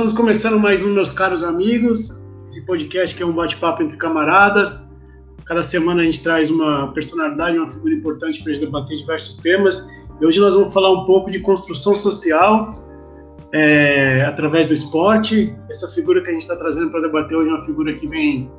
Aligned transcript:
estamos 0.00 0.14
começando 0.14 0.58
mais 0.58 0.82
um, 0.82 0.94
meus 0.94 1.12
caros 1.12 1.42
amigos. 1.42 2.24
Esse 2.48 2.64
podcast 2.64 3.14
que 3.14 3.22
é 3.22 3.26
um 3.26 3.34
bate-papo 3.34 3.82
entre 3.82 3.98
camaradas. 3.98 4.90
Cada 5.44 5.62
semana 5.62 6.00
a 6.00 6.04
gente 6.06 6.22
traz 6.22 6.50
uma 6.50 6.90
personalidade, 6.94 7.58
uma 7.58 7.68
figura 7.68 7.92
importante 7.92 8.42
para 8.42 8.54
debater 8.54 8.96
diversos 8.96 9.36
temas. 9.36 9.90
E 10.18 10.24
hoje 10.24 10.40
nós 10.40 10.54
vamos 10.54 10.72
falar 10.72 10.90
um 10.90 11.04
pouco 11.04 11.30
de 11.30 11.40
construção 11.40 11.94
social 11.94 12.72
é, 13.52 14.24
através 14.24 14.68
do 14.68 14.72
esporte. 14.72 15.54
Essa 15.68 15.86
figura 15.88 16.22
que 16.22 16.30
a 16.30 16.32
gente 16.32 16.42
está 16.42 16.56
trazendo 16.56 16.90
para 16.90 17.02
debater 17.02 17.36
hoje 17.36 17.50
é 17.50 17.52
uma 17.52 17.64
figura 17.66 17.92
que 17.92 18.06
vem 18.06 18.50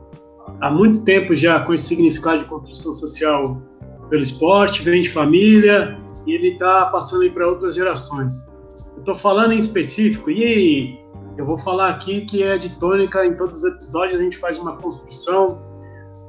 há 0.62 0.70
muito 0.70 1.04
tempo 1.04 1.34
já 1.34 1.62
com 1.62 1.74
esse 1.74 1.86
significado 1.86 2.44
de 2.44 2.46
construção 2.46 2.94
social 2.94 3.60
pelo 4.12 4.22
esporte, 4.22 4.84
vem 4.84 5.02
de 5.02 5.10
família 5.10 5.98
e 6.28 6.36
ele 6.36 6.50
está 6.50 6.86
passando 6.86 7.24
aí 7.24 7.32
para 7.32 7.48
outras 7.48 7.74
gerações. 7.74 8.56
Estou 8.96 9.16
falando 9.16 9.54
em 9.54 9.58
específico, 9.58 10.30
e 10.30 11.01
eu 11.38 11.46
vou 11.46 11.58
falar 11.58 11.90
aqui 11.90 12.22
que 12.22 12.44
é 12.44 12.58
de 12.58 12.70
tônica, 12.78 13.26
em 13.26 13.36
todos 13.36 13.58
os 13.58 13.74
episódios 13.74 14.20
a 14.20 14.24
gente 14.24 14.38
faz 14.38 14.58
uma 14.58 14.76
construção 14.78 15.62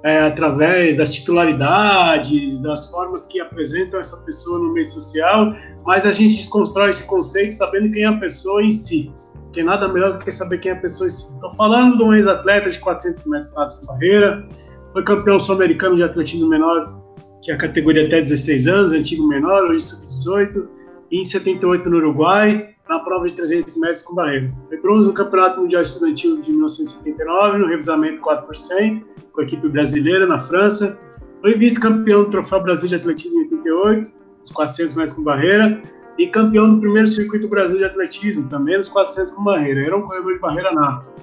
é, 0.05 0.19
através 0.21 0.97
das 0.97 1.11
titularidades, 1.11 2.59
das 2.59 2.91
formas 2.91 3.27
que 3.27 3.41
apresentam 3.41 4.01
essa 4.01 4.17
pessoa 4.25 4.59
no 4.59 4.73
meio 4.73 4.87
social, 4.87 5.55
mas 5.85 6.05
a 6.05 6.13
gente 6.13 6.37
desconstrói 6.37 6.89
esse 6.89 7.07
conceito 7.07 7.53
sabendo 7.53 7.93
quem 7.93 8.03
é 8.03 8.07
a 8.07 8.17
pessoa 8.17 8.63
em 8.63 8.73
si. 8.73 9.13
Porque 9.45 9.63
nada 9.63 9.87
melhor 9.87 10.19
do 10.19 10.25
que 10.25 10.33
saber 10.33 10.59
quem 10.59 10.73
é 10.73 10.75
a 10.75 10.81
pessoa 10.81 11.07
em 11.07 11.11
si. 11.11 11.35
Estou 11.35 11.51
falando 11.51 11.99
de 11.99 12.03
um 12.03 12.15
ex-atleta 12.15 12.71
de 12.71 12.79
400 12.81 13.27
metros 13.27 13.57
raso 13.57 13.87
barreira, 13.87 14.49
foi 14.93 15.05
campeão 15.05 15.39
sul-americano 15.39 15.97
de 15.97 16.03
atletismo 16.03 16.49
menor, 16.49 17.01
que 17.43 17.51
é 17.51 17.55
a 17.55 17.59
categoria 17.59 18.07
até 18.07 18.21
16 18.21 18.67
anos, 18.67 18.93
antigo 18.93 19.27
menor, 19.29 19.65
hoje 19.65 19.85
sub-18, 19.85 20.69
em 21.13 21.25
78 21.25 21.89
no 21.89 21.99
Uruguai, 21.99 22.72
na 22.89 22.99
prova 23.01 23.27
de 23.27 23.35
300 23.35 23.77
metros 23.77 24.03
com 24.03 24.15
barreira. 24.15 24.53
Foi 24.69 24.81
bronze 24.81 25.09
no 25.09 25.15
Campeonato 25.15 25.61
Mundial 25.61 25.83
Estudantil 25.83 26.41
de 26.41 26.51
1979, 26.51 27.59
no 27.59 27.67
revezamento 27.67 28.21
4%, 28.21 29.03
com 29.33 29.41
a 29.41 29.45
equipe 29.45 29.69
brasileira 29.69 30.27
na 30.27 30.41
França. 30.41 31.01
Foi 31.41 31.55
vice-campeão 31.55 32.25
do 32.25 32.31
Troféu 32.31 32.63
Brasil 32.63 32.89
de 32.89 32.97
Atletismo 32.97 33.41
em 33.41 33.45
88, 33.45 34.09
nos 34.41 34.51
400 34.51 34.95
metros 34.95 35.17
com 35.17 35.23
barreira, 35.23 35.83
e 36.19 36.27
campeão 36.27 36.69
do 36.69 36.79
primeiro 36.79 37.07
Circuito 37.07 37.49
Brasil 37.49 37.79
de 37.79 37.85
Atletismo, 37.85 38.49
também 38.49 38.77
nos 38.77 38.89
400 38.89 39.33
com 39.33 39.45
barreira. 39.45 39.87
Era 39.87 39.97
um 39.97 40.03
corredor 40.03 40.35
de 40.35 40.41
barreira 40.41 40.73
nato. 40.73 41.15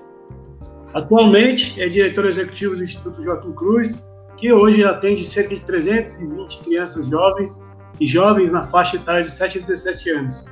Atualmente 0.94 1.80
é 1.80 1.88
diretor 1.88 2.26
executivo 2.26 2.76
do 2.76 2.84
Instituto 2.84 3.22
Joaquim 3.22 3.52
Cruz, 3.54 4.12
que 4.38 4.52
hoje 4.52 4.84
atende 4.84 5.24
cerca 5.24 5.54
de 5.54 5.64
320 5.66 6.62
crianças 6.62 7.08
jovens 7.08 7.64
e 8.00 8.08
jovens 8.08 8.52
na 8.52 8.64
faixa 8.64 8.96
etária 8.96 9.24
de 9.24 9.32
7 9.32 9.60
a 9.60 9.62
17 9.62 10.10
anos, 10.10 10.46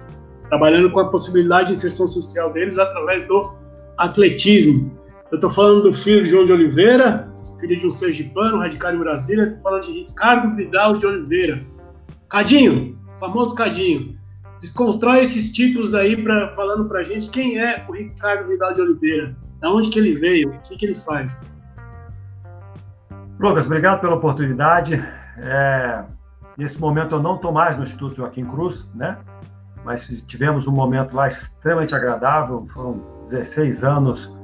trabalhando 0.49 0.89
com 0.91 0.99
a 0.99 1.09
possibilidade 1.09 1.67
de 1.67 1.73
inserção 1.73 2.07
social 2.07 2.51
deles 2.51 2.77
através 2.77 3.27
do 3.27 3.53
atletismo. 3.97 4.97
Eu 5.31 5.35
estou 5.35 5.49
falando 5.49 5.83
do 5.83 5.93
filho 5.93 6.23
João 6.23 6.45
de 6.45 6.53
Oliveira, 6.53 7.31
filho 7.59 7.77
de 7.77 7.85
um 7.85 7.89
sergipano, 7.89 8.59
radicado 8.59 8.95
em 8.95 8.99
Brasília, 8.99 9.43
estou 9.43 9.61
falando 9.61 9.83
de 9.83 9.91
Ricardo 9.91 10.55
Vidal 10.55 10.97
de 10.97 11.05
Oliveira. 11.05 11.65
Cadinho, 12.29 12.97
famoso 13.19 13.55
Cadinho, 13.55 14.17
desconstrói 14.59 15.21
esses 15.21 15.51
títulos 15.51 15.93
aí 15.93 16.21
pra, 16.21 16.53
falando 16.55 16.87
para 16.87 17.03
gente 17.03 17.29
quem 17.29 17.59
é 17.59 17.85
o 17.87 17.93
Ricardo 17.93 18.47
Vidal 18.47 18.73
de 18.73 18.81
Oliveira, 18.81 19.35
da 19.59 19.71
onde 19.71 19.89
que 19.89 19.99
ele 19.99 20.15
veio, 20.15 20.49
o 20.49 20.59
que, 20.59 20.77
que 20.77 20.85
ele 20.85 20.95
faz. 20.95 21.49
Lucas, 23.39 23.65
obrigado 23.65 24.01
pela 24.01 24.15
oportunidade. 24.15 24.93
É, 25.39 26.03
Nesse 26.57 26.79
momento 26.81 27.13
eu 27.13 27.21
não 27.21 27.35
estou 27.35 27.51
mais 27.51 27.77
no 27.77 27.83
Instituto 27.83 28.15
Joaquim 28.15 28.43
Cruz, 28.43 28.89
né? 28.95 29.19
Mas 29.87 30.05
tivemos 30.23 30.67
um 30.67 30.73
momento 30.73 31.15
lá 31.15 31.29
extremamente 31.29 31.95
agradável, 31.95 32.65
foram 32.73 32.99
16 33.23 33.85
anos 33.85 34.37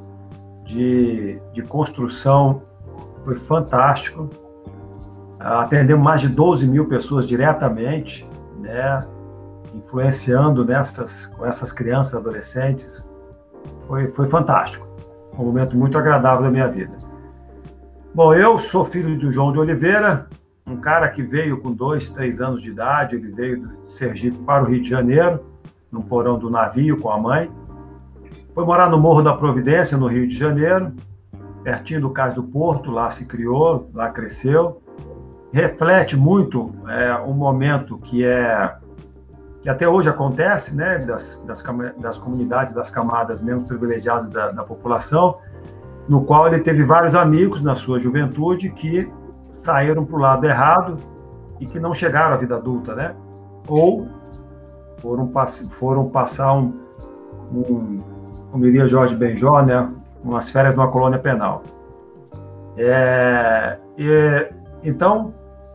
de, 0.63 1.37
de 1.51 1.61
construção, 1.61 2.61
foi 3.25 3.35
fantástico. 3.35 4.29
Atendemos 5.37 6.01
mais 6.01 6.21
de 6.21 6.29
12 6.29 6.65
mil 6.65 6.87
pessoas 6.87 7.27
diretamente, 7.27 8.25
né? 8.57 9.01
Influenciando 9.75 10.63
nessas, 10.63 11.27
com 11.27 11.45
essas 11.45 11.73
crianças, 11.73 12.13
adolescentes. 12.13 13.05
Foi, 13.85 14.07
foi 14.07 14.27
fantástico. 14.27 14.87
Um 15.37 15.43
momento 15.43 15.75
muito 15.75 15.97
agradável 15.97 16.43
da 16.43 16.51
minha 16.51 16.69
vida. 16.69 16.97
Bom, 18.15 18.33
eu 18.33 18.57
sou 18.57 18.85
filho 18.85 19.19
do 19.19 19.29
João 19.29 19.51
de 19.51 19.59
Oliveira, 19.59 20.25
um 20.66 20.78
cara 20.78 21.09
que 21.09 21.22
veio 21.22 21.59
com 21.59 21.72
dois, 21.72 22.09
três 22.09 22.40
anos 22.41 22.62
de 22.62 22.69
idade, 22.69 23.16
ele 23.16 23.31
veio 23.31 23.68
de 23.68 23.94
Sergipe 23.94 24.38
para 24.40 24.63
o 24.63 24.68
Rio 24.68 24.81
de 24.81 24.90
Janeiro, 24.90 25.44
no 25.91 26.01
porão 26.03 26.40
do 26.40 26.50
navio 26.50 27.00
com 27.00 27.09
a 27.09 27.18
mãe. 27.18 27.51
Foi 28.53 28.66
morar 28.66 28.90
no 28.90 28.97
Morro 28.97 29.22
da 29.22 29.35
Providência, 29.35 29.97
no 29.97 30.07
Rio 30.07 30.28
de 30.28 30.35
Janeiro, 30.35 30.94
pertinho 31.63 32.02
do 32.02 32.09
Cais 32.09 32.34
do 32.34 32.44
Porto, 32.44 32.91
lá 32.91 33.09
se 33.09 33.25
criou, 33.25 33.90
lá 33.94 34.09
cresceu. 34.09 34.81
Reflete 35.52 36.18
muito 36.18 36.73
é, 36.88 37.16
um 37.19 37.34
momento 37.34 37.97
que 37.97 38.23
é 38.25 38.75
que 39.62 39.69
até 39.69 39.88
hoje 39.88 40.09
acontece, 40.09 40.75
né, 40.75 40.97
das, 41.00 41.41
das, 41.47 41.63
das 41.97 42.18
comunidades, 42.18 42.73
das 42.73 42.90
camadas 42.90 43.40
menos 43.40 43.63
privilegiadas 43.63 44.28
da, 44.28 44.52
da 44.52 44.62
população, 44.62 45.38
no 46.06 46.25
qual 46.25 46.47
ele 46.47 46.59
teve 46.59 46.84
vários 46.84 47.16
amigos 47.16 47.63
na 47.63 47.73
sua 47.73 47.97
juventude 47.97 48.69
que 48.69 49.09
saíram 49.53 50.03
para 50.03 50.16
o 50.16 50.19
lado 50.19 50.46
errado 50.46 50.97
e 51.59 51.66
que 51.66 51.80
não 51.80 51.94
chegaram 51.94 52.34
à 52.34 52.38
vida 52.38 52.56
adulta, 52.58 52.94
né? 52.94 53.16
Ou 53.68 54.08
foram, 54.97 55.28
pass 55.28 55.66
foram 55.72 56.09
passar 56.09 56.53
um, 56.53 56.74
um, 57.53 58.02
como 58.52 58.64
diria 58.64 58.88
Jorge 58.88 59.16
Benjó, 59.16 59.62
né? 59.62 59.90
Umas 60.24 60.50
férias 60.50 60.75
numa 60.75 60.90
colônia 60.90 61.19
penal. 61.19 61.64
É, 62.75 63.78
e, 63.97 64.52
então, 64.84 65.34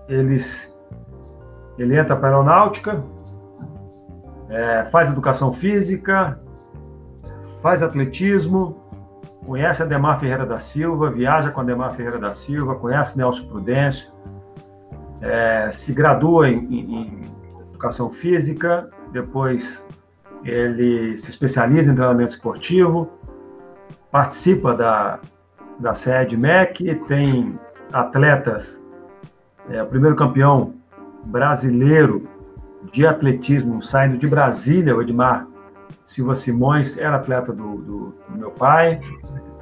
eles, 0.09 0.77
ele 1.79 1.97
entra 1.97 2.17
para 2.17 2.29
a 2.29 2.31
aeronáutica, 2.33 3.03
é, 4.51 4.85
faz 4.87 5.09
educação 5.09 5.53
física, 5.53 6.41
faz 7.63 7.83
atletismo, 7.83 8.77
conhece 9.49 9.83
a 9.83 9.87
Demar 9.87 10.21
Ferreira 10.21 10.45
da 10.45 10.59
Silva, 10.59 11.11
viaja 11.11 11.51
com 11.51 11.63
a 11.63 11.65
Demar 11.65 11.95
Ferreira 11.95 12.19
da 12.19 12.33
Silva, 12.33 12.75
conhece 12.75 13.17
Nelson 13.17 13.49
Prudêncio, 13.49 14.13
é, 15.23 15.71
se 15.73 15.95
gradua 15.95 16.51
em, 16.51 16.59
em, 16.67 16.95
em, 16.95 17.25
educação 17.71 18.11
física, 18.11 18.91
depois 19.11 19.89
ele 20.45 21.17
se 21.17 21.31
especializa 21.31 21.91
em 21.91 21.95
treinamento 21.95 22.35
esportivo, 22.35 23.11
participa 24.11 24.75
da, 24.75 25.19
da 25.79 25.95
sede 25.95 26.37
MEC, 26.37 26.95
tem 27.07 27.59
atletas, 27.91 28.85
é, 29.71 29.83
o 29.83 29.87
primeiro 29.87 30.15
campeão 30.15 30.75
brasileiro 31.25 32.29
de 32.93 33.07
atletismo 33.07 33.81
saindo 33.81 34.19
de 34.19 34.29
Brasília, 34.29 34.95
o 34.95 35.01
Edmar 35.01 35.47
Silva 36.03 36.35
Simões 36.35 36.97
era 36.97 37.17
atleta 37.17 37.53
do, 37.53 37.77
do, 37.77 38.15
do 38.29 38.39
meu 38.39 38.51
pai. 38.51 39.01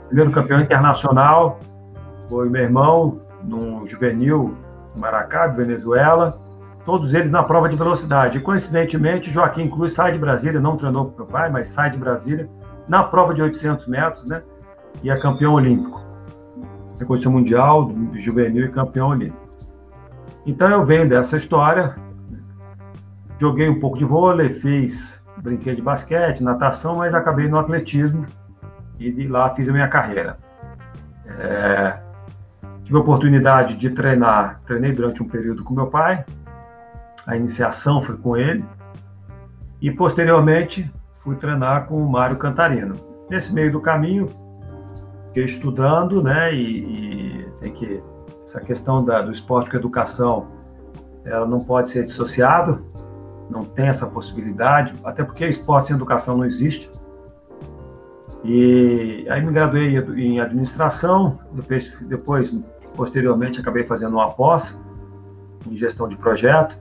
Primeiro 0.06 0.30
campeão 0.30 0.60
internacional 0.60 1.58
foi 2.28 2.48
meu 2.48 2.62
irmão, 2.62 3.20
no 3.42 3.86
juvenil 3.86 4.56
Maracá, 4.98 5.46
de 5.48 5.56
Venezuela. 5.56 6.40
Todos 6.84 7.14
eles 7.14 7.30
na 7.30 7.42
prova 7.42 7.68
de 7.68 7.76
velocidade. 7.76 8.40
Coincidentemente, 8.40 9.30
Joaquim 9.30 9.68
Cruz 9.68 9.92
sai 9.92 10.12
de 10.12 10.18
Brasília, 10.18 10.60
não 10.60 10.76
treinou 10.76 11.10
com 11.10 11.16
meu 11.16 11.26
pai, 11.26 11.50
mas 11.50 11.68
sai 11.68 11.90
de 11.90 11.98
Brasília, 11.98 12.48
na 12.88 13.02
prova 13.02 13.34
de 13.34 13.42
800 13.42 13.88
metros, 13.88 14.24
né? 14.26 14.42
E 15.02 15.10
é 15.10 15.16
campeão 15.16 15.54
olímpico. 15.54 16.00
Recordista 16.98 17.28
mundial, 17.28 17.92
juvenil 18.14 18.66
e 18.66 18.68
campeão 18.70 19.08
olímpico. 19.08 19.46
Então, 20.46 20.70
eu 20.70 20.82
venho 20.84 21.08
dessa 21.08 21.36
história. 21.36 21.96
Joguei 23.38 23.68
um 23.68 23.80
pouco 23.80 23.98
de 23.98 24.04
vôlei, 24.04 24.50
fiz 24.50 25.15
brinquei 25.46 25.76
de 25.76 25.82
basquete, 25.82 26.42
natação, 26.42 26.96
mas 26.96 27.14
acabei 27.14 27.48
no 27.48 27.56
atletismo 27.56 28.26
e 28.98 29.12
de 29.12 29.28
lá 29.28 29.54
fiz 29.54 29.68
a 29.68 29.72
minha 29.72 29.86
carreira. 29.86 30.38
É, 31.38 31.98
tive 32.82 32.96
a 32.96 33.00
oportunidade 33.00 33.76
de 33.76 33.90
treinar, 33.90 34.60
treinei 34.66 34.92
durante 34.92 35.22
um 35.22 35.28
período 35.28 35.62
com 35.62 35.72
meu 35.72 35.86
pai, 35.86 36.24
a 37.26 37.36
iniciação 37.36 38.02
foi 38.02 38.16
com 38.16 38.36
ele, 38.36 38.64
e 39.80 39.90
posteriormente 39.90 40.92
fui 41.22 41.36
treinar 41.36 41.86
com 41.86 42.02
o 42.02 42.10
Mário 42.10 42.36
Cantarino. 42.36 42.96
Nesse 43.30 43.54
meio 43.54 43.70
do 43.70 43.80
caminho, 43.80 44.28
fiquei 45.28 45.44
estudando, 45.44 46.22
né, 46.22 46.52
e, 46.52 47.44
e 47.44 47.50
tem 47.60 47.72
que, 47.72 48.02
essa 48.42 48.60
questão 48.60 49.04
da, 49.04 49.22
do 49.22 49.30
esporte 49.30 49.70
com 49.70 49.76
educação, 49.76 50.48
ela 51.24 51.46
não 51.46 51.60
pode 51.60 51.90
ser 51.90 52.02
dissociado, 52.02 52.84
não 53.50 53.64
tem 53.64 53.86
essa 53.86 54.06
possibilidade, 54.06 54.94
até 55.04 55.22
porque 55.24 55.46
esporte 55.46 55.88
sem 55.88 55.96
educação 55.96 56.36
não 56.36 56.44
existe. 56.44 56.90
E 58.44 59.26
aí 59.28 59.44
me 59.44 59.52
graduei 59.52 59.98
em 60.16 60.40
administração, 60.40 61.38
depois, 61.52 61.96
depois 62.02 62.56
posteriormente 62.94 63.60
acabei 63.60 63.84
fazendo 63.84 64.14
uma 64.14 64.30
pós 64.30 64.80
em 65.68 65.76
gestão 65.76 66.08
de 66.08 66.16
projeto. 66.16 66.76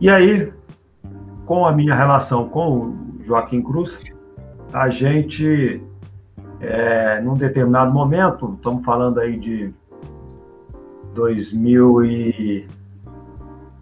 E 0.00 0.10
aí, 0.10 0.52
com 1.46 1.66
a 1.66 1.72
minha 1.72 1.94
relação 1.94 2.48
com 2.48 2.78
o 2.78 3.18
Joaquim 3.22 3.62
Cruz, 3.62 4.02
a 4.72 4.88
gente, 4.90 5.82
é, 6.60 7.20
num 7.20 7.34
determinado 7.34 7.92
momento, 7.92 8.54
estamos 8.54 8.84
falando 8.84 9.20
aí 9.20 9.38
de 9.38 9.72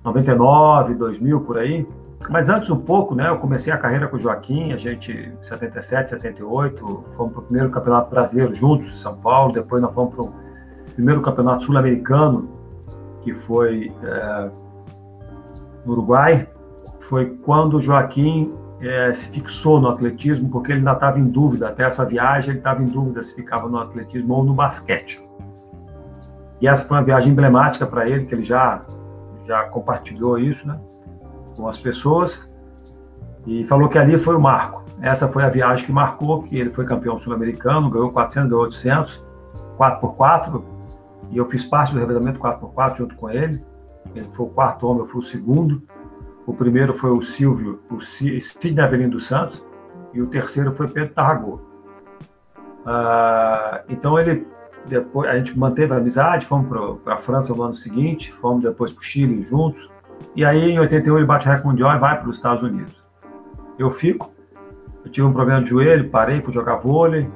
2099, 0.05 0.95
2000 0.95 1.41
por 1.41 1.59
aí, 1.59 1.87
mas 2.29 2.49
antes 2.49 2.71
um 2.71 2.79
pouco, 2.79 3.15
né, 3.15 3.29
eu 3.29 3.39
comecei 3.39 3.73
a 3.73 3.79
carreira 3.79 4.07
com 4.07 4.17
o 4.17 4.19
Joaquim, 4.19 4.73
a 4.73 4.77
gente, 4.77 5.33
77, 5.41 6.11
78, 6.11 7.05
fomos 7.17 7.33
para 7.33 7.41
o 7.41 7.45
primeiro 7.45 7.71
campeonato 7.71 8.11
brasileiro 8.11 8.55
juntos, 8.55 8.89
em 8.89 8.99
São 8.99 9.17
Paulo, 9.17 9.53
depois 9.53 9.83
nós 9.83 9.95
fomos 9.95 10.15
para 10.15 10.25
o 10.25 10.33
primeiro 10.95 11.21
campeonato 11.21 11.65
sul-americano, 11.65 12.49
que 13.23 13.35
foi 13.35 13.93
é, 14.03 14.51
no 15.85 15.93
Uruguai, 15.93 16.49
foi 17.01 17.37
quando 17.45 17.77
o 17.77 17.81
Joaquim 17.81 18.53
é, 18.81 19.13
se 19.15 19.29
fixou 19.29 19.81
no 19.81 19.89
atletismo, 19.89 20.49
porque 20.49 20.73
ele 20.73 20.81
ainda 20.81 20.93
estava 20.93 21.19
em 21.19 21.27
dúvida, 21.27 21.69
até 21.69 21.85
essa 21.85 22.05
viagem 22.05 22.51
ele 22.51 22.59
estava 22.59 22.83
em 22.83 22.87
dúvida 22.87 23.23
se 23.23 23.35
ficava 23.35 23.69
no 23.69 23.79
atletismo 23.79 24.35
ou 24.35 24.45
no 24.45 24.55
basquete. 24.55 25.23
E 26.61 26.69
essa 26.69 26.87
foi 26.87 26.97
uma 26.97 27.03
viagem 27.03 27.33
emblemática 27.33 27.87
para 27.87 28.09
ele, 28.09 28.27
que 28.27 28.35
ele 28.35 28.45
já, 28.45 28.81
já 29.47 29.65
compartilhou 29.65 30.39
isso 30.39 30.67
né, 30.67 30.79
com 31.57 31.69
as 31.69 31.79
pessoas, 31.79 32.49
e 33.47 33.65
falou 33.65 33.89
que 33.89 33.99
ali 33.99 34.17
foi 34.17 34.37
o 34.37 34.41
marco. 34.41 34.83
Essa 35.01 35.27
foi 35.27 35.43
a 35.43 35.49
viagem 35.49 35.85
que 35.87 35.93
marcou, 35.93 36.43
que 36.43 36.57
ele 36.57 36.71
foi 36.71 36.85
campeão 36.85 37.19
sul-americano, 37.19 37.91
ganhou 37.91 38.11
400, 38.11 38.49
ganhou 38.49 38.65
800, 38.65 39.25
4x4, 39.79 40.63
e 41.31 41.39
eu 41.39 41.47
fiz 41.47 41.65
parte 41.65 41.93
do 41.93 41.99
revezamento 41.99 42.39
4x4 42.39 42.97
junto 42.97 43.17
com 43.17 43.29
ele. 43.31 43.65
Ele 44.15 44.29
foi 44.31 44.47
o 44.47 44.49
quarto 44.49 44.87
homem, 44.87 45.01
eu 45.01 45.07
fui 45.07 45.21
o 45.21 45.25
segundo. 45.25 45.83
O 46.47 46.53
primeiro 46.53 46.93
foi 46.93 47.11
o 47.11 47.21
Silvio, 47.21 47.81
o 47.91 48.01
Sidney 48.01 48.85
Avelino 48.85 49.13
dos 49.13 49.27
Santos, 49.27 49.65
e 50.13 50.21
o 50.21 50.27
terceiro 50.27 50.73
foi 50.73 50.89
Pedro 50.89 51.15
Tarragô. 51.15 51.61
Ah, 52.85 53.83
então 53.89 54.19
ele 54.19 54.47
depois 54.87 55.31
a 55.31 55.37
gente 55.37 55.59
manteve 55.59 55.93
a 55.93 55.97
amizade, 55.97 56.47
fomos 56.47 56.99
para 57.03 57.15
a 57.15 57.19
França 57.19 57.55
no 57.55 57.63
ano 57.63 57.75
seguinte, 57.75 58.33
fomos 58.35 58.63
depois 58.63 58.93
para 58.93 59.01
o 59.01 59.05
Chile 59.05 59.43
juntos, 59.43 59.91
e 60.35 60.45
aí 60.45 60.71
em 60.71 60.79
81 60.79 61.17
ele 61.17 61.27
bate 61.27 61.47
recorde 61.47 61.67
mundial 61.67 61.97
e 61.97 61.99
vai 61.99 62.19
para 62.19 62.29
os 62.29 62.37
Estados 62.37 62.63
Unidos. 62.63 63.05
Eu 63.79 63.91
fico, 63.91 64.31
eu 65.05 65.11
tive 65.11 65.27
um 65.27 65.33
problema 65.33 65.63
de 65.63 65.71
joelho, 65.71 66.11
parei, 66.11 66.43
fui 66.43 66.53
jogar 66.53 66.77
vôlei, 66.77 67.29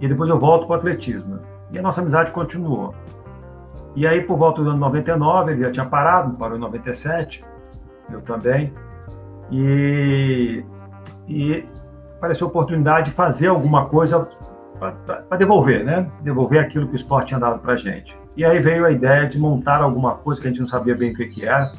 e 0.00 0.08
depois 0.08 0.28
eu 0.28 0.38
volto 0.38 0.66
para 0.66 0.74
o 0.74 0.78
atletismo. 0.78 1.38
E 1.70 1.78
a 1.78 1.82
nossa 1.82 2.00
amizade 2.00 2.32
continuou. 2.32 2.94
E 3.94 4.06
aí, 4.06 4.22
por 4.22 4.36
volta 4.36 4.62
do 4.62 4.70
ano 4.70 4.78
99, 4.78 5.52
ele 5.52 5.62
já 5.62 5.70
tinha 5.70 5.86
parado, 5.86 6.36
parou 6.36 6.56
em 6.56 6.60
97, 6.60 7.44
eu 8.10 8.20
também. 8.22 8.72
E, 9.50 10.64
e 11.28 11.64
apareceu 12.16 12.46
a 12.46 12.50
oportunidade 12.50 13.10
de 13.10 13.16
fazer 13.16 13.48
alguma 13.48 13.86
coisa 13.86 14.28
para 14.90 15.36
devolver, 15.36 15.84
né? 15.84 16.10
Devolver 16.22 16.60
aquilo 16.60 16.86
que 16.88 16.94
o 16.94 16.96
esporte 16.96 17.28
tinha 17.28 17.40
dado 17.40 17.60
para 17.60 17.76
gente. 17.76 18.16
E 18.36 18.44
aí 18.44 18.58
veio 18.58 18.84
a 18.84 18.90
ideia 18.90 19.28
de 19.28 19.38
montar 19.38 19.80
alguma 19.82 20.14
coisa 20.16 20.40
que 20.40 20.48
a 20.48 20.50
gente 20.50 20.60
não 20.60 20.68
sabia 20.68 20.94
bem 20.94 21.12
o 21.12 21.14
que, 21.14 21.26
que 21.26 21.44
era. 21.44 21.72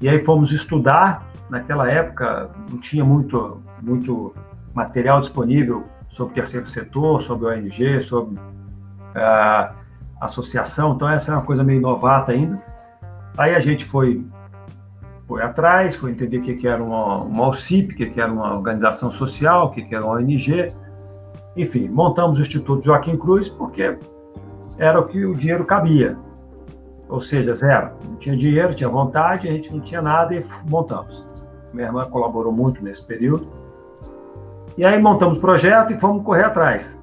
E 0.00 0.08
aí 0.08 0.20
fomos 0.20 0.52
estudar. 0.52 1.26
Naquela 1.48 1.88
época 1.88 2.50
não 2.70 2.78
tinha 2.78 3.04
muito, 3.04 3.62
muito 3.80 4.34
material 4.74 5.20
disponível 5.20 5.84
sobre 6.08 6.32
o 6.32 6.34
terceiro 6.34 6.66
setor, 6.66 7.20
sobre 7.20 7.46
ONG, 7.46 8.00
sobre 8.00 8.36
uh, 8.38 9.74
associação, 10.20 10.94
então 10.94 11.08
essa 11.08 11.32
é 11.32 11.34
uma 11.34 11.42
coisa 11.42 11.62
meio 11.62 11.80
novata 11.80 12.32
ainda. 12.32 12.60
Aí 13.36 13.54
a 13.54 13.60
gente 13.60 13.84
foi, 13.84 14.24
foi 15.26 15.42
atrás, 15.42 15.94
foi 15.94 16.10
entender 16.10 16.38
o 16.38 16.42
que, 16.42 16.66
era 16.66 16.82
uma, 16.82 17.18
uma 17.18 17.48
OCIP, 17.48 17.92
o 17.92 17.96
que, 17.96 18.20
era 18.20 18.32
uma 18.32 18.54
organização 18.54 19.10
social, 19.10 19.66
o 19.66 19.70
que 19.70 19.94
era 19.94 20.04
uma 20.04 20.14
ONG. 20.14 20.72
Enfim, 21.56 21.90
montamos 21.92 22.38
o 22.38 22.42
Instituto 22.42 22.84
Joaquim 22.84 23.16
Cruz 23.16 23.48
porque 23.48 23.96
era 24.78 25.00
o 25.00 25.06
que 25.06 25.24
o 25.24 25.34
dinheiro 25.34 25.64
cabia. 25.64 26.16
Ou 27.08 27.20
seja, 27.20 27.54
zero. 27.54 27.92
Não 28.06 28.16
tinha 28.16 28.36
dinheiro, 28.36 28.74
tinha 28.74 28.88
vontade, 28.88 29.48
a 29.48 29.52
gente 29.52 29.72
não 29.72 29.80
tinha 29.80 30.02
nada 30.02 30.34
e 30.34 30.44
montamos. 30.68 31.24
Minha 31.72 31.86
irmã 31.86 32.04
colaborou 32.04 32.52
muito 32.52 32.82
nesse 32.82 33.04
período. 33.04 33.46
E 34.76 34.84
aí 34.84 35.00
montamos 35.00 35.38
o 35.38 35.40
projeto 35.40 35.92
e 35.92 36.00
fomos 36.00 36.22
correr 36.24 36.44
atrás 36.44 36.98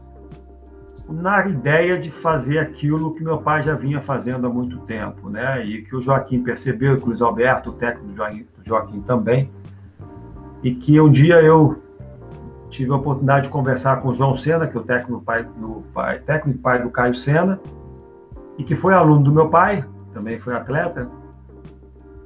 na 1.09 1.45
ideia 1.45 1.99
de 1.99 2.09
fazer 2.09 2.59
aquilo 2.59 3.13
que 3.13 3.23
meu 3.23 3.37
pai 3.37 3.61
já 3.61 3.75
vinha 3.75 3.99
fazendo 3.99 4.47
há 4.47 4.49
muito 4.49 4.79
tempo, 4.79 5.29
né? 5.29 5.65
E 5.65 5.81
que 5.83 5.95
o 5.95 6.01
Joaquim 6.01 6.41
percebeu, 6.41 6.97
que 6.97 7.03
o 7.03 7.07
Luiz 7.07 7.21
Alberto, 7.21 7.71
o 7.71 7.73
técnico 7.73 8.07
do 8.07 8.63
Joaquim, 8.63 9.01
também, 9.01 9.49
e 10.63 10.73
que 10.73 10.99
um 10.99 11.11
dia 11.11 11.41
eu 11.41 11.82
tive 12.73 12.91
a 12.91 12.95
oportunidade 12.95 13.45
de 13.45 13.49
conversar 13.49 14.01
com 14.01 14.09
o 14.09 14.13
João 14.13 14.35
Sena, 14.35 14.67
que 14.67 14.75
é 14.75 14.79
o 14.79 14.83
técnico 14.83 15.21
pai 15.21 15.43
do 15.43 15.83
pai, 15.93 16.19
técnico 16.19 16.59
pai 16.59 16.81
do 16.81 16.89
Caio 16.89 17.13
Sena, 17.13 17.59
e 18.57 18.63
que 18.63 18.75
foi 18.75 18.93
aluno 18.93 19.23
do 19.23 19.31
meu 19.31 19.49
pai, 19.49 19.85
também 20.13 20.39
foi 20.39 20.55
atleta. 20.55 21.07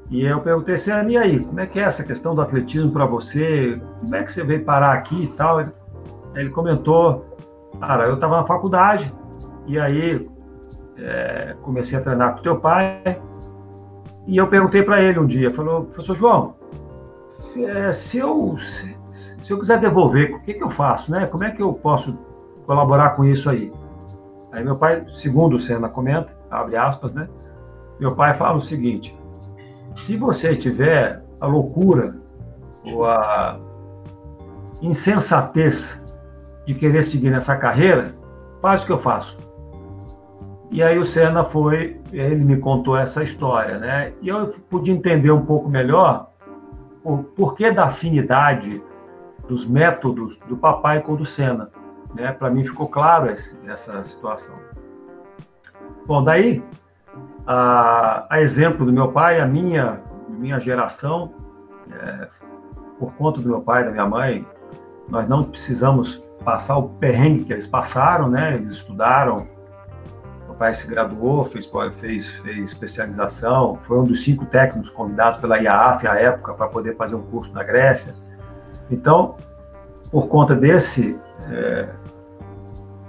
E 0.10 0.24
eu 0.24 0.40
perguntei, 0.40 0.78
Sena, 0.78 1.10
e 1.12 1.18
aí, 1.18 1.44
como 1.44 1.60
é 1.60 1.68
que 1.68 1.80
é 1.80 1.84
essa 1.84 2.04
questão 2.04 2.34
do 2.34 2.42
atletismo 2.42 2.92
para 2.92 3.06
você? 3.06 3.80
Como 4.00 4.16
é 4.16 4.24
que 4.24 4.32
você 4.32 4.44
veio 4.44 4.64
parar 4.64 4.94
aqui 4.94 5.26
e 5.26 5.28
tal? 5.28 5.60
Ele 6.34 6.50
comentou 6.50 7.38
Cara, 7.80 8.08
eu 8.08 8.16
estava 8.16 8.38
na 8.38 8.46
faculdade 8.46 9.14
e 9.68 9.80
aí 9.80 10.28
é, 10.98 11.56
comecei 11.62 11.98
a 11.98 12.02
treinar 12.02 12.36
com 12.36 12.42
teu 12.42 12.60
pai 12.60 13.22
e 14.26 14.38
eu 14.38 14.48
perguntei 14.48 14.82
para 14.82 15.02
ele 15.02 15.20
um 15.20 15.28
dia, 15.28 15.52
falou, 15.52 15.86
professor 15.86 16.16
João, 16.16 16.56
se, 17.28 17.64
é, 17.64 17.92
se 17.92 18.18
eu 18.18 18.58
se, 18.58 18.97
se, 19.18 19.52
eu 19.52 19.60
quiser 19.60 19.80
devolver, 19.80 20.36
o 20.36 20.40
que, 20.42 20.54
que 20.54 20.64
eu 20.64 20.70
faço, 20.70 21.12
né? 21.12 21.26
Como 21.26 21.44
é 21.44 21.52
que 21.52 21.62
eu 21.62 21.74
posso 21.74 22.18
colaborar 22.66 23.12
com 23.12 23.26
isso 23.26 23.50
aí? 23.50 23.72
Aí 24.52 24.64
meu 24.64 24.76
pai, 24.76 25.06
segundo 25.10 25.56
o 25.56 25.60
Senna 25.60 25.90
comenta, 25.90 26.32
abre 26.50 26.78
aspas, 26.78 27.14
né? 27.14 27.28
Meu 28.00 28.16
pai 28.16 28.34
fala 28.36 28.58
o 28.58 28.62
seguinte: 28.62 29.18
se 29.96 30.16
você 30.16 30.56
tiver 30.56 31.24
a 31.40 31.48
loucura 31.48 32.16
ou 32.86 33.06
a 33.06 33.60
insensatez 34.82 36.06
de 36.66 36.74
querer 36.74 37.02
seguir 37.02 37.32
nessa 37.32 37.56
carreira, 37.56 38.16
faz 38.62 38.84
o 38.84 38.86
que 38.86 38.92
eu 38.92 39.00
faço. 39.00 39.38
E 40.70 40.84
aí 40.84 41.00
o 41.00 41.06
Senna 41.06 41.44
foi, 41.44 42.00
ele 42.12 42.44
me 42.44 42.58
contou 42.58 42.98
essa 42.98 43.24
história, 43.24 43.80
né? 43.80 44.14
E 44.22 44.28
eu 44.28 44.48
pude 44.70 44.92
entender 44.92 45.32
um 45.32 45.46
pouco 45.46 45.70
melhor 45.70 46.30
o 47.04 47.20
porquê 47.20 47.72
da 47.72 47.86
afinidade 47.86 48.84
dos 49.48 49.66
métodos 49.66 50.38
do 50.48 50.58
papai 50.58 51.02
com 51.02 51.16
do 51.16 51.26
Senna. 51.26 51.70
Né? 52.14 52.32
Para 52.32 52.50
mim 52.50 52.64
ficou 52.64 52.88
claro 52.88 53.32
esse, 53.32 53.58
essa 53.68 54.04
situação. 54.04 54.56
Bom, 56.06 56.24
daí, 56.24 56.64
a, 57.46 58.26
a, 58.30 58.42
exemplo 58.42 58.86
do 58.86 58.94
meu 58.94 59.12
pai, 59.12 59.40
a 59.40 59.46
minha, 59.46 60.02
minha 60.30 60.60
geração, 60.60 61.34
é, 61.92 62.28
por 63.00 63.14
conta 63.14 63.42
do 63.42 63.48
meu 63.48 63.62
pai 63.62 63.82
e 63.82 63.86
da 63.86 63.92
minha 63.92 64.06
mãe, 64.06 64.46
nós 65.10 65.28
não 65.28 65.44
precisamos 65.44 66.24
passar 66.44 66.78
o 66.78 66.90
perrengue 66.90 67.46
que 67.46 67.54
eles 67.54 67.68
passaram, 67.68 68.30
né? 68.30 68.56
Eles 68.56 68.72
estudaram, 68.72 69.48
o 70.50 70.54
pai 70.54 70.74
se 70.74 70.88
graduou, 70.88 71.44
fez, 71.44 71.70
fez, 72.00 72.30
fez 72.30 72.72
especialização, 72.72 73.78
foi 73.78 74.00
um 74.00 74.04
dos 74.04 74.24
cinco 74.24 74.46
técnicos 74.46 74.90
convidados 74.90 75.40
pela 75.40 75.58
IAAF 75.58 76.08
à 76.08 76.16
época 76.16 76.54
para 76.54 76.68
poder 76.68 76.96
fazer 76.96 77.16
um 77.16 77.24
curso 77.24 77.54
na 77.54 77.64
Grécia. 77.64 78.16
Então, 78.90 79.36
por 80.12 80.28
conta 80.28 80.56
desse, 80.56 81.20
é, 81.50 81.90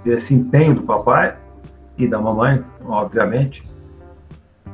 desse 0.03 0.33
empenho 0.33 0.75
do 0.75 0.83
papai 0.83 1.37
e 1.97 2.07
da 2.07 2.19
mamãe, 2.19 2.63
obviamente, 2.85 3.63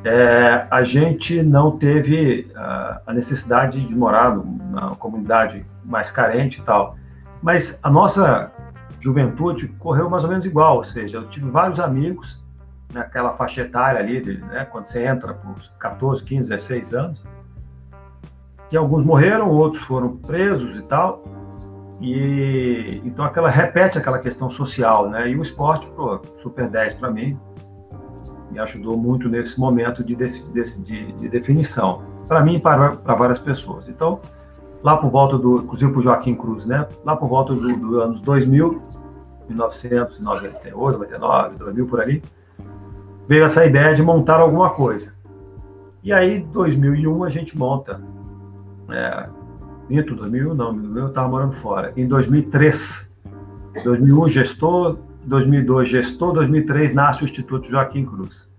é, 0.03 0.67
a 0.69 0.83
gente 0.83 1.41
não 1.41 1.77
teve 1.77 2.51
a, 2.55 3.01
a 3.07 3.13
necessidade 3.13 3.85
de 3.85 3.95
morar 3.95 4.35
numa 4.35 4.95
comunidade 4.95 5.65
mais 5.83 6.11
carente 6.11 6.61
e 6.61 6.63
tal. 6.63 6.95
Mas 7.41 7.79
a 7.81 7.89
nossa 7.89 8.51
juventude 8.99 9.67
correu 9.79 10.09
mais 10.09 10.23
ou 10.23 10.29
menos 10.29 10.45
igual, 10.45 10.77
ou 10.77 10.83
seja, 10.83 11.17
eu 11.17 11.27
tive 11.27 11.49
vários 11.49 11.79
amigos 11.79 12.43
naquela 12.93 13.33
faixa 13.33 13.61
etária 13.61 13.99
ali, 13.99 14.37
né, 14.37 14.65
quando 14.71 14.85
você 14.85 15.05
entra 15.05 15.33
por 15.33 15.55
14, 15.79 16.23
15, 16.23 16.49
16 16.49 16.93
anos, 16.93 17.25
que 18.69 18.77
alguns 18.77 19.03
morreram, 19.03 19.49
outros 19.49 19.83
foram 19.83 20.17
presos 20.17 20.77
e 20.77 20.81
tal, 20.83 21.23
e 22.01 23.01
então 23.05 23.23
aquela 23.23 23.49
repete 23.49 23.97
aquela 23.97 24.19
questão 24.19 24.49
social, 24.49 25.09
né? 25.09 25.29
E 25.29 25.35
o 25.35 25.41
esporte, 25.41 25.87
pô, 25.87 26.19
super 26.37 26.69
10 26.69 26.95
para 26.95 27.09
mim, 27.09 27.37
me 28.51 28.59
ajudou 28.59 28.97
muito 28.97 29.29
nesse 29.29 29.59
momento 29.59 30.03
de, 30.03 30.15
de, 30.15 30.29
de, 30.83 31.11
de 31.13 31.29
definição, 31.29 32.03
para 32.27 32.43
mim 32.43 32.55
e 32.55 32.59
para, 32.59 32.89
várias 33.15 33.39
pessoas. 33.39 33.87
Então, 33.89 34.19
lá 34.83 34.97
por 34.97 35.09
volta 35.09 35.37
do, 35.37 35.57
inclusive 35.57 35.91
para 35.91 36.01
Joaquim 36.01 36.35
Cruz, 36.35 36.65
né? 36.65 36.87
Lá 37.03 37.15
por 37.15 37.27
volta 37.27 37.53
dos 37.53 37.77
do 37.77 38.01
anos 38.01 38.21
2000, 38.21 38.81
1998, 39.49 40.97
99, 40.97 41.57
2000 41.57 41.87
por 41.87 42.01
ali, 42.01 42.23
veio 43.27 43.43
essa 43.45 43.65
ideia 43.65 43.95
de 43.95 44.03
montar 44.03 44.39
alguma 44.39 44.69
coisa. 44.69 45.13
E 46.03 46.13
aí, 46.13 46.39
2001 46.39 47.23
a 47.23 47.29
gente 47.29 47.57
monta. 47.57 48.01
É, 48.89 49.29
Mito, 49.89 50.15
2001 50.15 50.53
não, 50.53 50.97
eu 50.97 51.07
estava 51.07 51.27
morando 51.27 51.53
fora. 51.53 51.93
Em 51.95 52.07
2003, 52.07 53.11
2001 53.83 54.27
gestor, 54.29 54.97
2002 55.25 55.87
gestor, 55.87 56.33
2003 56.33 56.93
nasce 56.93 57.23
o 57.23 57.25
Instituto 57.25 57.69
Joaquim 57.69 58.05
Cruz. 58.05 58.53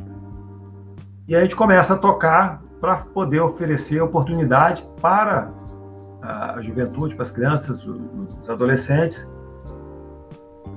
E 1.26 1.35
aí 1.35 1.40
a 1.40 1.42
gente 1.42 1.56
começa 1.56 1.95
a 1.95 1.99
tocar 1.99 2.62
para 2.80 2.99
poder 2.99 3.40
oferecer 3.40 4.00
oportunidade 4.00 4.87
para 5.00 5.50
a 6.23 6.61
juventude, 6.61 7.14
para 7.14 7.23
as 7.23 7.30
crianças, 7.30 7.85
os 7.85 8.49
adolescentes, 8.49 9.30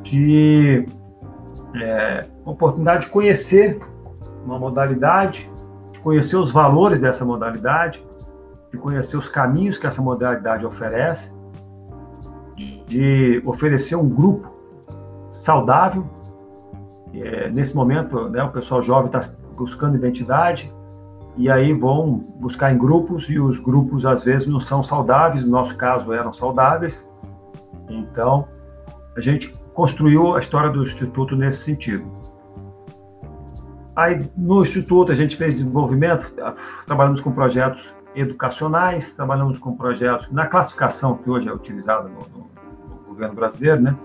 de 0.01 0.87
é, 1.75 2.25
oportunidade 2.45 3.05
de 3.05 3.11
conhecer 3.11 3.79
uma 4.45 4.57
modalidade, 4.57 5.47
de 5.91 5.99
conhecer 5.99 6.37
os 6.37 6.51
valores 6.51 6.99
dessa 6.99 7.25
modalidade, 7.25 8.03
de 8.71 8.77
conhecer 8.77 9.17
os 9.17 9.29
caminhos 9.29 9.77
que 9.77 9.87
essa 9.87 10.01
modalidade 10.01 10.65
oferece, 10.65 11.33
de 12.87 13.41
oferecer 13.45 13.95
um 13.95 14.07
grupo 14.07 14.51
saudável. 15.31 16.05
É, 17.13 17.49
nesse 17.49 17.75
momento, 17.75 18.29
né, 18.29 18.43
o 18.43 18.51
pessoal 18.51 18.81
jovem 18.81 19.11
está 19.11 19.33
buscando 19.55 19.95
identidade 19.95 20.73
e 21.37 21.49
aí 21.49 21.73
vão 21.73 22.17
buscar 22.39 22.71
em 22.71 22.77
grupos 22.77 23.29
e 23.29 23.39
os 23.39 23.59
grupos 23.59 24.05
às 24.05 24.23
vezes 24.23 24.47
não 24.47 24.59
são 24.59 24.83
saudáveis. 24.83 25.45
No 25.45 25.51
nosso 25.51 25.75
caso, 25.75 26.11
eram 26.13 26.33
saudáveis. 26.33 27.09
Então, 27.89 28.47
a 29.15 29.21
gente 29.21 29.53
construiu 29.73 30.35
a 30.35 30.39
história 30.39 30.69
do 30.69 30.81
instituto 30.81 31.35
nesse 31.35 31.63
sentido. 31.63 32.05
Aí 33.95 34.29
no 34.37 34.61
instituto 34.61 35.11
a 35.11 35.15
gente 35.15 35.35
fez 35.35 35.55
desenvolvimento, 35.55 36.31
trabalhamos 36.85 37.19
com 37.19 37.31
projetos 37.31 37.93
educacionais, 38.15 39.11
trabalhamos 39.11 39.59
com 39.59 39.75
projetos 39.75 40.31
na 40.31 40.47
classificação 40.47 41.17
que 41.17 41.29
hoje 41.29 41.47
é 41.47 41.53
utilizada 41.53 42.09
no, 42.09 42.19
no, 42.19 42.49
no, 42.89 43.05
governo 43.07 43.35
brasileiro, 43.35 43.81
né? 43.81 43.95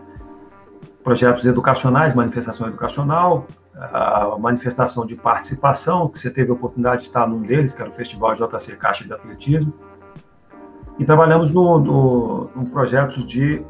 Projetos 1.02 1.46
educacionais, 1.46 2.14
manifestação 2.14 2.68
educacional, 2.68 3.46
a 3.76 4.37
manifestação 4.38 5.04
de 5.04 5.16
participação, 5.16 6.08
que 6.08 6.18
você 6.18 6.30
teve 6.30 6.50
a 6.50 6.54
oportunidade 6.54 7.02
de 7.02 7.08
estar 7.08 7.26
num 7.26 7.42
deles, 7.42 7.75
que 7.75 7.82
era 7.82 7.90
o 7.90 7.92
Festival 7.92 8.34
JC 8.34 8.76
Caixa 8.76 9.04
de 9.04 9.12
Atletismo, 9.12 9.73
e 10.99 11.04
trabalhamos 11.04 11.50
no, 11.50 11.78
no, 11.78 12.50
no 12.54 12.66
projetos 12.70 13.26
de 13.26 13.64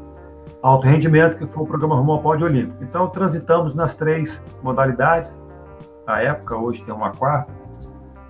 alto 0.61 0.87
rendimento, 0.87 1.37
que 1.37 1.45
foi 1.45 1.63
o 1.63 1.65
programa 1.65 1.95
Rumo 1.95 2.13
ao 2.13 2.21
Pódio 2.21 2.45
Olímpico. 2.47 2.83
Então, 2.83 3.07
transitamos 3.09 3.73
nas 3.75 3.93
três 3.93 4.41
modalidades, 4.61 5.39
à 6.07 6.21
época, 6.21 6.55
hoje 6.55 6.83
tem 6.83 6.93
uma 6.93 7.11
quarta, 7.11 7.51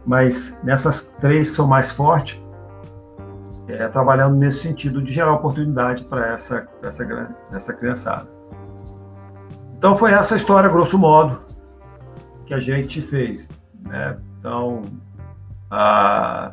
mas 0.05 0.59
nessas 0.63 1.03
três 1.19 1.49
que 1.49 1.55
são 1.55 1.67
mais 1.67 1.91
fortes, 1.91 2.41
é, 3.67 3.87
trabalhando 3.87 4.35
nesse 4.35 4.59
sentido 4.59 5.01
de 5.01 5.11
gerar 5.11 5.33
oportunidade 5.33 6.03
para 6.03 6.33
essa, 6.33 6.67
essa, 6.83 7.35
essa 7.51 7.73
criançada. 7.73 8.27
Então 9.77 9.95
foi 9.95 10.11
essa 10.11 10.35
história, 10.35 10.69
grosso 10.69 10.97
modo, 10.97 11.39
que 12.45 12.53
a 12.53 12.59
gente 12.59 13.01
fez. 13.01 13.49
Né? 13.81 14.17
Então, 14.37 14.83
a, 15.69 16.51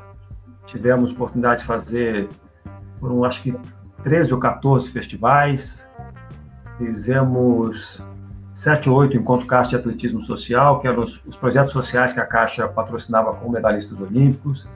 tivemos 0.65 1.13
oportunidade 1.13 1.61
de 1.61 1.67
fazer, 1.67 2.29
foram 2.99 3.25
acho 3.25 3.43
que 3.43 3.55
13 4.03 4.35
ou 4.35 4.41
14 4.41 4.89
festivais, 4.89 5.87
fizemos 6.79 8.03
sete 8.63 8.89
ou 8.89 8.97
oito 8.99 9.17
encontros 9.17 9.49
Caixa 9.49 9.71
de 9.71 9.77
Atletismo 9.77 10.23
Social, 10.23 10.79
que 10.79 10.87
eram 10.87 11.03
os, 11.03 11.21
os, 11.27 11.37
projetos 11.37 11.73
sociais 11.73 12.13
que 12.13 12.21
a 12.21 12.25
Caixa 12.25 12.69
patrocinava 12.69 13.35
com 13.35 13.51
medalhistas 13.51 14.01
olímpicos. 14.01 14.69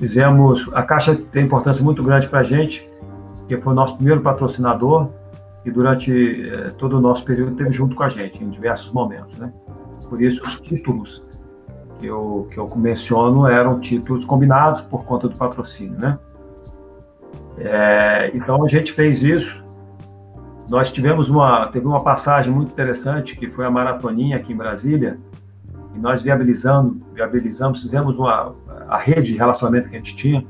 Fizemos, 0.00 0.68
a 0.74 0.82
Caixa 0.82 1.14
tem 1.14 1.44
importância 1.44 1.84
muito 1.84 2.02
grande 2.02 2.28
para 2.28 2.40
a 2.40 2.42
gente, 2.42 2.90
porque 3.36 3.56
foi 3.56 3.72
o 3.72 3.76
nosso 3.76 3.94
primeiro 3.94 4.20
patrocinador 4.20 5.10
e 5.64 5.70
durante 5.70 6.10
eh, 6.50 6.72
todo 6.76 6.98
o 6.98 7.00
nosso 7.00 7.24
período 7.24 7.52
esteve 7.52 7.70
junto 7.70 7.94
com 7.94 8.02
a 8.02 8.08
gente, 8.08 8.42
em 8.42 8.50
diversos 8.50 8.90
momentos. 8.92 9.32
Né? 9.38 9.52
Por 10.08 10.20
isso, 10.20 10.44
os 10.44 10.60
títulos 10.60 11.22
que 12.00 12.06
eu, 12.08 12.48
que 12.50 12.58
eu 12.58 12.68
menciono 12.74 13.46
eram 13.46 13.78
títulos 13.78 14.24
combinados 14.24 14.80
por 14.80 15.04
conta 15.04 15.28
do 15.28 15.36
patrocínio. 15.36 15.96
Né? 15.96 16.18
É, 17.58 18.32
então, 18.34 18.64
a 18.64 18.68
gente 18.68 18.92
fez 18.92 19.22
isso 19.22 19.67
nós 20.68 20.90
tivemos 20.90 21.28
uma, 21.30 21.66
teve 21.68 21.86
uma 21.86 22.02
passagem 22.02 22.52
muito 22.52 22.70
interessante 22.70 23.36
que 23.36 23.50
foi 23.50 23.64
a 23.64 23.70
maratoninha 23.70 24.36
aqui 24.36 24.52
em 24.52 24.56
Brasília 24.56 25.18
e 25.94 25.98
nós 25.98 26.20
viabilizando, 26.20 27.00
viabilizamos, 27.14 27.80
fizemos 27.80 28.16
uma 28.18 28.54
a 28.88 28.98
rede 28.98 29.32
de 29.32 29.38
relacionamento 29.38 29.88
que 29.88 29.96
a 29.96 29.98
gente 29.98 30.14
tinha 30.14 30.44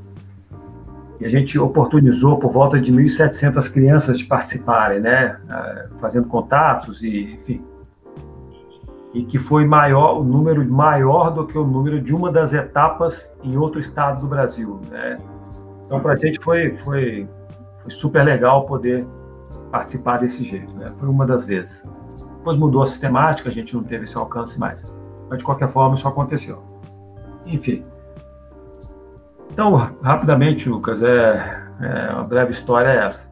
e 1.21 1.25
a 1.25 1.29
gente 1.29 1.59
oportunizou 1.59 2.39
por 2.39 2.53
volta 2.53 2.81
de 2.81 2.93
1.700 2.93 3.73
crianças 3.73 4.19
de 4.19 4.25
participarem, 4.25 5.01
né, 5.01 5.37
eh, 5.49 5.89
fazendo 5.99 6.29
contatos 6.29 7.03
e, 7.03 7.35
enfim, 7.35 7.65
e 9.13 9.25
que 9.25 9.39
foi 9.39 9.65
maior, 9.65 10.21
o 10.21 10.25
número 10.25 10.65
maior 10.71 11.31
do 11.31 11.47
que 11.47 11.59
o 11.59 11.67
número 11.67 12.01
de 12.01 12.15
uma 12.15 12.31
das 12.31 12.53
etapas 12.53 13.35
em 13.43 13.57
outro 13.57 13.81
estado 13.81 14.21
do 14.21 14.29
Brasil, 14.29 14.81
né? 14.91 15.19
Então, 15.87 15.99
para 15.99 16.13
a 16.13 16.17
gente 16.17 16.39
foi, 16.39 16.73
foi, 16.73 17.27
foi 17.83 17.91
super 17.91 18.23
legal 18.23 18.67
poder 18.67 19.07
participar 19.71 20.19
desse 20.19 20.45
jeito. 20.45 20.73
Né? 20.75 20.93
Foi 20.99 21.09
uma 21.09 21.27
das 21.27 21.45
vezes. 21.45 21.87
Depois 22.39 22.57
mudou 22.57 22.83
a 22.83 22.87
sistemática, 22.87 23.49
a 23.49 23.53
gente 23.53 23.75
não 23.75 23.83
teve 23.83 24.05
esse 24.05 24.17
alcance 24.17 24.59
mais. 24.59 24.93
Mas, 25.29 25.39
de 25.39 25.45
qualquer 25.45 25.69
forma, 25.69 25.95
isso 25.95 26.09
aconteceu. 26.09 26.63
Enfim. 27.47 27.85
Então, 29.51 29.75
rapidamente, 30.03 30.69
Lucas, 30.69 31.03
é, 31.03 31.63
é 31.81 32.13
uma 32.13 32.25
breve 32.25 32.53
história 32.53 32.89
é 32.89 33.07
essa. 33.07 33.31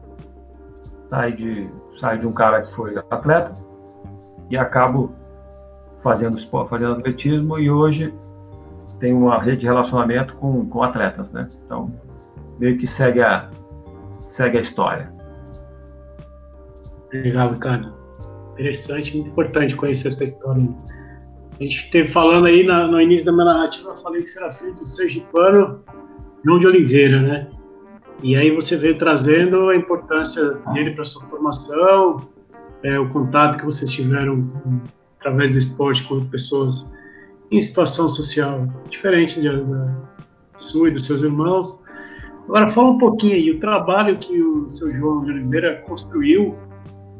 Sai 1.09 1.31
de, 1.31 1.69
sai 1.99 2.17
de 2.17 2.27
um 2.27 2.33
cara 2.33 2.63
que 2.63 2.73
foi 2.73 2.97
atleta 3.09 3.53
e 4.49 4.57
acabo 4.57 5.13
fazendo 5.97 6.37
esporte, 6.37 6.69
fazendo 6.69 6.93
atletismo 6.93 7.57
e 7.57 7.71
hoje 7.71 8.13
tem 8.99 9.13
uma 9.13 9.39
rede 9.41 9.61
de 9.61 9.67
relacionamento 9.67 10.35
com, 10.35 10.67
com 10.67 10.83
atletas, 10.83 11.31
né? 11.31 11.43
Então, 11.65 11.91
meio 12.59 12.77
que 12.77 12.87
segue 12.87 13.21
a, 13.21 13.49
segue 14.27 14.57
a 14.57 14.61
história. 14.61 15.16
Legal, 17.13 17.55
cara. 17.57 17.93
Interessante, 18.53 19.15
muito 19.15 19.29
importante 19.29 19.75
conhecer 19.75 20.07
essa 20.07 20.23
história. 20.23 20.67
A 21.59 21.63
gente 21.63 21.85
esteve 21.85 22.07
falando 22.07 22.47
aí 22.47 22.63
na, 22.65 22.87
no 22.87 23.01
início 23.01 23.25
da 23.25 23.31
minha 23.31 23.45
narrativa, 23.45 23.89
eu 23.89 23.95
falei 23.95 24.23
que 24.23 24.29
era 24.37 24.51
filho 24.51 24.73
do 24.73 24.85
sergipano 24.85 25.83
João 26.45 26.59
de 26.59 26.67
Oliveira, 26.67 27.21
né? 27.21 27.47
E 28.21 28.35
aí 28.35 28.51
você 28.51 28.77
veio 28.77 28.97
trazendo 28.97 29.69
a 29.69 29.75
importância 29.75 30.51
dele 30.73 30.91
para 30.91 31.05
sua 31.05 31.23
formação, 31.27 32.27
é, 32.83 32.99
o 32.99 33.09
contato 33.09 33.57
que 33.59 33.65
vocês 33.65 33.91
tiveram 33.91 34.47
com, 34.47 34.81
através 35.19 35.51
do 35.51 35.59
esporte 35.59 36.03
com 36.07 36.23
pessoas 36.25 36.91
em 37.51 37.59
situação 37.59 38.09
social 38.09 38.67
diferente 38.89 39.39
de, 39.39 39.49
da 39.49 39.95
sua 40.57 40.89
e 40.89 40.91
dos 40.91 41.05
seus 41.05 41.21
irmãos. 41.21 41.83
Agora 42.45 42.69
fala 42.69 42.89
um 42.89 42.97
pouquinho 42.97 43.33
aí, 43.33 43.51
o 43.51 43.59
trabalho 43.59 44.17
que 44.17 44.41
o 44.41 44.69
seu 44.69 44.91
João 44.93 45.23
de 45.23 45.31
Oliveira 45.31 45.83
construiu 45.87 46.55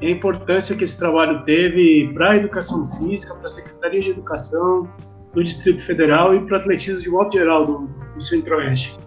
a 0.01 0.06
importância 0.06 0.75
que 0.75 0.84
esse 0.84 0.98
trabalho 1.00 1.44
teve 1.44 2.12
para 2.13 2.32
a 2.32 2.38
educação 2.38 2.86
física, 2.98 3.34
para 3.34 3.46
a 3.46 3.50
Secretaria 3.50 4.01
de 4.01 4.10
Educação 4.12 4.88
do 5.34 5.44
Distrito 5.44 5.82
Federal 5.82 6.36
e 6.36 6.39
para 6.46 6.58
o 6.58 6.60
atletismo 6.60 7.01
de 7.01 7.10
modo 7.10 7.32
geral 7.32 7.66
do, 7.66 7.89
do 8.13 8.22
Centro-Oeste. 8.22 8.98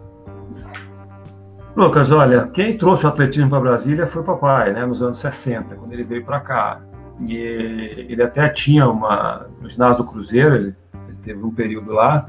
Lucas, 1.76 2.10
olha, 2.10 2.48
quem 2.48 2.76
trouxe 2.76 3.06
o 3.06 3.08
atletismo 3.08 3.48
para 3.48 3.60
Brasília 3.60 4.06
foi 4.06 4.22
o 4.22 4.24
papai, 4.24 4.72
né, 4.72 4.84
nos 4.84 5.02
anos 5.02 5.20
60, 5.20 5.76
quando 5.76 5.92
ele 5.92 6.02
veio 6.02 6.24
para 6.24 6.40
cá. 6.40 6.80
E 7.20 7.36
ele 7.36 8.22
até 8.22 8.48
tinha 8.48 8.88
uma. 8.88 9.46
No 9.60 9.68
ginásio 9.68 10.02
do 10.02 10.10
Cruzeiro, 10.10 10.56
ele, 10.56 10.76
ele 11.08 11.18
teve 11.22 11.42
um 11.42 11.50
período 11.50 11.92
lá, 11.92 12.28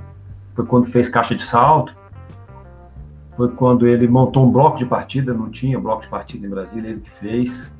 foi 0.54 0.66
quando 0.66 0.86
fez 0.86 1.10
caixa 1.10 1.34
de 1.34 1.42
salto, 1.42 1.96
foi 3.36 3.50
quando 3.50 3.88
ele 3.88 4.08
montou 4.08 4.46
um 4.46 4.52
bloco 4.52 4.78
de 4.78 4.86
partida, 4.86 5.34
não 5.34 5.50
tinha 5.50 5.80
bloco 5.80 6.04
de 6.04 6.10
partida 6.10 6.46
em 6.46 6.50
Brasília, 6.50 6.90
ele 6.90 7.00
que 7.00 7.12
fez. 7.12 7.76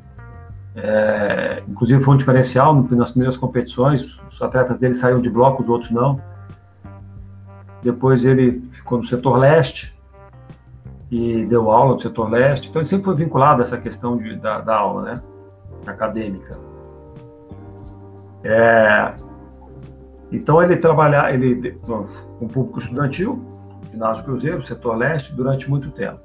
É, 0.76 1.64
inclusive 1.68 2.02
foi 2.02 2.14
um 2.14 2.18
diferencial 2.18 2.74
nas 2.92 3.12
primeiras 3.12 3.36
competições, 3.36 4.20
os 4.26 4.42
atletas 4.42 4.78
dele 4.78 4.94
saíram 4.94 5.20
de 5.20 5.30
bloco, 5.30 5.62
os 5.62 5.70
outros 5.70 5.92
não. 5.92 6.22
Depois 7.84 8.24
ele 8.24 8.62
ficou 8.72 8.98
no 9.00 9.04
setor 9.04 9.38
leste 9.38 9.98
e 11.10 11.46
deu 11.46 11.70
aula 11.70 11.96
no 11.96 12.00
setor 12.00 12.30
leste. 12.30 12.70
Então 12.70 12.80
ele 12.82 12.88
sempre 12.88 13.06
foi 13.06 13.16
vinculado 13.16 13.60
a 13.60 13.64
essa 13.64 13.78
questão 13.78 14.18
de, 14.18 14.38
da, 14.38 14.62
da 14.62 14.78
aula, 14.78 15.04
né, 15.04 15.22
acadêmica. 15.86 16.58
É, 18.44 19.14
então 20.32 20.64
ele 20.64 20.78
trabalhar, 20.78 21.34
ele 21.34 21.76
com 21.82 22.08
um 22.40 22.48
público 22.48 22.80
estudantil, 22.80 23.44
ginásio 23.92 24.24
Cruzeiro, 24.24 24.64
setor 24.64 24.96
leste, 24.96 25.34
durante 25.36 25.70
muito 25.70 25.92
tempo. 25.92 26.20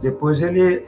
depois 0.00 0.42
ele, 0.42 0.84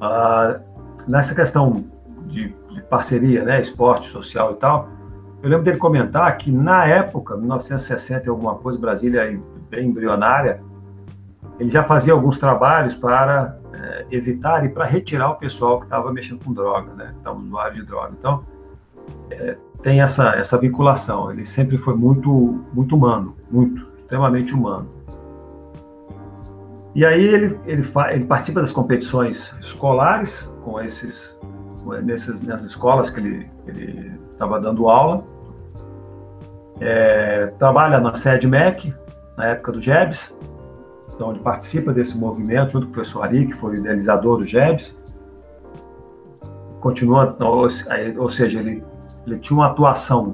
ah, 0.00 0.60
nessa 1.06 1.34
questão 1.34 1.84
de, 2.26 2.54
de, 2.70 2.82
parceria, 2.82 3.44
né, 3.44 3.60
esporte, 3.60 4.06
social 4.06 4.52
e 4.52 4.56
tal, 4.56 4.88
eu 5.42 5.48
lembro 5.48 5.64
dele 5.64 5.78
comentar 5.78 6.36
que 6.36 6.50
na 6.50 6.86
época, 6.86 7.36
1960 7.36 8.26
e 8.26 8.28
alguma 8.28 8.54
coisa, 8.56 8.78
Brasília 8.78 9.40
bem 9.70 9.88
embrionária, 9.88 10.62
ele 11.58 11.68
já 11.68 11.84
fazia 11.84 12.12
alguns 12.12 12.36
trabalhos 12.36 12.94
para 12.94 13.56
é, 13.72 14.06
evitar 14.10 14.64
e 14.64 14.68
para 14.68 14.84
retirar 14.84 15.30
o 15.30 15.36
pessoal 15.36 15.78
que 15.78 15.86
estava 15.86 16.12
mexendo 16.12 16.44
com 16.44 16.52
droga, 16.52 16.92
né, 16.94 17.14
estava 17.16 17.38
usuário 17.38 17.76
de 17.76 17.82
droga. 17.82 18.12
Então, 18.18 18.44
é, 19.30 19.56
tem 19.82 20.00
essa, 20.00 20.30
essa 20.30 20.58
vinculação. 20.58 21.30
Ele 21.30 21.44
sempre 21.44 21.78
foi 21.78 21.94
muito, 21.94 22.64
muito 22.72 22.96
humano, 22.96 23.36
muito, 23.50 23.86
extremamente 23.96 24.52
humano. 24.52 24.88
E 26.94 27.04
aí 27.04 27.22
ele, 27.22 27.60
ele, 27.66 27.86
ele 28.10 28.24
participa 28.24 28.60
das 28.60 28.72
competições 28.72 29.54
escolares 29.60 30.50
com 30.66 30.80
esses, 30.80 31.38
nesses, 32.02 32.42
nessas 32.42 32.70
escolas 32.70 33.08
que 33.08 33.20
ele 33.20 34.18
estava 34.28 34.60
dando 34.60 34.88
aula. 34.88 35.24
É, 36.80 37.46
trabalha 37.56 38.00
na 38.00 38.16
sede 38.16 38.48
MEC, 38.48 38.92
na 39.38 39.46
época 39.46 39.70
do 39.72 39.80
JEBS, 39.80 40.36
então 41.14 41.30
ele 41.30 41.38
participa 41.38 41.92
desse 41.92 42.18
movimento 42.18 42.72
junto 42.72 42.86
com 42.86 42.90
o 42.90 42.94
professor 42.94 43.22
Ari, 43.22 43.46
que 43.46 43.52
foi 43.52 43.74
o 43.74 43.74
idealizador 43.76 44.38
do 44.38 44.44
JEBS. 44.44 44.98
Continua, 46.80 47.36
ou, 47.40 47.66
ou 48.18 48.28
seja, 48.28 48.58
ele, 48.58 48.84
ele 49.24 49.38
tinha 49.38 49.56
uma 49.56 49.68
atuação 49.68 50.32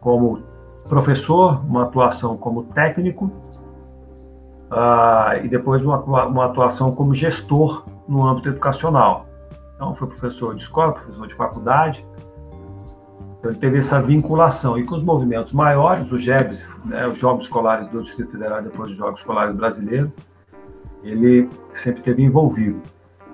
como 0.00 0.42
professor, 0.88 1.62
uma 1.66 1.82
atuação 1.82 2.36
como 2.36 2.64
técnico 2.64 3.26
uh, 4.70 5.44
e 5.44 5.48
depois 5.48 5.82
uma, 5.84 5.98
uma 5.98 6.46
atuação 6.46 6.92
como 6.92 7.12
gestor 7.12 7.84
no 8.08 8.26
âmbito 8.26 8.48
educacional. 8.48 9.26
Então, 9.76 9.94
foi 9.94 10.08
professor 10.08 10.54
de 10.54 10.62
escola, 10.62 10.92
professor 10.92 11.28
de 11.28 11.34
faculdade. 11.34 12.04
Então, 13.38 13.50
ele 13.50 13.60
teve 13.60 13.78
essa 13.78 14.00
vinculação. 14.00 14.78
E 14.78 14.84
com 14.84 14.94
os 14.94 15.02
movimentos 15.02 15.52
maiores, 15.52 16.10
os 16.10 16.22
JEBs, 16.22 16.66
né, 16.84 17.06
os 17.06 17.18
Jogos 17.18 17.44
Escolares 17.44 17.88
do 17.90 18.02
Distrito 18.02 18.32
Federal, 18.32 18.62
depois 18.62 18.90
os 18.90 18.96
Jogos 18.96 19.20
Escolares 19.20 19.54
Brasileiros, 19.54 20.10
ele 21.02 21.48
sempre 21.74 22.02
teve 22.02 22.22
envolvido. 22.22 22.80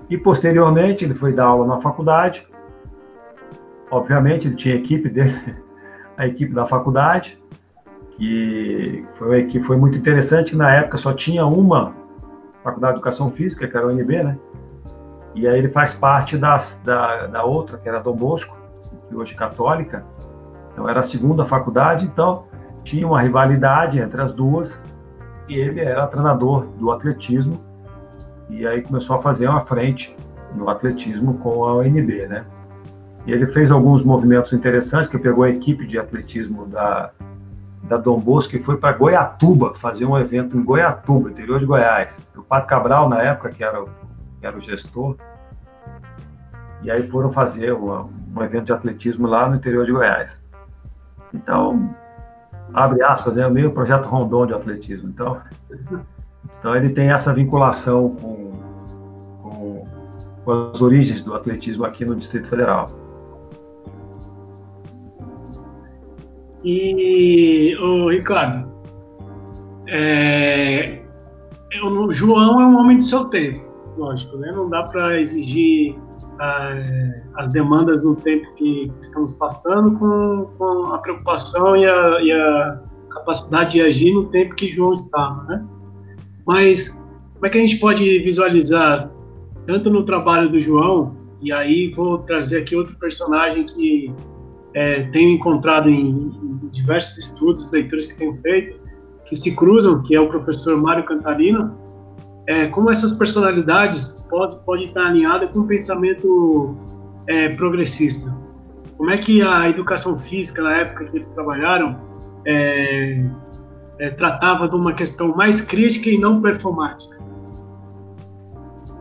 E, 0.09 0.17
posteriormente, 0.17 1.05
ele 1.05 1.13
foi 1.13 1.31
dar 1.31 1.45
aula 1.45 1.65
na 1.65 1.81
faculdade. 1.81 2.45
Obviamente, 3.89 4.49
ele 4.49 4.55
tinha 4.55 4.75
a 4.75 4.77
equipe 4.77 5.07
dele, 5.09 5.33
a 6.17 6.27
equipe 6.27 6.53
da 6.53 6.65
faculdade, 6.65 7.41
que 8.17 9.05
foi, 9.15 9.45
que 9.45 9.61
foi 9.61 9.77
muito 9.77 9.97
interessante. 9.97 10.55
Na 10.55 10.73
época 10.73 10.97
só 10.97 11.13
tinha 11.13 11.45
uma 11.45 11.95
faculdade 12.63 12.93
de 12.93 12.97
educação 12.99 13.31
física, 13.31 13.65
que 13.65 13.75
era 13.75 13.87
o 13.87 13.89
UNB, 13.89 14.23
né? 14.23 14.37
E 15.35 15.47
aí 15.47 15.57
ele 15.57 15.69
faz 15.69 15.93
parte 15.93 16.37
das, 16.37 16.81
da, 16.83 17.27
da 17.27 17.43
outra, 17.43 17.77
que 17.77 17.89
era 17.89 17.99
Dom 17.99 18.15
Bosco, 18.15 18.55
que 19.07 19.15
hoje 19.15 19.33
é 19.33 19.37
católica. 19.37 20.03
Então 20.71 20.87
era 20.87 20.99
a 20.99 21.03
segunda 21.03 21.45
faculdade, 21.45 22.05
então 22.05 22.45
tinha 22.83 23.07
uma 23.07 23.21
rivalidade 23.21 23.99
entre 23.99 24.21
as 24.21 24.33
duas. 24.33 24.83
E 25.49 25.55
ele 25.55 25.81
era 25.81 26.07
treinador 26.07 26.67
do 26.79 26.91
atletismo. 26.91 27.59
E 28.49 28.65
aí 28.67 28.81
começou 28.81 29.15
a 29.15 29.19
fazer 29.19 29.47
uma 29.47 29.61
frente 29.61 30.15
no 30.55 30.69
atletismo 30.69 31.35
com 31.39 31.65
a 31.65 31.75
UNB, 31.77 32.27
né? 32.27 32.45
E 33.25 33.31
ele 33.31 33.45
fez 33.45 33.71
alguns 33.71 34.03
movimentos 34.03 34.51
interessantes, 34.53 35.09
que 35.09 35.17
pegou 35.17 35.43
a 35.43 35.49
equipe 35.49 35.87
de 35.87 35.97
atletismo 35.97 36.65
da, 36.67 37.11
da 37.83 37.97
Dom 37.97 38.19
Bosco 38.19 38.55
e 38.55 38.59
foi 38.59 38.77
para 38.77 38.91
Goiatuba 38.93 39.73
fazer 39.75 40.05
um 40.05 40.17
evento 40.17 40.57
em 40.57 40.63
Goiatuba, 40.63 41.29
interior 41.29 41.59
de 41.59 41.65
Goiás. 41.65 42.27
O 42.35 42.41
Pato 42.41 42.67
Cabral, 42.67 43.07
na 43.07 43.21
época, 43.21 43.49
que 43.49 43.63
era, 43.63 43.83
que 44.43 44.47
era 44.47 44.57
o 44.57 44.59
gestor, 44.59 45.15
e 46.81 46.91
aí 46.91 47.07
foram 47.07 47.31
fazer 47.31 47.71
um 47.71 48.43
evento 48.43 48.65
de 48.65 48.73
atletismo 48.73 49.25
lá 49.25 49.47
no 49.47 49.55
interior 49.55 49.85
de 49.85 49.93
Goiás. 49.93 50.45
Então, 51.33 51.95
abre 52.73 53.01
aspas, 53.03 53.37
é 53.37 53.47
o 53.47 53.51
meio 53.51 53.71
projeto 53.71 54.05
Rondon 54.05 54.45
de 54.47 54.53
atletismo. 54.53 55.07
Então, 55.07 55.41
então 56.59 56.75
ele 56.75 56.89
tem 56.89 57.09
essa 57.09 57.33
vinculação 57.33 58.09
com, 58.15 58.51
com, 59.41 59.87
com 60.43 60.51
as 60.51 60.81
origens 60.81 61.23
do 61.23 61.33
atletismo 61.33 61.85
aqui 61.85 62.03
no 62.03 62.13
Distrito 62.13 62.49
Federal. 62.49 62.89
E, 66.65 67.77
o 67.77 68.09
Ricardo, 68.09 68.69
é, 69.87 71.01
o 71.81 72.13
João 72.13 72.59
é 72.59 72.65
um 72.65 72.77
homem 72.77 72.97
de 72.99 73.05
seu 73.05 73.29
tempo, 73.29 73.72
lógico, 73.97 74.37
né? 74.37 74.51
Não 74.51 74.69
dá 74.69 74.83
para 74.83 75.19
exigir 75.19 75.95
é, 76.41 77.21
as 77.35 77.49
demandas 77.49 78.03
do 78.03 78.15
tempo 78.15 78.53
que 78.55 78.91
estamos 79.01 79.31
passando 79.33 79.97
com, 79.97 80.47
com 80.57 80.93
a 80.93 80.97
preocupação 80.97 81.75
e 81.77 81.85
a, 81.85 82.21
e 82.21 82.31
a, 82.31 82.81
capacidade 83.11 83.73
de 83.73 83.81
agir 83.81 84.11
no 84.11 84.25
tempo 84.25 84.55
que 84.55 84.69
João 84.69 84.93
estava, 84.93 85.43
né? 85.43 85.65
Mas 86.45 87.05
como 87.35 87.45
é 87.45 87.49
que 87.49 87.57
a 87.57 87.61
gente 87.61 87.77
pode 87.77 88.19
visualizar 88.19 89.11
tanto 89.67 89.89
no 89.89 90.03
trabalho 90.03 90.49
do 90.49 90.59
João 90.59 91.15
e 91.41 91.51
aí 91.51 91.91
vou 91.91 92.17
trazer 92.19 92.61
aqui 92.61 92.75
outro 92.75 92.97
personagem 92.97 93.65
que 93.65 94.13
é, 94.73 95.03
tenho 95.03 95.29
encontrado 95.29 95.89
em, 95.89 96.09
em, 96.09 96.69
diversos 96.71 97.17
estudos, 97.25 97.69
leituras 97.71 98.07
que 98.07 98.17
tenho 98.17 98.35
feito, 98.35 98.79
que 99.25 99.35
se 99.35 99.55
cruzam, 99.55 100.01
que 100.01 100.15
é 100.15 100.19
o 100.19 100.27
professor 100.27 100.81
Mário 100.81 101.05
Cantarino, 101.05 101.77
é, 102.47 102.67
como 102.67 102.91
essas 102.91 103.13
personalidades 103.13 104.09
podem 104.29 104.57
pode 104.65 104.83
estar 104.85 105.07
alinhadas 105.07 105.51
com 105.51 105.59
o 105.59 105.67
pensamento 105.67 106.75
é, 107.27 107.49
progressista. 107.49 108.35
Como 108.97 109.09
é 109.09 109.17
que 109.17 109.41
a 109.41 109.69
educação 109.69 110.17
física, 110.19 110.61
na 110.61 110.73
época 110.73 111.05
que 111.05 111.17
eles 111.17 111.29
trabalharam, 111.29 111.99
é, 112.45 113.25
é, 113.99 114.09
tratava 114.11 114.67
de 114.67 114.75
uma 114.75 114.93
questão 114.93 115.35
mais 115.35 115.61
crítica 115.61 116.09
e 116.09 116.17
não 116.17 116.41
performática? 116.41 117.17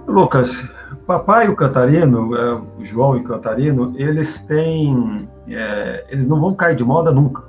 Lucas, 0.06 0.68
papai 1.06 1.46
e 1.46 1.50
o 1.50 1.56
Cantarino, 1.56 2.36
é, 2.36 2.54
o 2.54 2.84
João 2.84 3.16
e 3.16 3.20
o 3.20 3.24
Cantarino, 3.24 3.94
eles 3.96 4.38
têm 4.38 5.28
é, 5.48 6.04
eles 6.08 6.26
não 6.26 6.40
vão 6.40 6.54
cair 6.54 6.76
de 6.76 6.84
moda 6.84 7.12
nunca. 7.12 7.44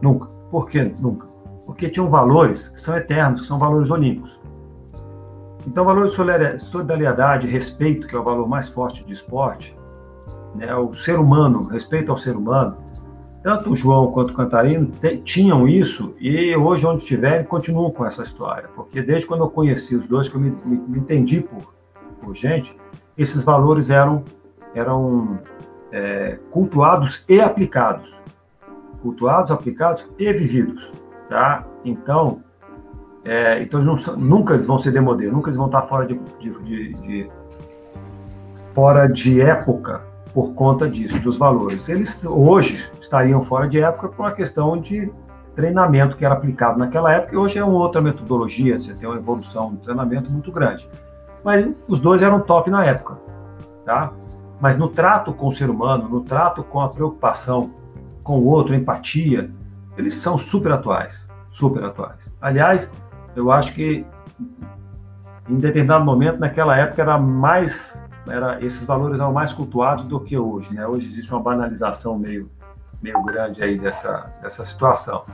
Nunca. 0.00 0.28
Por 0.50 0.68
que 0.68 0.82
nunca? 1.00 1.26
Porque 1.66 1.88
tinham 1.88 2.08
valores 2.08 2.68
que 2.68 2.80
são 2.80 2.96
eternos, 2.96 3.42
que 3.42 3.46
são 3.46 3.58
valores 3.58 3.90
olímpicos. 3.90 4.40
Então, 5.68 5.84
valores 5.84 6.12
de 6.12 6.58
solidariedade, 6.58 7.46
respeito, 7.46 8.06
que 8.06 8.16
é 8.16 8.18
o 8.18 8.22
valor 8.22 8.48
mais 8.48 8.70
forte 8.70 9.04
de 9.04 9.12
esporte, 9.12 9.76
né, 10.54 10.74
o 10.74 10.94
ser 10.94 11.18
humano, 11.18 11.64
respeito 11.64 12.10
ao 12.10 12.16
ser 12.16 12.34
humano, 12.36 12.78
tanto 13.42 13.70
o 13.70 13.76
João 13.76 14.10
quanto 14.10 14.30
o 14.30 14.34
Cantarino 14.34 14.90
tinham 15.24 15.68
isso 15.68 16.14
e 16.18 16.56
hoje, 16.56 16.86
onde 16.86 17.02
estiverem, 17.02 17.44
continuam 17.44 17.90
com 17.90 18.06
essa 18.06 18.22
história. 18.22 18.70
Porque 18.74 19.02
desde 19.02 19.26
quando 19.26 19.44
eu 19.44 19.50
conheci 19.50 19.94
os 19.94 20.06
dois, 20.06 20.26
que 20.30 20.36
eu 20.36 20.40
me, 20.40 20.50
me, 20.64 20.78
me 20.78 20.98
entendi 21.00 21.42
por, 21.42 21.74
por 22.22 22.34
gente, 22.34 22.74
esses 23.16 23.44
valores 23.44 23.90
eram, 23.90 24.24
eram 24.74 25.38
é, 25.92 26.38
cultuados 26.50 27.22
e 27.28 27.42
aplicados. 27.42 28.22
Cultuados, 29.02 29.50
aplicados 29.50 30.08
e 30.18 30.32
vividos. 30.32 30.90
Tá? 31.28 31.66
Então, 31.84 32.42
é, 33.28 33.62
então 33.62 33.78
eles 33.78 34.06
não, 34.06 34.16
nunca 34.16 34.54
eles 34.54 34.64
vão 34.64 34.78
ser 34.78 34.90
demodê, 34.90 35.30
nunca 35.30 35.50
eles 35.50 35.58
vão 35.58 35.66
estar 35.66 35.82
fora 35.82 36.06
de, 36.06 36.18
de, 36.40 36.50
de, 36.62 36.92
de, 36.94 37.30
fora 38.74 39.06
de 39.06 39.42
época 39.42 40.00
por 40.32 40.54
conta 40.54 40.88
disso, 40.88 41.20
dos 41.20 41.36
valores. 41.36 41.90
Eles 41.90 42.18
hoje 42.24 42.90
estariam 42.98 43.42
fora 43.42 43.68
de 43.68 43.82
época 43.82 44.08
por 44.08 44.22
uma 44.22 44.32
questão 44.32 44.80
de 44.80 45.12
treinamento 45.54 46.16
que 46.16 46.24
era 46.24 46.34
aplicado 46.34 46.78
naquela 46.78 47.12
época, 47.12 47.34
e 47.34 47.36
hoje 47.36 47.58
é 47.58 47.64
uma 47.64 47.76
outra 47.76 48.00
metodologia, 48.00 48.78
você 48.78 48.94
tem 48.94 49.06
uma 49.06 49.18
evolução 49.18 49.72
do 49.74 49.76
treinamento 49.76 50.32
muito 50.32 50.50
grande. 50.50 50.88
Mas 51.44 51.68
os 51.86 51.98
dois 52.00 52.22
eram 52.22 52.40
top 52.40 52.70
na 52.70 52.86
época, 52.86 53.18
tá? 53.84 54.12
Mas 54.58 54.78
no 54.78 54.88
trato 54.88 55.34
com 55.34 55.48
o 55.48 55.52
ser 55.52 55.68
humano, 55.68 56.08
no 56.08 56.22
trato 56.22 56.62
com 56.62 56.80
a 56.80 56.88
preocupação 56.88 57.72
com 58.24 58.38
o 58.38 58.46
outro, 58.46 58.74
empatia, 58.74 59.50
eles 59.98 60.14
são 60.14 60.38
super 60.38 60.72
atuais, 60.72 61.28
super 61.50 61.84
atuais. 61.84 62.34
Aliás, 62.40 62.90
eu 63.38 63.52
acho 63.52 63.72
que 63.72 64.04
em 65.48 65.56
determinado 65.56 66.04
momento, 66.04 66.38
naquela 66.38 66.76
época, 66.76 67.00
era 67.00 67.16
mais, 67.16 68.02
era, 68.28 68.62
esses 68.62 68.84
valores 68.84 69.18
eram 69.18 69.32
mais 69.32 69.52
cultuados 69.52 70.04
do 70.04 70.20
que 70.20 70.36
hoje. 70.36 70.74
Né? 70.74 70.86
Hoje 70.86 71.10
existe 71.10 71.32
uma 71.32 71.40
banalização 71.40 72.18
meio, 72.18 72.50
meio 73.00 73.22
grande 73.22 73.62
aí 73.62 73.78
dessa, 73.78 74.30
dessa 74.42 74.64
situação. 74.64 75.24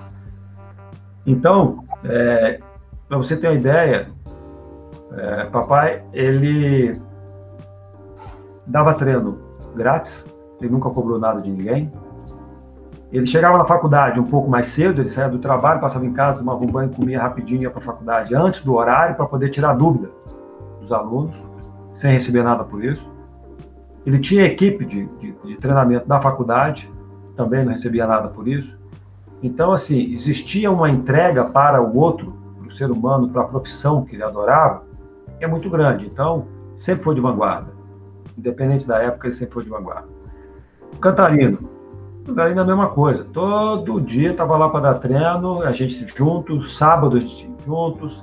Então, 1.27 1.85
é, 2.05 2.61
para 3.09 3.17
você 3.17 3.37
ter 3.37 3.49
uma 3.49 3.57
ideia, 3.57 4.09
é, 5.17 5.47
papai, 5.47 6.05
ele 6.13 7.01
dava 8.67 8.95
treino 8.95 9.39
grátis, 9.75 10.27
ele 10.61 10.71
nunca 10.71 10.91
cobrou 10.91 11.19
nada 11.19 11.41
de 11.41 11.51
ninguém. 11.51 11.91
Ele 13.15 13.27
chegava 13.27 13.57
na 13.57 13.65
faculdade 13.65 14.19
um 14.19 14.25
pouco 14.25 14.51
mais 14.51 14.67
cedo, 14.67 15.01
ele 15.01 15.09
saía 15.09 15.29
do 15.29 15.39
trabalho, 15.39 15.81
passava 15.81 16.05
em 16.05 16.13
casa, 16.13 16.41
tomava 16.41 16.65
um 16.65 16.67
banho, 16.67 16.91
comia 16.91 17.23
rapidinho, 17.23 17.63
ia 17.63 17.71
para 17.71 17.79
a 17.79 17.85
faculdade 17.85 18.35
antes 18.35 18.59
do 18.61 18.75
horário 18.75 19.15
para 19.15 19.25
poder 19.25 19.51
tirar 19.51 19.73
dúvida 19.75 20.11
dos 20.81 20.91
alunos. 20.91 21.41
sem 21.93 22.13
receber 22.13 22.43
nada 22.43 22.65
por 22.65 22.85
isso. 22.85 23.09
Ele 24.05 24.19
tinha 24.19 24.45
equipe 24.45 24.85
de, 24.85 25.07
de, 25.21 25.33
de 25.45 25.57
treinamento 25.57 26.09
da 26.09 26.21
faculdade, 26.21 26.93
também 27.37 27.63
não 27.63 27.71
recebia 27.71 28.05
nada 28.05 28.27
por 28.27 28.49
isso. 28.49 28.77
Então, 29.41 29.71
assim, 29.71 30.13
existia 30.13 30.69
uma 30.69 30.91
entrega 30.91 31.45
para 31.45 31.81
o 31.81 31.97
outro, 31.97 32.37
para 32.59 32.67
o 32.67 32.71
ser 32.73 32.91
humano, 32.91 33.29
para 33.29 33.43
a 33.43 33.45
profissão 33.45 34.05
que 34.05 34.17
ele 34.17 34.25
adorava, 34.25 34.83
que 35.39 35.45
é 35.45 35.47
muito 35.47 35.71
grande. 35.71 36.05
Então, 36.05 36.49
sempre 36.75 37.05
foi 37.05 37.15
de 37.15 37.21
vanguarda. 37.21 37.73
Independente 38.37 38.89
da 38.89 39.01
época, 39.01 39.29
ele 39.29 39.35
sempre 39.35 39.55
foi 39.55 39.63
de 39.63 39.71
vanguarda. 39.71 40.09
Cantarino. 41.01 41.74
É 42.27 42.61
a 42.61 42.65
mesma 42.65 42.89
coisa. 42.89 43.25
Todo 43.25 44.01
dia 44.01 44.31
estava 44.31 44.57
lá 44.57 44.69
para 44.69 44.81
dar 44.81 44.95
treino, 44.95 45.63
a 45.63 45.73
gente 45.73 46.07
juntos, 46.07 46.77
sábado 46.77 47.17
a 47.17 47.21
gente 47.21 47.51
juntos. 47.65 48.23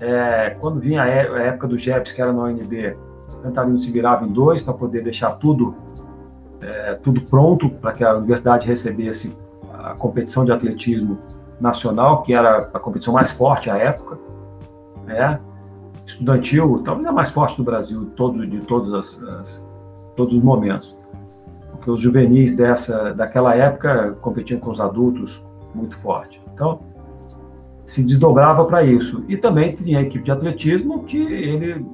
É, 0.00 0.54
quando 0.60 0.78
vinha 0.78 1.02
a 1.02 1.06
época 1.06 1.66
do 1.66 1.76
Jeps, 1.76 2.12
que 2.12 2.20
era 2.20 2.32
na 2.32 2.44
UNB, 2.44 2.96
Cantarino 3.42 3.78
se 3.78 3.90
virava 3.90 4.24
em 4.24 4.32
dois 4.32 4.62
para 4.62 4.74
poder 4.74 5.02
deixar 5.02 5.32
tudo, 5.32 5.74
é, 6.60 6.94
tudo 6.94 7.22
pronto 7.22 7.68
para 7.68 7.92
que 7.92 8.04
a 8.04 8.14
universidade 8.14 8.66
recebesse 8.66 9.36
a 9.72 9.94
competição 9.94 10.44
de 10.44 10.52
atletismo 10.52 11.18
nacional, 11.60 12.22
que 12.22 12.34
era 12.34 12.70
a 12.72 12.78
competição 12.78 13.14
mais 13.14 13.30
forte 13.30 13.70
à 13.70 13.76
época, 13.76 14.18
né? 15.04 15.40
estudantil, 16.04 16.82
talvez 16.84 17.06
a 17.06 17.12
mais 17.12 17.30
forte 17.30 17.56
do 17.56 17.64
Brasil 17.64 18.04
de 18.04 18.10
todos, 18.12 18.48
de 18.48 18.60
todos, 18.60 18.94
as, 18.94 19.20
as, 19.40 19.68
todos 20.14 20.34
os 20.34 20.42
momentos. 20.42 20.95
Porque 21.86 21.92
os 21.92 22.00
juvenis 22.00 22.52
dessa, 22.52 23.14
daquela 23.14 23.54
época 23.54 24.16
competiam 24.20 24.58
com 24.58 24.72
os 24.72 24.80
adultos 24.80 25.40
muito 25.72 25.96
forte. 25.96 26.42
Então, 26.52 26.80
se 27.84 28.02
desdobrava 28.02 28.64
para 28.64 28.82
isso. 28.82 29.24
E 29.28 29.36
também 29.36 29.76
tinha 29.76 30.00
a 30.00 30.02
equipe 30.02 30.24
de 30.24 30.32
atletismo 30.32 31.04
que 31.04 31.16
ele 31.16 31.86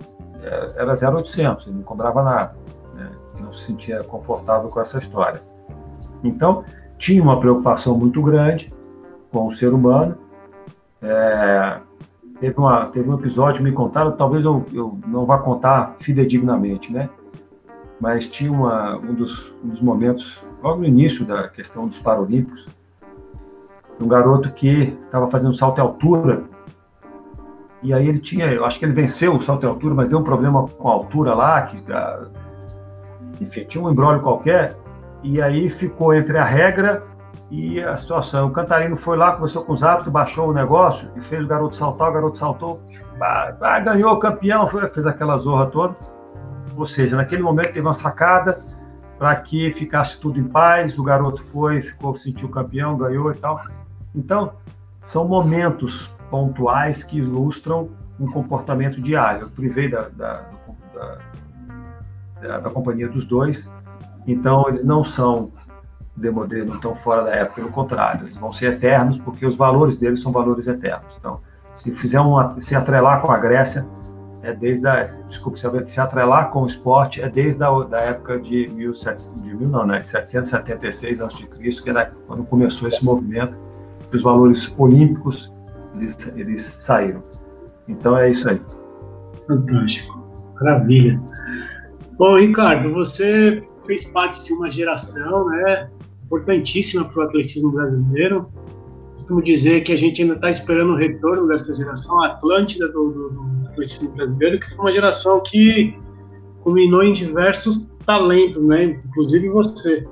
é, 0.42 0.72
era 0.76 0.94
0800, 0.94 1.66
ele 1.66 1.76
não 1.76 1.82
cobrava 1.82 2.22
nada, 2.22 2.56
né? 2.94 3.10
não 3.38 3.52
se 3.52 3.66
sentia 3.66 4.02
confortável 4.02 4.70
com 4.70 4.80
essa 4.80 4.98
história. 4.98 5.42
Então, 6.24 6.64
tinha 6.96 7.22
uma 7.22 7.38
preocupação 7.38 7.94
muito 7.94 8.22
grande 8.22 8.72
com 9.30 9.46
o 9.46 9.50
ser 9.50 9.74
humano, 9.74 10.16
é, 11.02 11.80
teve, 12.40 12.58
uma, 12.58 12.86
teve 12.86 13.10
um 13.10 13.14
episódio, 13.14 13.62
me 13.62 13.72
contaram, 13.72 14.12
talvez 14.12 14.42
eu, 14.42 14.64
eu 14.72 14.98
não 15.06 15.26
vá 15.26 15.36
contar 15.36 15.96
fidedignamente, 16.00 16.90
né? 16.90 17.10
Mas 18.02 18.26
tinha 18.26 18.50
uma, 18.50 18.96
um, 18.96 19.14
dos, 19.14 19.54
um 19.62 19.68
dos 19.68 19.80
momentos, 19.80 20.44
logo 20.60 20.80
no 20.80 20.84
início 20.84 21.24
da 21.24 21.46
questão 21.46 21.86
dos 21.86 22.00
Paralímpicos, 22.00 22.66
um 24.00 24.08
garoto 24.08 24.50
que 24.50 24.98
estava 25.04 25.30
fazendo 25.30 25.54
salto 25.54 25.78
em 25.78 25.82
altura, 25.82 26.42
e 27.80 27.94
aí 27.94 28.08
ele 28.08 28.18
tinha, 28.18 28.46
eu 28.46 28.64
acho 28.64 28.76
que 28.80 28.84
ele 28.84 28.92
venceu 28.92 29.36
o 29.36 29.40
salto 29.40 29.64
em 29.64 29.68
altura, 29.68 29.94
mas 29.94 30.08
deu 30.08 30.18
um 30.18 30.24
problema 30.24 30.66
com 30.66 30.88
a 30.88 30.92
altura 30.92 31.32
lá, 31.32 31.62
que, 31.62 31.80
enfim, 33.40 33.64
tinha 33.66 33.84
um 33.84 33.88
embrólio 33.88 34.20
qualquer, 34.20 34.76
e 35.22 35.40
aí 35.40 35.70
ficou 35.70 36.12
entre 36.12 36.36
a 36.38 36.44
regra 36.44 37.04
e 37.52 37.80
a 37.80 37.94
situação. 37.94 38.48
O 38.48 38.50
Cantarino 38.50 38.96
foi 38.96 39.16
lá, 39.16 39.32
conversou 39.32 39.62
com 39.62 39.74
os 39.74 39.84
árbitros, 39.84 40.12
baixou 40.12 40.48
o 40.48 40.52
negócio 40.52 41.08
e 41.14 41.20
fez 41.20 41.44
o 41.44 41.46
garoto 41.46 41.76
saltar. 41.76 42.10
O 42.10 42.12
garoto 42.12 42.36
saltou, 42.36 42.80
bah, 43.16 43.78
ganhou 43.78 44.12
o 44.12 44.18
campeão, 44.18 44.66
fez 44.66 45.06
aquela 45.06 45.36
zorra 45.36 45.66
toda. 45.66 45.94
Ou 46.76 46.84
seja, 46.84 47.16
naquele 47.16 47.42
momento 47.42 47.68
teve 47.68 47.80
uma 47.80 47.92
sacada 47.92 48.58
para 49.18 49.34
que 49.36 49.72
ficasse 49.72 50.20
tudo 50.20 50.38
em 50.38 50.44
paz. 50.44 50.98
O 50.98 51.02
garoto 51.02 51.42
foi, 51.44 51.82
ficou, 51.82 52.14
sentiu 52.14 52.48
campeão, 52.48 52.96
ganhou 52.96 53.30
e 53.30 53.34
tal. 53.36 53.62
Então, 54.14 54.52
são 55.00 55.26
momentos 55.26 56.10
pontuais 56.30 57.04
que 57.04 57.18
ilustram 57.18 57.90
um 58.18 58.30
comportamento 58.30 59.00
diário. 59.00 59.42
Eu 59.42 59.50
privei 59.50 59.88
da, 59.88 60.08
da, 60.08 60.44
da, 62.40 62.58
da, 62.60 62.70
companhia 62.70 63.08
dos 63.08 63.24
dois, 63.24 63.70
então 64.26 64.64
eles 64.68 64.84
não 64.84 65.02
são 65.02 65.52
demodê 66.14 66.62
não 66.62 66.76
estão 66.76 66.94
fora 66.94 67.24
da 67.24 67.30
época, 67.30 67.62
pelo 67.62 67.70
contrário, 67.70 68.24
eles 68.24 68.36
vão 68.36 68.52
ser 68.52 68.74
eternos 68.74 69.18
porque 69.18 69.46
os 69.46 69.56
valores 69.56 69.96
deles 69.96 70.20
são 70.20 70.30
valores 70.30 70.66
eternos. 70.66 71.16
Então, 71.18 71.40
se 71.74 71.90
fizer 71.92 72.20
um, 72.20 72.60
se 72.60 72.74
atrelar 72.74 73.22
com 73.22 73.32
a 73.32 73.38
Grécia, 73.38 73.86
é 74.42 74.52
desde 74.52 74.86
a, 74.86 75.04
desculpe, 75.04 75.58
se 75.58 76.00
atrelar 76.00 76.50
com 76.50 76.62
o 76.62 76.66
esporte, 76.66 77.22
é 77.22 77.28
desde 77.28 77.62
a 77.62 77.70
da 77.84 78.00
época 78.00 78.40
de, 78.40 78.68
1700, 78.68 79.42
de 79.42 79.54
mil, 79.54 79.68
não, 79.68 79.86
né, 79.86 80.02
776 80.02 81.20
a.C., 81.20 81.46
que 81.82 81.90
era 81.90 82.12
quando 82.26 82.44
começou 82.44 82.88
esse 82.88 83.04
movimento, 83.04 83.56
os 84.12 84.22
valores 84.22 84.72
olímpicos, 84.76 85.52
eles, 85.94 86.32
eles 86.36 86.62
saíram. 86.62 87.22
Então, 87.88 88.16
é 88.16 88.30
isso 88.30 88.48
aí. 88.48 88.60
Fantástico. 89.46 90.22
Maravilha. 90.60 91.20
Bom, 92.18 92.38
Ricardo, 92.38 92.92
você 92.92 93.62
fez 93.86 94.04
parte 94.10 94.44
de 94.44 94.52
uma 94.52 94.70
geração, 94.70 95.48
né, 95.48 95.88
importantíssima 96.24 97.08
para 97.08 97.20
o 97.20 97.22
atletismo 97.24 97.72
brasileiro. 97.72 98.48
Costumo 99.32 99.42
dizer 99.42 99.82
que 99.82 99.92
a 99.92 99.96
gente 99.96 100.20
ainda 100.20 100.34
está 100.34 100.50
esperando 100.50 100.92
o 100.92 100.96
retorno 100.96 101.48
dessa 101.48 101.74
geração, 101.74 102.22
Atlântida 102.22 102.86
do, 102.88 103.10
do, 103.10 103.30
do, 103.30 103.68
atletismo 103.68 104.10
brasileiro, 104.10 104.60
que 104.60 104.68
foi 104.68 104.78
uma 104.78 104.92
geração 104.92 105.40
que 105.40 105.96
culminou 106.62 107.02
em 107.02 107.14
diversos 107.14 107.90
talentos, 108.04 108.62
né? 108.64 109.00
Inclusive 109.06 109.48
você. 109.48 110.06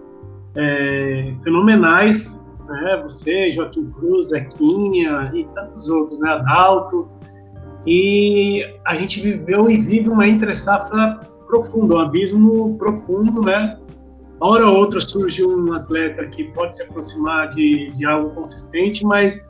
É, 0.56 1.34
fenomenais, 1.44 2.42
né? 2.66 3.00
Você, 3.04 3.52
Joaquim 3.52 3.90
Cruz, 3.90 4.28
Zequinha 4.28 5.30
e 5.34 5.44
tantos 5.54 5.88
outros, 5.88 6.18
né? 6.20 6.30
Adalto. 6.30 7.06
E 7.86 8.64
a 8.86 8.94
gente 8.94 9.20
viveu 9.20 9.70
e 9.70 9.78
vive 9.78 10.08
uma 10.08 10.26
entre-safra 10.26 11.20
profunda, 11.46 11.96
um 11.96 12.00
abismo 12.00 12.76
profundo, 12.78 13.42
né? 13.42 13.78
Hora 14.40 14.66
ou 14.66 14.78
outra 14.78 15.00
surge 15.00 15.44
um 15.44 15.72
atleta 15.72 16.26
que 16.26 16.44
pode 16.52 16.76
se 16.76 16.82
aproximar 16.82 17.50
de, 17.50 17.90
de 17.94 18.06
algo 18.06 18.30
consistente, 18.34 19.04
mas 19.04 19.40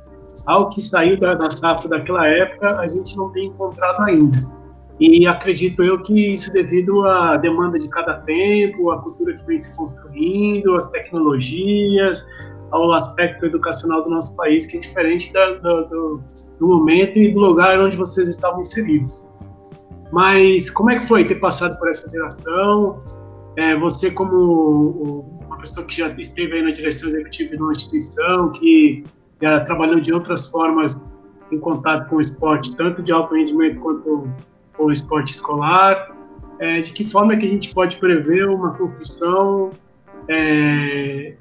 algo 0.46 0.70
que 0.70 0.80
saiu 0.80 1.18
da, 1.18 1.34
da 1.34 1.48
safra 1.50 1.88
daquela 1.88 2.26
época 2.26 2.78
a 2.80 2.88
gente 2.88 3.16
não 3.16 3.30
tem 3.30 3.46
encontrado 3.46 4.02
ainda. 4.02 4.60
E 4.98 5.26
acredito 5.26 5.82
eu 5.82 6.02
que 6.02 6.34
isso 6.34 6.52
devido 6.52 7.06
à 7.06 7.38
demanda 7.38 7.78
de 7.78 7.88
cada 7.88 8.18
tempo, 8.18 8.90
à 8.90 9.00
cultura 9.00 9.32
que 9.32 9.46
vem 9.46 9.56
se 9.56 9.74
construindo, 9.74 10.76
às 10.76 10.90
tecnologias, 10.90 12.26
ao 12.70 12.92
aspecto 12.92 13.46
educacional 13.46 14.04
do 14.04 14.10
nosso 14.10 14.36
país, 14.36 14.66
que 14.66 14.76
é 14.76 14.80
diferente 14.80 15.32
da, 15.32 15.52
do, 15.54 16.20
do 16.58 16.66
momento 16.66 17.18
e 17.18 17.32
do 17.32 17.40
lugar 17.40 17.80
onde 17.80 17.96
vocês 17.96 18.28
estavam 18.28 18.60
inseridos. 18.60 19.26
Mas 20.12 20.68
como 20.68 20.90
é 20.90 20.98
que 20.98 21.06
foi 21.06 21.24
ter 21.24 21.36
passado 21.36 21.78
por 21.78 21.88
essa 21.88 22.10
geração? 22.10 22.98
É, 23.56 23.74
você, 23.76 24.10
como 24.10 25.40
uma 25.46 25.58
pessoa 25.58 25.86
que 25.86 25.96
já 25.96 26.08
esteve 26.18 26.54
aí 26.54 26.62
na 26.62 26.70
direção 26.70 27.08
executiva 27.08 27.56
de 27.56 27.62
uma 27.62 27.72
instituição, 27.72 28.52
que 28.52 29.04
já 29.42 29.60
trabalhou 29.60 30.00
de 30.00 30.12
outras 30.12 30.46
formas 30.46 31.12
em 31.50 31.58
contato 31.58 32.08
com 32.08 32.16
o 32.16 32.20
esporte, 32.20 32.74
tanto 32.76 33.02
de 33.02 33.12
alto 33.12 33.34
rendimento 33.34 33.80
quanto 33.80 34.28
com 34.76 34.84
o 34.84 34.92
esporte 34.92 35.32
escolar, 35.32 36.14
é, 36.58 36.82
de 36.82 36.92
que 36.92 37.04
forma 37.04 37.32
é 37.32 37.36
que 37.36 37.46
a 37.46 37.48
gente 37.48 37.74
pode 37.74 37.96
prever 37.96 38.48
uma 38.48 38.74
construção 38.74 39.70
é, 40.28 41.34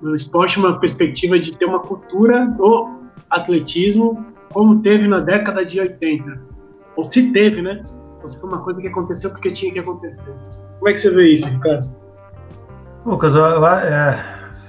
no 0.00 0.14
esporte, 0.14 0.58
uma 0.58 0.78
perspectiva 0.80 1.38
de 1.38 1.56
ter 1.56 1.64
uma 1.64 1.80
cultura 1.80 2.46
do 2.46 3.02
atletismo 3.30 4.26
como 4.52 4.80
teve 4.82 5.06
na 5.08 5.20
década 5.20 5.64
de 5.64 5.80
80, 5.80 6.40
ou 6.96 7.04
se 7.04 7.32
teve, 7.32 7.62
né? 7.62 7.84
Foi 8.28 8.48
uma 8.48 8.60
coisa 8.60 8.80
que 8.80 8.88
aconteceu 8.88 9.30
porque 9.30 9.52
tinha 9.52 9.72
que 9.72 9.78
acontecer. 9.78 10.34
Como 10.78 10.88
é 10.88 10.92
que 10.92 10.98
você 10.98 11.14
vê 11.14 11.32
isso, 11.32 11.48
Ricardo? 11.48 11.90
Lucas, 13.04 13.34
é, 13.34 13.40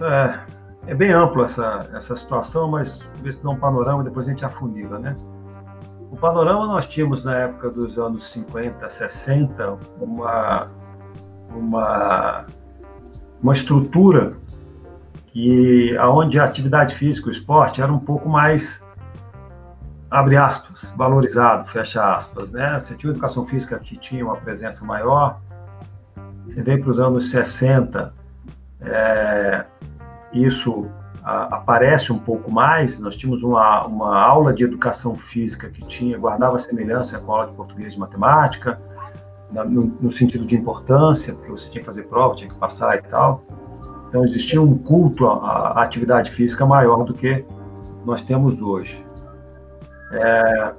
é, 0.06 0.40
é 0.88 0.96
bem 0.96 1.12
amplo 1.12 1.44
essa, 1.44 1.88
essa 1.94 2.16
situação, 2.16 2.70
mas 2.70 3.08
ver 3.22 3.34
se 3.34 3.44
dá 3.44 3.50
um 3.50 3.58
panorama 3.58 4.02
e 4.02 4.06
depois 4.06 4.28
a 4.28 4.32
gente 4.32 4.44
afunila, 4.44 5.00
né? 5.00 5.16
O 6.12 6.16
panorama 6.16 6.68
nós 6.68 6.86
tínhamos 6.86 7.24
na 7.24 7.36
época 7.36 7.70
dos 7.70 7.98
anos 7.98 8.30
50, 8.32 8.88
60, 8.88 9.78
uma, 10.00 10.70
uma, 11.56 12.46
uma 13.42 13.54
estrutura 13.54 14.36
que 15.28 15.98
aonde 15.98 16.40
a 16.40 16.44
atividade 16.44 16.96
física, 16.96 17.28
o 17.30 17.32
esporte, 17.32 17.82
era 17.82 17.92
um 17.92 17.98
pouco 17.98 18.30
mais 18.30 18.83
abre 20.14 20.38
aspas, 20.38 20.94
valorizado, 20.96 21.68
fecha 21.68 22.16
aspas, 22.16 22.52
né? 22.52 22.80
Você 22.80 22.96
tinha 22.96 23.10
uma 23.10 23.16
educação 23.16 23.48
física 23.48 23.80
que 23.80 23.98
tinha 23.98 24.24
uma 24.24 24.36
presença 24.36 24.86
maior, 24.86 25.42
você 26.46 26.62
vem 26.62 26.80
para 26.80 26.92
os 26.92 27.00
anos 27.00 27.32
60, 27.32 28.14
é, 28.80 29.66
isso 30.32 30.88
a, 31.24 31.56
aparece 31.56 32.14
um 32.14 32.20
pouco 32.20 32.52
mais. 32.52 33.00
Nós 33.00 33.16
tínhamos 33.16 33.42
uma, 33.42 33.88
uma 33.88 34.22
aula 34.22 34.54
de 34.54 34.64
educação 34.64 35.16
física 35.16 35.68
que 35.68 35.82
tinha 35.88 36.16
guardava 36.16 36.60
semelhança 36.60 37.20
com 37.20 37.32
a 37.32 37.40
aula 37.40 37.48
de 37.48 37.54
português 37.56 37.96
e 37.96 38.00
matemática, 38.00 38.80
na, 39.52 39.66
no, 39.66 39.98
no, 40.00 40.12
sentido 40.12 40.46
de 40.46 40.56
importância, 40.56 41.34
porque 41.34 41.50
você 41.50 41.72
tinha 41.72 41.82
que 41.82 41.88
fazer 41.88 42.04
prova, 42.04 42.36
tinha 42.36 42.52
que 42.52 42.58
passar 42.58 42.98
e 42.98 43.02
tal. 43.02 43.44
Então 44.10 44.24
existia 44.24 44.62
um 44.62 44.78
culto 44.78 45.26
à, 45.26 45.82
atividade 45.82 46.30
física 46.30 46.68
maior 46.68 47.04
do 47.04 47.16
que 47.16 47.44
nós 48.06 48.22
temos 48.22 48.62
hoje. 48.62 49.04
É, 50.14 50.74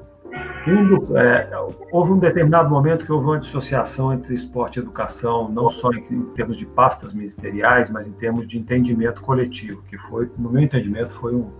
é, 1.16 1.50
houve 1.92 2.12
um 2.12 2.18
determinado 2.18 2.70
momento 2.70 3.04
que 3.04 3.12
houve 3.12 3.26
uma 3.26 3.38
dissociação 3.38 4.12
entre 4.12 4.34
esporte 4.34 4.78
e 4.78 4.82
educação, 4.82 5.48
não 5.48 5.68
só 5.68 5.92
em, 5.92 6.04
em, 6.10 6.22
termos 6.34 6.56
de 6.56 6.64
pastas 6.64 7.12
ministeriais, 7.12 7.90
mas 7.90 8.06
em 8.06 8.12
termos 8.12 8.46
de 8.46 8.58
entendimento 8.58 9.20
coletivo, 9.20 9.82
que 9.82 9.98
foi, 9.98 10.30
no 10.38 10.50
meu 10.50 10.62
entendimento, 10.62 11.10
foi 11.10 11.34
um 11.34 11.50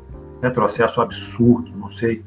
retrocesso 0.41 1.01
absurdo. 1.01 1.71
Não 1.77 1.89
sei 1.89 2.25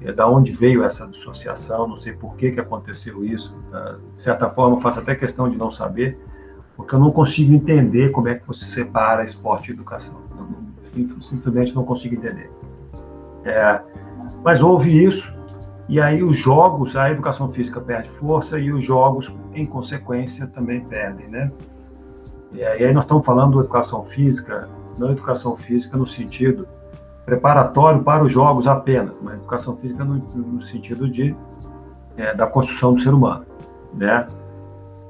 é, 0.00 0.12
da 0.12 0.28
onde 0.28 0.52
veio 0.52 0.84
essa 0.84 1.06
dissociação, 1.06 1.88
não 1.88 1.96
sei 1.96 2.12
por 2.12 2.36
que, 2.36 2.52
que 2.52 2.60
aconteceu 2.60 3.24
isso. 3.24 3.56
Uh, 3.72 3.98
de 4.14 4.22
certa 4.22 4.48
forma, 4.50 4.80
faço 4.80 5.00
até 5.00 5.14
questão 5.14 5.48
de 5.48 5.56
não 5.56 5.70
saber, 5.70 6.18
porque 6.76 6.94
eu 6.94 6.98
não 6.98 7.10
consigo 7.10 7.52
entender 7.52 8.10
como 8.10 8.28
é 8.28 8.34
que 8.34 8.46
você 8.46 8.64
separa 8.64 9.24
esporte 9.24 9.70
e 9.70 9.74
educação. 9.74 10.20
Eu 10.96 11.20
simplesmente 11.20 11.74
não 11.74 11.84
consigo 11.84 12.14
entender. 12.14 12.50
É, 13.44 13.80
mas 14.44 14.62
houve 14.62 15.04
isso, 15.04 15.36
e 15.88 16.00
aí 16.00 16.22
os 16.22 16.36
jogos, 16.36 16.96
a 16.96 17.10
educação 17.10 17.48
física 17.48 17.80
perde 17.80 18.10
força 18.10 18.58
e 18.58 18.70
os 18.70 18.84
jogos, 18.84 19.34
em 19.54 19.64
consequência, 19.64 20.46
também 20.46 20.84
perdem, 20.84 21.28
né? 21.28 21.50
E 22.52 22.62
aí 22.62 22.92
nós 22.92 23.04
estamos 23.04 23.24
falando 23.24 23.54
de 23.54 23.60
educação 23.60 24.02
física, 24.04 24.68
não 24.98 25.12
educação 25.12 25.56
física 25.56 25.96
no 25.96 26.06
sentido 26.06 26.66
preparatório 27.24 28.02
para 28.02 28.24
os 28.24 28.32
jogos 28.32 28.66
apenas, 28.66 29.20
mas 29.20 29.38
educação 29.38 29.76
física 29.76 30.04
no, 30.04 30.14
no 30.14 30.60
sentido 30.60 31.10
de 31.10 31.36
é, 32.16 32.34
da 32.34 32.46
construção 32.46 32.94
do 32.94 33.00
ser 33.00 33.14
humano, 33.14 33.46
né? 33.94 34.26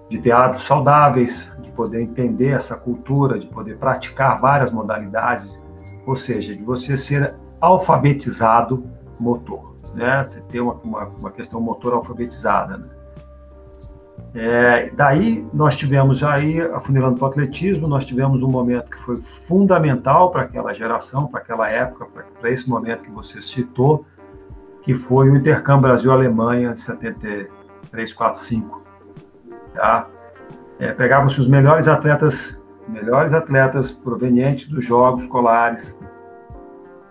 De 0.08 0.18
ter 0.18 0.32
hábitos 0.32 0.64
saudáveis, 0.64 1.52
de 1.60 1.70
poder 1.70 2.02
entender 2.02 2.48
essa 2.48 2.76
cultura, 2.76 3.38
de 3.38 3.46
poder 3.46 3.78
praticar 3.78 4.40
várias 4.40 4.70
modalidades, 4.70 5.60
ou 6.06 6.14
seja, 6.14 6.54
de 6.54 6.62
você 6.62 6.96
ser 6.96 7.34
alfabetizado 7.60 8.84
motor, 9.20 9.74
né? 9.94 10.24
Você 10.24 10.40
ter 10.42 10.60
uma, 10.60 10.74
uma, 10.74 11.04
uma 11.04 11.30
questão 11.30 11.60
motor 11.60 11.94
alfabetizada. 11.94 12.78
Né? 12.78 12.88
É, 14.34 14.90
daí 14.90 15.46
nós 15.52 15.74
tivemos 15.74 16.22
aí, 16.22 16.60
afunilando 16.60 17.16
para 17.18 17.26
o 17.26 17.28
atletismo, 17.28 17.88
nós 17.88 18.04
tivemos 18.04 18.42
um 18.42 18.48
momento 18.48 18.90
que 18.90 18.98
foi 18.98 19.16
fundamental 19.16 20.30
para 20.30 20.42
aquela 20.42 20.72
geração, 20.74 21.26
para 21.26 21.40
aquela 21.40 21.68
época, 21.68 22.06
para 22.38 22.50
esse 22.50 22.68
momento 22.68 23.02
que 23.02 23.10
você 23.10 23.40
citou, 23.40 24.04
que 24.82 24.94
foi 24.94 25.30
o 25.30 25.36
intercâmbio 25.36 25.88
Brasil-Alemanha 25.88 26.72
de 26.72 26.80
73, 26.80 28.12
4, 28.12 28.38
5. 28.38 28.82
Tá? 29.74 30.08
É, 30.78 30.92
Pegavam-se 30.92 31.40
os 31.40 31.48
melhores 31.48 31.88
atletas, 31.88 32.62
melhores 32.86 33.32
atletas 33.32 33.90
provenientes 33.90 34.68
dos 34.68 34.84
Jogos 34.84 35.22
Escolares, 35.22 35.98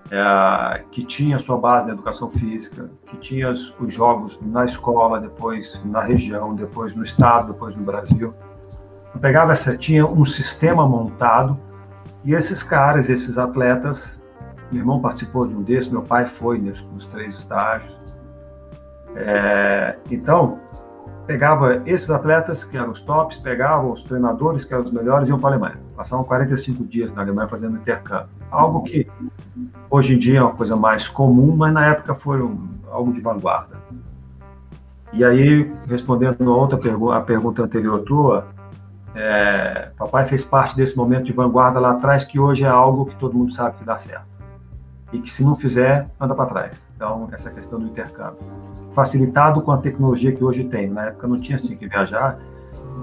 é, 0.09 0.83
que 0.91 1.03
tinha 1.03 1.37
sua 1.39 1.57
base 1.57 1.87
na 1.87 1.93
educação 1.93 2.29
física, 2.29 2.89
que 3.07 3.17
tinha 3.17 3.49
os 3.49 3.75
jogos 3.87 4.39
na 4.41 4.65
escola, 4.65 5.19
depois 5.19 5.81
na 5.85 6.01
região, 6.01 6.55
depois 6.55 6.95
no 6.95 7.03
estado, 7.03 7.53
depois 7.53 7.75
no 7.75 7.83
Brasil. 7.83 8.33
Eu 9.13 9.19
pegava 9.19 9.51
essa, 9.51 9.75
tinha 9.75 10.05
um 10.05 10.23
sistema 10.23 10.87
montado 10.87 11.59
e 12.23 12.33
esses 12.33 12.63
caras, 12.63 13.09
esses 13.09 13.37
atletas, 13.37 14.21
meu 14.71 14.81
irmão 14.81 14.99
participou 14.99 15.47
de 15.47 15.55
um 15.55 15.63
desses, 15.63 15.91
meu 15.91 16.01
pai 16.01 16.25
foi 16.25 16.59
nos 16.59 17.05
três 17.11 17.35
estágios. 17.35 17.95
É, 19.15 19.97
então, 20.11 20.59
pegava 21.25 21.81
esses 21.85 22.09
atletas, 22.09 22.63
que 22.63 22.77
eram 22.77 22.91
os 22.91 23.01
tops, 23.01 23.37
pegavam 23.37 23.91
os 23.91 24.03
treinadores, 24.03 24.63
que 24.63 24.73
eram 24.73 24.83
os 24.83 24.91
melhores, 24.91 25.27
e 25.27 25.31
iam 25.31 25.39
para 25.39 25.49
a 25.49 25.53
Alemanha. 25.53 25.86
Passavam 25.97 26.23
45 26.23 26.85
dias 26.85 27.11
na 27.11 27.23
Alemanha 27.23 27.47
fazendo 27.47 27.75
intercâmbio. 27.75 28.29
Algo 28.51 28.83
que 28.83 29.07
hoje 29.89 30.13
em 30.13 30.19
dia 30.19 30.37
é 30.37 30.41
uma 30.43 30.53
coisa 30.53 30.75
mais 30.75 31.07
comum, 31.07 31.55
mas 31.55 31.73
na 31.73 31.87
época 31.87 32.13
foi 32.13 32.39
um, 32.39 32.69
algo 32.91 33.11
de 33.11 33.19
vanguarda. 33.19 33.77
E 35.11 35.25
aí, 35.25 35.73
respondendo 35.87 36.53
a 36.53 36.55
outra 36.55 36.77
pergunta, 36.77 37.15
a 37.15 37.21
pergunta 37.21 37.63
anterior 37.63 37.99
tua, 38.03 38.47
é, 39.15 39.89
papai 39.97 40.27
fez 40.27 40.43
parte 40.43 40.75
desse 40.75 40.95
momento 40.95 41.25
de 41.25 41.33
vanguarda 41.33 41.79
lá 41.79 41.93
atrás, 41.93 42.23
que 42.23 42.39
hoje 42.39 42.63
é 42.63 42.69
algo 42.69 43.07
que 43.07 43.15
todo 43.15 43.35
mundo 43.35 43.51
sabe 43.51 43.77
que 43.77 43.83
dá 43.83 43.97
certo 43.97 44.37
e 45.11 45.19
que 45.19 45.31
se 45.31 45.43
não 45.43 45.55
fizer, 45.55 46.07
anda 46.19 46.35
para 46.35 46.45
trás. 46.47 46.89
Então, 46.95 47.27
essa 47.31 47.49
questão 47.49 47.79
do 47.79 47.87
intercâmbio. 47.87 48.37
Facilitado 48.93 49.61
com 49.61 49.71
a 49.71 49.77
tecnologia 49.77 50.31
que 50.31 50.43
hoje 50.43 50.65
tem. 50.65 50.89
Na 50.89 51.05
época 51.05 51.27
não 51.27 51.39
tinha 51.39 51.55
assim 51.55 51.75
que 51.75 51.87
viajar. 51.87 52.37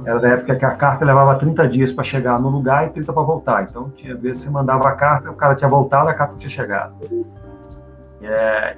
Era 0.04 0.18
da 0.20 0.28
época 0.28 0.56
que 0.56 0.64
a 0.64 0.72
carta 0.72 1.04
levava 1.04 1.34
30 1.36 1.68
dias 1.68 1.92
para 1.92 2.04
chegar 2.04 2.40
no 2.40 2.48
lugar 2.48 2.86
e 2.86 2.90
30 2.90 3.12
para 3.12 3.22
voltar. 3.22 3.62
Então, 3.62 3.90
tinha 3.90 4.16
vezes 4.16 4.42
você 4.42 4.50
mandava 4.50 4.88
a 4.88 4.92
carta, 4.92 5.30
o 5.30 5.34
cara 5.34 5.54
tinha 5.54 5.68
voltado, 5.68 6.08
a 6.08 6.14
carta 6.14 6.36
tinha 6.36 6.50
chegado. 6.50 6.94
É, 8.22 8.76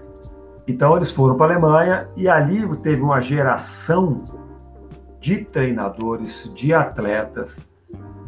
então, 0.66 0.96
eles 0.96 1.10
foram 1.10 1.36
para 1.36 1.54
a 1.54 1.56
Alemanha 1.56 2.08
e 2.16 2.28
ali 2.28 2.64
teve 2.78 3.00
uma 3.02 3.20
geração 3.20 4.24
de 5.20 5.44
treinadores, 5.44 6.52
de 6.54 6.72
atletas, 6.74 7.66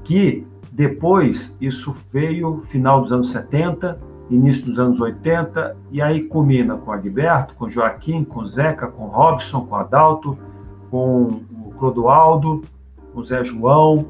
que 0.04 0.46
depois, 0.78 1.56
isso 1.60 1.92
veio 2.12 2.60
final 2.62 3.00
dos 3.02 3.12
anos 3.12 3.32
70, 3.32 3.98
início 4.30 4.64
dos 4.64 4.78
anos 4.78 5.00
80, 5.00 5.76
e 5.90 6.00
aí 6.00 6.22
culmina 6.22 6.76
com 6.76 6.92
Agberto, 6.92 7.54
com 7.54 7.68
Joaquim, 7.68 8.22
com 8.22 8.44
Zeca, 8.44 8.86
com 8.86 9.06
Robson, 9.06 9.66
com 9.66 9.74
Adalto, 9.74 10.38
com 10.90 11.40
o 11.64 11.72
Clodoaldo, 11.78 12.62
com 13.18 13.24
Zé 13.24 13.42
João. 13.42 14.06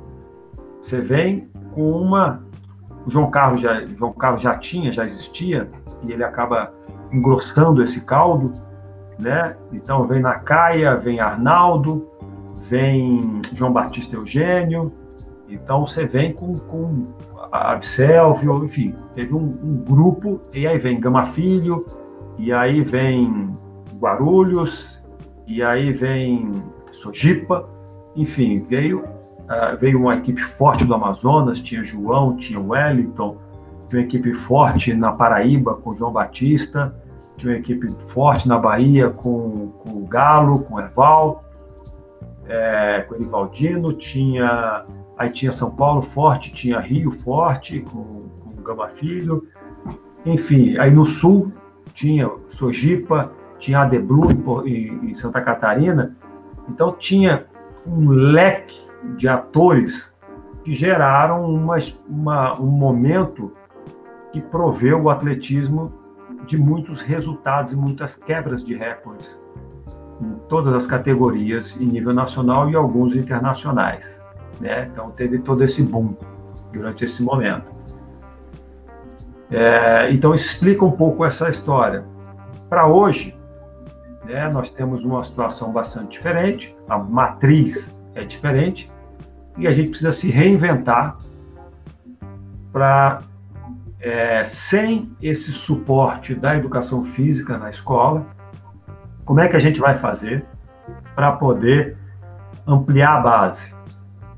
Você 0.80 1.00
vem 1.00 1.48
com 1.72 1.90
uma. 1.90 2.42
O 3.06 3.10
João 3.10 3.30
Carlos 3.30 3.62
já, 3.62 3.86
João 3.86 4.12
Carlos 4.12 4.42
já 4.42 4.54
tinha, 4.54 4.92
já 4.92 5.06
existia, 5.06 5.70
e 6.02 6.12
ele 6.12 6.22
acaba 6.22 6.74
engrossando 7.10 7.82
esse 7.82 8.04
caldo, 8.04 8.52
né? 9.18 9.56
Então 9.72 10.06
vem 10.06 10.20
Nacaia, 10.20 10.94
vem 10.94 11.20
Arnaldo, 11.20 12.06
vem 12.64 13.40
João 13.54 13.72
Batista 13.72 14.14
Eugênio. 14.14 14.92
Então 15.48 15.86
você 15.86 16.04
vem 16.04 16.34
com, 16.34 16.54
com 16.58 17.06
Abselvio, 17.50 18.62
enfim, 18.62 18.94
teve 19.14 19.32
um, 19.32 19.58
um, 19.62 19.84
grupo, 19.88 20.42
e 20.52 20.66
aí 20.66 20.76
vem 20.76 21.00
Gama 21.00 21.24
Filho, 21.24 21.80
e 22.36 22.52
aí 22.52 22.82
vem 22.82 23.56
Guarulhos, 23.98 25.02
e 25.46 25.62
aí 25.62 25.90
vem 25.94 26.52
Sojipa, 26.92 27.77
enfim, 28.16 28.62
veio, 28.62 29.00
uh, 29.00 29.76
veio 29.78 30.00
uma 30.00 30.16
equipe 30.16 30.42
forte 30.42 30.84
do 30.84 30.94
Amazonas, 30.94 31.60
tinha 31.60 31.82
João, 31.82 32.36
tinha 32.36 32.60
Wellington, 32.60 33.36
tinha 33.88 34.00
uma 34.00 34.06
equipe 34.06 34.34
forte 34.34 34.94
na 34.94 35.12
Paraíba 35.12 35.74
com 35.74 35.94
João 35.94 36.12
Batista, 36.12 36.94
tinha 37.36 37.52
uma 37.52 37.58
equipe 37.58 37.88
forte 38.08 38.48
na 38.48 38.58
Bahia 38.58 39.10
com, 39.10 39.68
com 39.78 39.90
o 39.90 40.06
Galo, 40.06 40.60
com 40.60 40.74
o 40.74 40.80
Erval, 40.80 41.44
é, 42.46 43.04
com 43.08 43.14
o 43.14 43.16
Erivaldino, 43.16 43.92
tinha 43.92 44.84
Aí 45.18 45.30
tinha 45.30 45.50
São 45.50 45.68
Paulo 45.68 46.00
forte, 46.00 46.52
tinha 46.52 46.78
Rio 46.78 47.10
forte, 47.10 47.80
com, 47.80 48.28
com 48.46 48.62
Gama 48.62 48.88
Filho. 48.90 49.48
Enfim, 50.24 50.78
aí 50.78 50.92
no 50.92 51.04
sul 51.04 51.52
tinha 51.92 52.30
Sojipa, 52.48 53.32
tinha 53.58 53.80
Adeblu 53.80 54.28
em, 54.64 55.10
em 55.10 55.14
Santa 55.16 55.40
Catarina. 55.40 56.16
Então 56.68 56.92
tinha 56.92 57.46
um 57.86 58.10
leque 58.10 58.86
de 59.16 59.28
atores 59.28 60.14
que 60.64 60.72
geraram 60.72 61.44
uma, 61.44 61.76
uma, 62.08 62.60
um 62.60 62.66
momento 62.66 63.52
que 64.32 64.40
proveu 64.40 65.02
o 65.02 65.10
atletismo 65.10 65.92
de 66.46 66.58
muitos 66.58 67.00
resultados 67.00 67.72
e 67.72 67.76
muitas 67.76 68.14
quebras 68.14 68.64
de 68.64 68.74
recordes 68.74 69.40
em 70.20 70.34
todas 70.48 70.74
as 70.74 70.86
categorias 70.86 71.80
em 71.80 71.86
nível 71.86 72.12
nacional 72.12 72.68
e 72.68 72.76
alguns 72.76 73.14
internacionais. 73.14 74.26
Né? 74.60 74.88
Então 74.92 75.10
teve 75.10 75.38
todo 75.38 75.62
esse 75.62 75.82
boom 75.82 76.14
durante 76.72 77.04
esse 77.04 77.22
momento. 77.22 77.66
É, 79.50 80.10
então 80.12 80.34
explica 80.34 80.84
um 80.84 80.90
pouco 80.90 81.24
essa 81.24 81.48
história. 81.48 82.04
Para 82.68 82.86
hoje, 82.86 83.37
né, 84.28 84.46
nós 84.48 84.68
temos 84.68 85.04
uma 85.04 85.24
situação 85.24 85.72
bastante 85.72 86.10
diferente, 86.10 86.76
a 86.86 86.98
matriz 86.98 87.98
é 88.14 88.24
diferente 88.24 88.92
e 89.56 89.66
a 89.66 89.72
gente 89.72 89.88
precisa 89.88 90.12
se 90.12 90.30
reinventar 90.30 91.14
para 92.70 93.22
é, 93.98 94.44
sem 94.44 95.10
esse 95.22 95.50
suporte 95.50 96.34
da 96.34 96.54
educação 96.54 97.04
física 97.04 97.56
na 97.56 97.70
escola, 97.70 98.26
como 99.24 99.40
é 99.40 99.48
que 99.48 99.56
a 99.56 99.58
gente 99.58 99.80
vai 99.80 99.96
fazer 99.96 100.44
para 101.14 101.32
poder 101.32 101.96
ampliar 102.66 103.16
a 103.16 103.20
base? 103.20 103.74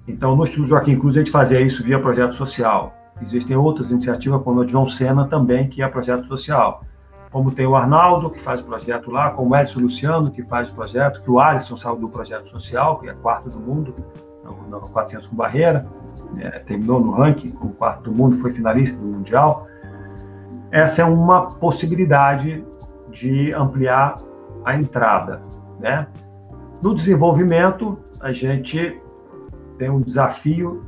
Então, 0.07 0.37
no 0.37 0.44
Instituto 0.44 0.68
Joaquim 0.68 0.98
Cruz, 0.98 1.16
a 1.16 1.20
gente 1.20 1.33
fazia 1.33 1.61
isso 1.61 1.83
via 1.83 1.98
projeto 1.98 2.35
social. 2.35 2.94
Existem 3.20 3.57
outras 3.57 3.90
iniciativas, 3.90 4.40
como 4.42 4.61
a 4.61 4.64
de 4.64 4.72
João 4.72 4.87
Sena 4.87 5.26
também, 5.26 5.68
que 5.68 5.83
é 5.83 5.88
projeto 5.88 6.26
social. 6.26 6.85
Como 7.31 7.53
tem 7.53 7.66
o 7.66 7.77
Arnaldo, 7.77 8.29
que 8.31 8.40
faz 8.40 8.61
o 8.61 8.64
projeto 8.64 9.11
lá, 9.11 9.31
como 9.31 9.51
o 9.51 9.57
Edson 9.57 9.81
Luciano, 9.81 10.31
que 10.31 10.43
faz 10.43 10.69
o 10.69 10.75
projeto, 10.75 11.23
que 11.23 11.31
o 11.31 11.38
Alisson 11.38 11.77
saiu 11.77 11.97
do 11.97 12.11
projeto 12.11 12.49
social, 12.49 12.99
que 12.99 13.09
é 13.09 13.12
quarto 13.14 13.49
do 13.49 13.61
mundo, 13.61 13.95
no 14.69 14.81
400 14.81 15.29
com 15.29 15.37
barreira, 15.37 15.87
é, 16.38 16.59
terminou 16.61 17.01
no 17.01 17.12
ranking, 17.12 17.51
com 17.51 17.69
quarto 17.69 18.11
do 18.11 18.12
mundo, 18.12 18.37
foi 18.37 18.51
finalista 18.51 18.99
do 18.99 19.07
Mundial. 19.07 19.66
Essa 20.71 21.03
é 21.03 21.05
uma 21.05 21.49
possibilidade 21.51 22.64
de 23.11 23.53
ampliar 23.53 24.16
a 24.64 24.77
entrada, 24.77 25.40
né? 25.79 26.07
No 26.83 26.95
desenvolvimento, 26.95 27.99
a 28.21 28.33
gente 28.33 29.01
tem 29.79 29.90
um 29.90 30.01
desafio 30.01 30.85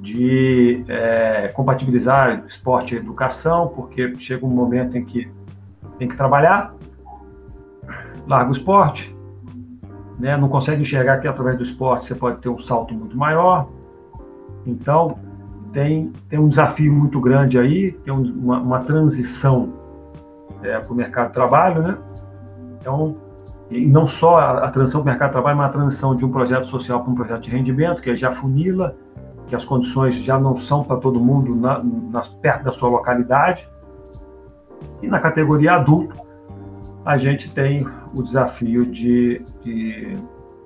de 0.00 0.84
é, 0.88 1.48
compatibilizar 1.54 2.44
esporte 2.46 2.94
e 2.94 2.98
educação, 2.98 3.68
porque 3.68 4.16
chega 4.18 4.44
um 4.44 4.50
momento 4.50 4.96
em 4.96 5.04
que 5.04 5.30
tem 5.98 6.08
que 6.08 6.16
trabalhar, 6.16 6.74
larga 8.26 8.48
o 8.48 8.52
esporte, 8.52 9.16
né? 10.18 10.36
não 10.36 10.48
consegue 10.48 10.82
enxergar 10.82 11.18
que 11.18 11.28
através 11.28 11.56
do 11.56 11.62
esporte 11.62 12.06
você 12.06 12.14
pode 12.14 12.40
ter 12.40 12.48
um 12.48 12.58
salto 12.58 12.94
muito 12.94 13.16
maior. 13.16 13.68
Então, 14.64 15.18
tem, 15.72 16.12
tem 16.28 16.38
um 16.38 16.48
desafio 16.48 16.92
muito 16.92 17.20
grande 17.20 17.58
aí, 17.58 17.92
tem 17.92 18.12
uma, 18.12 18.58
uma 18.58 18.80
transição 18.80 19.72
é, 20.62 20.78
para 20.80 20.92
o 20.92 20.96
mercado 20.96 21.28
de 21.28 21.34
trabalho, 21.34 21.82
né? 21.82 21.98
Então, 22.80 23.16
e 23.70 23.86
não 23.86 24.06
só 24.06 24.38
a, 24.38 24.66
a 24.66 24.70
transição 24.70 25.02
para 25.02 25.08
o 25.08 25.10
mercado 25.10 25.28
de 25.28 25.32
trabalho, 25.32 25.56
mas 25.58 25.66
a 25.66 25.72
transição 25.72 26.14
de 26.14 26.24
um 26.24 26.30
projeto 26.30 26.66
social 26.66 27.02
para 27.02 27.10
um 27.10 27.14
projeto 27.14 27.42
de 27.42 27.50
rendimento, 27.50 28.00
que 28.00 28.14
já 28.16 28.32
funila, 28.32 28.96
que 29.46 29.54
as 29.54 29.64
condições 29.64 30.14
já 30.14 30.38
não 30.38 30.56
são 30.56 30.82
para 30.82 30.96
todo 30.96 31.20
mundo 31.20 31.54
na, 31.54 31.82
nas, 31.82 32.28
perto 32.28 32.64
da 32.64 32.72
sua 32.72 32.88
localidade. 32.88 33.68
E 35.02 35.08
na 35.08 35.20
categoria 35.20 35.74
adulto, 35.74 36.16
a 37.04 37.16
gente 37.16 37.50
tem 37.50 37.86
o 38.14 38.22
desafio 38.22 38.84
de, 38.84 39.38
de 39.62 40.16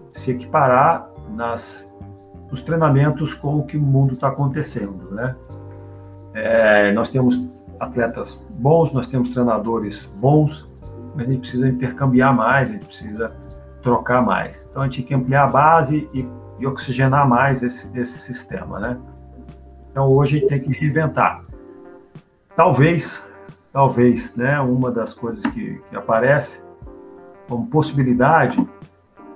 se 0.09 0.31
equiparar 0.31 1.11
nas, 1.35 1.93
nos 2.51 2.63
treinamentos 2.63 3.35
com 3.35 3.59
o 3.59 3.67
que 3.67 3.77
o 3.77 3.83
mundo 3.83 4.13
está 4.13 4.29
acontecendo. 4.29 5.11
Né? 5.11 5.37
É, 6.35 6.93
nós 6.93 7.09
temos 7.09 7.41
atletas 7.79 8.43
bons, 8.51 8.93
nós 8.93 9.07
temos 9.07 9.31
treinadores 9.31 10.07
bons, 10.17 10.69
mas 11.15 11.27
a 11.27 11.31
gente 11.31 11.41
precisa 11.41 11.69
intercambiar 11.69 12.35
mais, 12.35 12.71
a 12.71 12.73
gente 12.73 12.87
precisa 12.87 13.33
trocar 13.83 14.23
mais. 14.23 14.67
Então 14.71 14.83
a 14.83 14.85
gente 14.87 14.97
tem 14.97 15.07
que 15.07 15.15
ampliar 15.15 15.45
a 15.45 15.49
base 15.49 16.09
e, 16.15 16.27
e 16.59 16.67
oxigenar 16.67 17.29
mais 17.29 17.63
esse, 17.63 17.91
esse 17.99 18.19
sistema. 18.19 18.79
Né? 18.79 18.99
Então 19.91 20.05
hoje 20.05 20.37
a 20.37 20.41
gente 20.41 20.49
tem 20.49 20.61
que 20.61 20.73
reinventar. 20.73 21.43
Talvez 22.57 23.23
talvez, 23.73 24.35
né, 24.37 24.61
uma 24.61 24.91
das 24.91 25.15
coisas 25.15 25.45
que, 25.47 25.81
que 25.89 25.97
aparece 25.97 26.65
como 27.49 27.67
possibilidade 27.67 28.67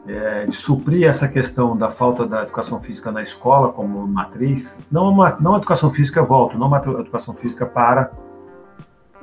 é, 0.07 0.45
de 0.45 0.55
suprir 0.55 1.09
essa 1.09 1.27
questão 1.27 1.77
da 1.77 1.91
falta 1.91 2.27
da 2.27 2.43
educação 2.43 2.81
física 2.81 3.11
na 3.11 3.23
escola 3.23 3.73
como 3.73 4.07
matriz, 4.07 4.79
não 4.91 5.09
uma, 5.09 5.37
não 5.41 5.55
a 5.55 5.57
educação 5.59 5.91
física 5.91 6.23
volta, 6.23 6.59
não 6.59 6.73
a 6.73 6.79
educação 6.79 7.35
física 7.35 7.65
para 7.65 8.13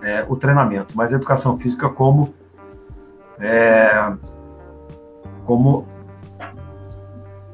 é, 0.02 0.26
o 0.28 0.36
treinamento, 0.36 0.96
mas 0.96 1.14
a 1.14 1.16
educação 1.16 1.56
física 1.58 1.88
como 1.88 2.34
é, 3.40 4.14
como 5.46 5.88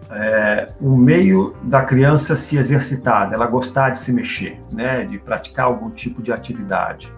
é, 0.09 0.67
um 0.81 0.95
meio 0.95 1.55
da 1.63 1.81
criança 1.81 2.35
se 2.35 2.57
exercitar, 2.57 3.29
dela 3.29 3.45
gostar 3.45 3.89
de 3.89 3.97
se 3.97 4.11
mexer, 4.13 4.59
né, 4.71 5.03
de 5.05 5.17
praticar 5.17 5.65
algum 5.65 5.89
tipo 5.89 6.21
de 6.21 6.31
atividade. 6.31 7.13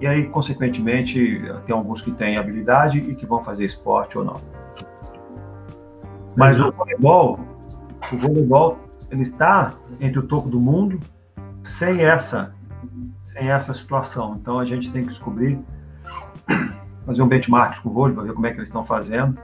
E 0.00 0.06
aí, 0.06 0.26
consequentemente, 0.28 1.42
tem 1.66 1.74
alguns 1.74 2.00
que 2.00 2.10
têm 2.10 2.38
habilidade 2.38 2.98
e 2.98 3.14
que 3.14 3.26
vão 3.26 3.42
fazer 3.42 3.66
esporte 3.66 4.16
ou 4.16 4.24
não. 4.24 4.40
Mas 6.36 6.60
o 6.60 6.72
voleibol, 6.72 7.38
o 8.10 8.16
voleibol, 8.16 8.78
ele 9.10 9.22
está 9.22 9.74
entre 10.00 10.18
o 10.18 10.22
topo 10.22 10.48
do 10.48 10.58
mundo 10.58 10.98
sem 11.62 12.02
essa, 12.02 12.54
sem 13.22 13.50
essa 13.50 13.74
situação. 13.74 14.38
Então 14.40 14.58
a 14.58 14.64
gente 14.64 14.90
tem 14.90 15.02
que 15.02 15.08
descobrir, 15.08 15.58
fazer 17.04 17.22
um 17.22 17.28
benchmark 17.28 17.82
com 17.82 17.90
o 17.90 17.92
vôlei 17.92 18.14
para 18.14 18.24
ver 18.24 18.32
como 18.32 18.46
é 18.46 18.50
que 18.52 18.58
eles 18.58 18.68
estão 18.68 18.84
fazendo. 18.84 19.38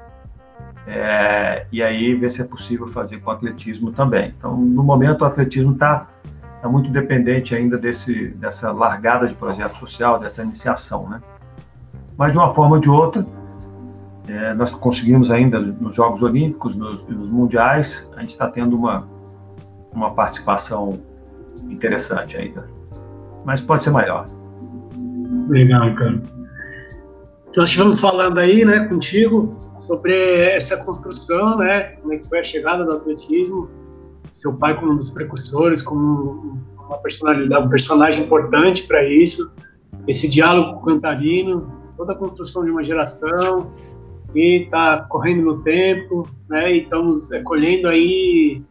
É, 0.86 1.66
e 1.72 1.82
aí 1.82 2.14
ver 2.14 2.30
se 2.30 2.40
é 2.40 2.44
possível 2.44 2.86
fazer 2.86 3.18
com 3.18 3.28
o 3.30 3.32
atletismo 3.32 3.90
também. 3.90 4.32
Então, 4.38 4.56
no 4.56 4.84
momento, 4.84 5.22
o 5.22 5.24
atletismo 5.24 5.72
está 5.72 6.08
é 6.62 6.68
muito 6.68 6.90
dependente 6.90 7.54
ainda 7.54 7.76
desse, 7.76 8.28
dessa 8.28 8.72
largada 8.72 9.26
de 9.26 9.34
projeto 9.34 9.74
social, 9.76 10.18
dessa 10.18 10.42
iniciação, 10.42 11.08
né? 11.08 11.20
Mas 12.16 12.32
de 12.32 12.38
uma 12.38 12.54
forma 12.54 12.76
ou 12.76 12.80
de 12.80 12.88
outra, 12.88 13.26
é, 14.28 14.54
nós 14.54 14.70
conseguimos 14.70 15.30
ainda 15.30 15.60
nos 15.60 15.94
Jogos 15.94 16.22
Olímpicos, 16.22 16.74
nos, 16.74 17.04
nos 17.04 17.28
Mundiais, 17.28 18.10
a 18.16 18.20
gente 18.20 18.30
está 18.30 18.48
tendo 18.48 18.76
uma, 18.76 19.06
uma 19.92 20.14
participação 20.14 21.00
interessante 21.68 22.36
ainda. 22.36 22.68
Mas 23.44 23.60
pode 23.60 23.82
ser 23.82 23.90
maior. 23.90 24.26
Legal, 25.48 25.94
cara. 25.94 26.22
Nós 27.56 27.68
estivemos 27.68 28.00
falando 28.00 28.38
aí, 28.38 28.64
né, 28.64 28.86
contigo, 28.86 29.52
sobre 29.78 30.50
essa 30.50 30.84
construção, 30.84 31.56
né, 31.56 31.92
como 32.02 32.12
é 32.12 32.16
que 32.18 32.28
foi 32.28 32.40
a 32.40 32.42
chegada 32.42 32.84
do 32.84 32.92
atletismo, 32.92 33.70
seu 34.36 34.54
pai 34.54 34.78
como 34.78 34.92
um 34.92 34.96
dos 34.96 35.10
precursores, 35.10 35.80
como 35.80 36.60
uma 36.86 36.98
personalidade, 36.98 37.66
um 37.66 37.70
personagem 37.70 38.24
importante 38.24 38.86
para 38.86 39.02
isso, 39.02 39.50
esse 40.06 40.28
diálogo 40.28 40.74
com 40.74 40.90
o 40.90 40.94
Cantarino, 40.94 41.72
toda 41.96 42.12
a 42.12 42.16
construção 42.16 42.62
de 42.62 42.70
uma 42.70 42.84
geração 42.84 43.72
que 44.34 44.64
está 44.64 45.06
correndo 45.08 45.42
no 45.42 45.62
tempo, 45.62 46.28
né? 46.50 46.70
E 46.70 46.82
estamos 46.82 47.32
é, 47.32 47.42
colhendo 47.42 47.88
aí 47.88 48.62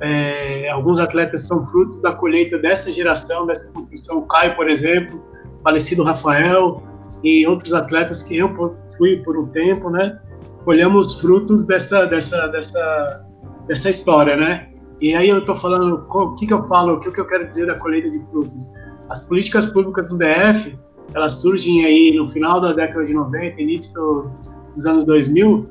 é, 0.00 0.70
alguns 0.70 0.98
atletas 0.98 1.46
são 1.46 1.66
frutos 1.66 2.00
da 2.00 2.14
colheita 2.14 2.58
dessa 2.58 2.90
geração, 2.90 3.46
dessa 3.46 3.70
construção. 3.72 4.20
O 4.20 4.26
Caio, 4.26 4.56
por 4.56 4.70
exemplo, 4.70 5.22
falecido 5.62 6.02
Rafael 6.02 6.82
e 7.22 7.46
outros 7.46 7.74
atletas 7.74 8.22
que 8.22 8.38
eu 8.38 8.74
fui 8.96 9.18
por 9.18 9.36
um 9.36 9.46
tempo, 9.48 9.90
né? 9.90 10.18
Colhemos 10.64 11.20
frutos 11.20 11.62
dessa 11.64 12.06
dessa 12.06 12.46
dessa 12.48 13.26
dessa 13.68 13.90
história, 13.90 14.34
né? 14.34 14.70
E 15.00 15.14
aí 15.14 15.28
eu 15.28 15.38
estou 15.38 15.54
falando, 15.54 16.06
o 16.08 16.34
que, 16.34 16.46
que 16.46 16.52
eu 16.52 16.62
falo, 16.64 16.94
o 16.94 17.00
que, 17.00 17.10
que 17.10 17.20
eu 17.20 17.26
quero 17.26 17.48
dizer 17.48 17.66
da 17.66 17.74
colheita 17.76 18.10
de 18.10 18.20
frutos? 18.26 18.72
As 19.08 19.24
políticas 19.24 19.66
públicas 19.66 20.10
do 20.10 20.18
DF, 20.18 20.78
elas 21.14 21.34
surgem 21.40 21.84
aí 21.84 22.14
no 22.16 22.28
final 22.28 22.60
da 22.60 22.72
década 22.72 23.06
de 23.06 23.14
90, 23.14 23.62
início 23.62 23.94
do, 23.94 24.30
dos 24.74 24.84
anos 24.84 25.04
2000, 25.06 25.64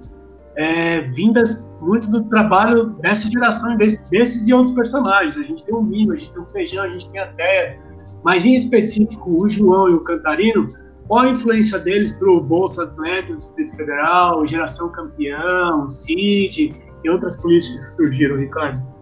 é, 0.55 1.01
vindas 1.01 1.77
muito 1.79 2.09
do 2.09 2.23
trabalho 2.23 2.87
dessa 3.01 3.29
geração, 3.31 3.77
desse, 3.77 4.09
desses 4.09 4.47
e 4.47 4.53
outros 4.53 4.73
personagens. 4.73 5.37
A 5.37 5.43
gente 5.43 5.63
tem 5.63 5.75
o 5.75 5.81
Mino, 5.81 6.13
a 6.13 6.17
gente 6.17 6.33
tem 6.33 6.41
o 6.41 6.45
Feijão, 6.47 6.83
a 6.83 6.89
gente 6.89 7.09
tem 7.11 7.21
a 7.21 7.27
Teia, 7.27 7.79
mas 8.23 8.45
em 8.45 8.55
específico 8.55 9.43
o 9.43 9.47
João 9.47 9.89
e 9.89 9.93
o 9.93 9.99
Cantarino, 10.01 10.67
qual 11.07 11.21
a 11.21 11.29
influência 11.29 11.79
deles 11.79 12.11
para 12.11 12.29
o 12.29 12.41
Bolsa 12.41 12.83
Atlético 12.83 13.33
do 13.33 13.39
Distrito 13.39 13.75
Federal, 13.77 14.45
Geração 14.45 14.91
Campeão, 14.91 15.87
CID 15.87 16.73
e 17.03 17.09
outras 17.09 17.37
políticas 17.37 17.85
que 17.85 17.95
surgiram, 17.95 18.37
Ricardo? 18.37 18.98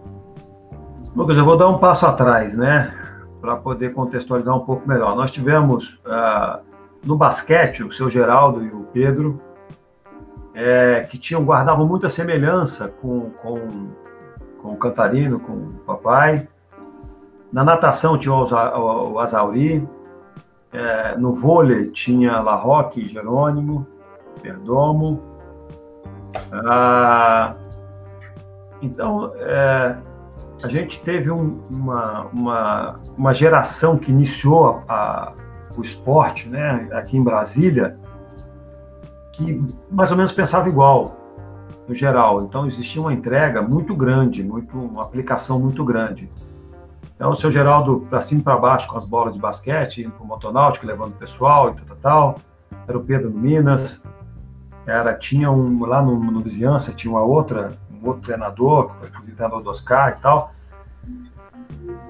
Lucas, 1.18 1.36
eu 1.36 1.44
vou 1.44 1.56
dar 1.56 1.68
um 1.68 1.78
passo 1.78 2.06
atrás, 2.06 2.54
né, 2.54 2.94
para 3.40 3.56
poder 3.56 3.92
contextualizar 3.92 4.56
um 4.56 4.60
pouco 4.60 4.88
melhor. 4.88 5.16
Nós 5.16 5.32
tivemos 5.32 5.94
uh, 6.06 6.60
no 7.04 7.16
basquete 7.16 7.82
o 7.82 7.90
seu 7.90 8.08
Geraldo 8.08 8.64
e 8.64 8.68
o 8.68 8.84
Pedro, 8.92 9.42
é, 10.54 11.08
que 11.10 11.18
tinham 11.18 11.44
guardavam 11.44 11.84
muita 11.88 12.08
semelhança 12.08 12.86
com, 12.86 13.30
com, 13.42 13.88
com 14.62 14.72
o 14.74 14.76
Cantarino, 14.76 15.40
com 15.40 15.54
o 15.54 15.72
papai. 15.84 16.46
Na 17.52 17.64
natação 17.64 18.16
tinha 18.16 18.32
o, 18.32 19.12
o 19.12 19.18
Azauri, 19.18 19.88
é, 20.72 21.16
no 21.16 21.32
vôlei 21.32 21.90
tinha 21.90 22.40
La 22.40 22.54
Roque 22.54 23.00
e 23.00 23.08
Jerônimo, 23.08 23.84
Perdomo. 24.40 25.20
Ah, 26.52 27.56
então, 28.80 29.32
é, 29.34 29.96
a 30.62 30.68
gente 30.68 31.00
teve 31.02 31.30
um, 31.30 31.62
uma, 31.70 32.26
uma, 32.26 32.94
uma, 33.16 33.32
geração 33.32 33.96
que 33.96 34.10
iniciou 34.10 34.82
a, 34.88 35.32
o 35.76 35.80
esporte 35.80 36.48
né, 36.48 36.88
aqui 36.92 37.16
em 37.16 37.22
Brasília, 37.22 37.96
que 39.32 39.60
mais 39.90 40.10
ou 40.10 40.16
menos 40.16 40.32
pensava 40.32 40.68
igual, 40.68 41.16
no 41.86 41.94
geral. 41.94 42.42
Então, 42.42 42.66
existia 42.66 43.00
uma 43.00 43.12
entrega 43.12 43.62
muito 43.62 43.94
grande, 43.94 44.42
muito, 44.42 44.76
uma 44.76 45.02
aplicação 45.02 45.60
muito 45.60 45.84
grande. 45.84 46.28
Então, 47.14 47.30
o 47.30 47.34
seu 47.34 47.50
Geraldo, 47.50 48.06
para 48.08 48.20
cima 48.20 48.40
e 48.40 48.44
para 48.44 48.56
baixo, 48.56 48.88
com 48.88 48.96
as 48.96 49.04
bolas 49.04 49.34
de 49.34 49.40
basquete, 49.40 50.02
indo 50.02 50.10
para 50.10 50.22
o 50.22 50.26
motonáutico, 50.26 50.86
levando 50.86 51.10
o 51.10 51.16
pessoal 51.16 51.70
e 51.70 51.74
tal, 51.74 51.84
tal, 51.84 51.96
tal. 51.96 52.38
Era 52.86 52.98
o 52.98 53.02
Pedro 53.02 53.30
Minas. 53.30 54.02
Era, 54.86 55.14
tinha 55.14 55.50
um, 55.50 55.84
lá 55.84 56.02
no, 56.02 56.18
no 56.18 56.40
Vizinhança, 56.40 56.92
tinha 56.92 57.12
uma 57.12 57.22
outra 57.22 57.72
um 58.02 58.08
outro 58.08 58.22
treinador, 58.22 58.90
que 58.90 58.98
foi 58.98 59.10
treinador 59.34 59.62
do 59.62 59.70
Oscar 59.70 60.16
e 60.18 60.22
tal, 60.22 60.52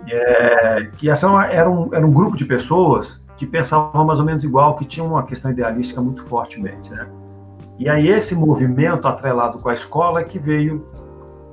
é, 0.09 0.91
que 0.97 1.11
essa 1.11 1.27
era 1.45 1.71
um, 1.71 1.95
era 1.95 2.07
um 2.07 2.13
grupo 2.13 2.37
de 2.37 2.45
pessoas 2.45 3.25
que 3.37 3.47
pensavam 3.47 4.05
mais 4.05 4.19
ou 4.19 4.25
menos 4.25 4.43
igual, 4.43 4.77
que 4.77 4.85
tinham 4.85 5.07
uma 5.07 5.23
questão 5.23 5.51
idealística 5.51 6.01
muito 6.01 6.25
fortemente, 6.25 6.91
né? 6.91 7.07
E 7.79 7.89
aí 7.89 8.09
esse 8.09 8.35
movimento 8.35 9.07
atrelado 9.07 9.59
com 9.59 9.69
a 9.69 9.75
escola 9.75 10.21
é 10.21 10.25
que 10.25 10.39
veio 10.39 10.85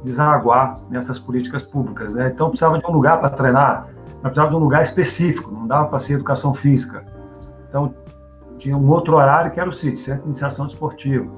desaguar 0.03 0.77
nessas 0.89 1.19
políticas 1.19 1.63
públicas, 1.63 2.15
né? 2.15 2.31
Então 2.33 2.49
precisava 2.49 2.79
de 2.79 2.85
um 2.87 2.91
lugar 2.91 3.19
para 3.19 3.29
treinar, 3.29 3.87
mas 4.05 4.31
precisava 4.31 4.49
de 4.49 4.55
um 4.55 4.59
lugar 4.59 4.81
específico, 4.81 5.51
não 5.51 5.67
dava 5.67 5.87
para 5.87 5.99
ser 5.99 6.13
educação 6.13 6.53
física. 6.53 7.05
Então 7.69 7.93
tinha 8.57 8.75
um 8.75 8.89
outro 8.89 9.15
horário 9.15 9.51
que 9.51 9.59
era 9.59 9.69
o 9.69 9.73
CIT, 9.73 9.99
Centro 9.99 10.21
de 10.21 10.27
Iniciação 10.29 10.65
Desportiva. 10.65 11.31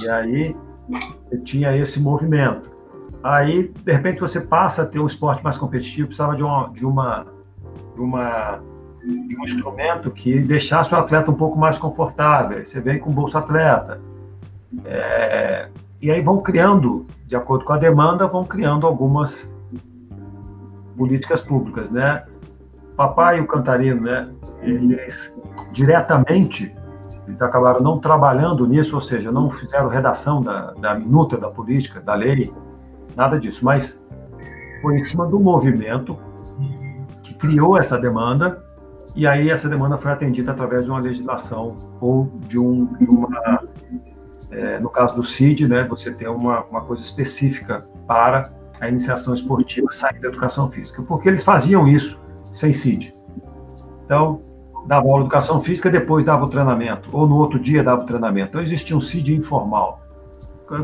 E 0.00 0.08
aí 0.08 0.56
tinha 1.44 1.76
esse 1.76 2.00
movimento. 2.00 2.70
Aí, 3.22 3.68
de 3.68 3.92
repente, 3.92 4.20
você 4.20 4.40
passa 4.40 4.82
a 4.82 4.86
ter 4.86 4.98
um 4.98 5.06
esporte 5.06 5.42
mais 5.42 5.56
competitivo, 5.56 6.08
precisava 6.08 6.36
de 6.36 6.42
uma, 6.42 6.68
de 6.68 6.84
uma, 6.84 7.26
de 7.94 8.00
uma 8.00 8.60
de 9.06 9.36
um 9.38 9.44
instrumento 9.44 10.10
que 10.10 10.40
deixasse 10.40 10.94
o 10.94 10.96
atleta 10.96 11.30
um 11.30 11.34
pouco 11.34 11.58
mais 11.58 11.76
confortável. 11.76 12.64
Você 12.64 12.80
vem 12.80 12.98
com 12.98 13.10
bolsa 13.10 13.38
atleta. 13.38 14.00
É, 14.84 15.68
e 16.00 16.10
aí 16.10 16.20
vão 16.22 16.40
criando, 16.40 17.06
de 17.26 17.36
acordo 17.36 17.64
com 17.64 17.72
a 17.72 17.78
demanda, 17.78 18.26
vão 18.26 18.44
criando 18.44 18.86
algumas 18.86 19.54
políticas 20.96 21.42
públicas, 21.42 21.90
né? 21.90 22.24
Papai 22.96 23.38
e 23.38 23.40
o 23.40 23.46
Cantarino, 23.46 24.00
né? 24.02 24.28
Eles 24.62 25.38
diretamente 25.72 26.74
eles 27.26 27.40
acabaram 27.40 27.80
não 27.80 27.98
trabalhando 27.98 28.66
nisso, 28.66 28.94
ou 28.94 29.00
seja, 29.00 29.32
não 29.32 29.50
fizeram 29.50 29.88
redação 29.88 30.40
da, 30.42 30.72
da 30.72 30.94
minuta 30.94 31.36
da 31.36 31.50
política, 31.50 32.00
da 32.00 32.14
lei, 32.14 32.52
nada 33.16 33.38
disso, 33.38 33.64
mas 33.64 34.04
foi 34.82 34.96
em 34.96 35.04
cima 35.04 35.26
do 35.26 35.40
movimento 35.40 36.18
que 37.22 37.34
criou 37.34 37.78
essa 37.78 37.98
demanda 37.98 38.62
e 39.16 39.26
aí 39.26 39.48
essa 39.48 39.68
demanda 39.68 39.96
foi 39.96 40.12
atendida 40.12 40.52
através 40.52 40.84
de 40.84 40.90
uma 40.90 40.98
legislação 40.98 41.70
ou 42.00 42.30
de, 42.46 42.58
um, 42.58 42.86
de 42.94 43.08
uma, 43.08 43.62
é, 44.50 44.78
no 44.78 44.90
caso 44.90 45.14
do 45.14 45.22
CID, 45.22 45.68
né, 45.68 45.84
você 45.84 46.12
tem 46.12 46.28
uma, 46.28 46.64
uma 46.64 46.82
coisa 46.82 47.02
específica 47.02 47.86
para 48.06 48.50
a 48.80 48.88
iniciação 48.88 49.32
esportiva 49.32 49.86
sair 49.90 50.18
da 50.20 50.28
educação 50.28 50.68
física, 50.68 51.02
porque 51.02 51.28
eles 51.28 51.44
faziam 51.44 51.88
isso 51.88 52.20
sem 52.52 52.72
CID. 52.72 53.14
Então, 54.04 54.42
dava 54.86 55.06
aula 55.06 55.20
de 55.20 55.26
educação 55.26 55.60
física, 55.60 55.90
depois 55.90 56.24
dava 56.24 56.44
o 56.44 56.48
treinamento, 56.48 57.08
ou 57.12 57.26
no 57.26 57.36
outro 57.36 57.58
dia 57.58 57.82
dava 57.82 58.02
o 58.02 58.06
treinamento. 58.06 58.50
Então, 58.50 58.60
existia 58.60 58.96
um 58.96 59.00
CID 59.00 59.34
informal. 59.34 60.00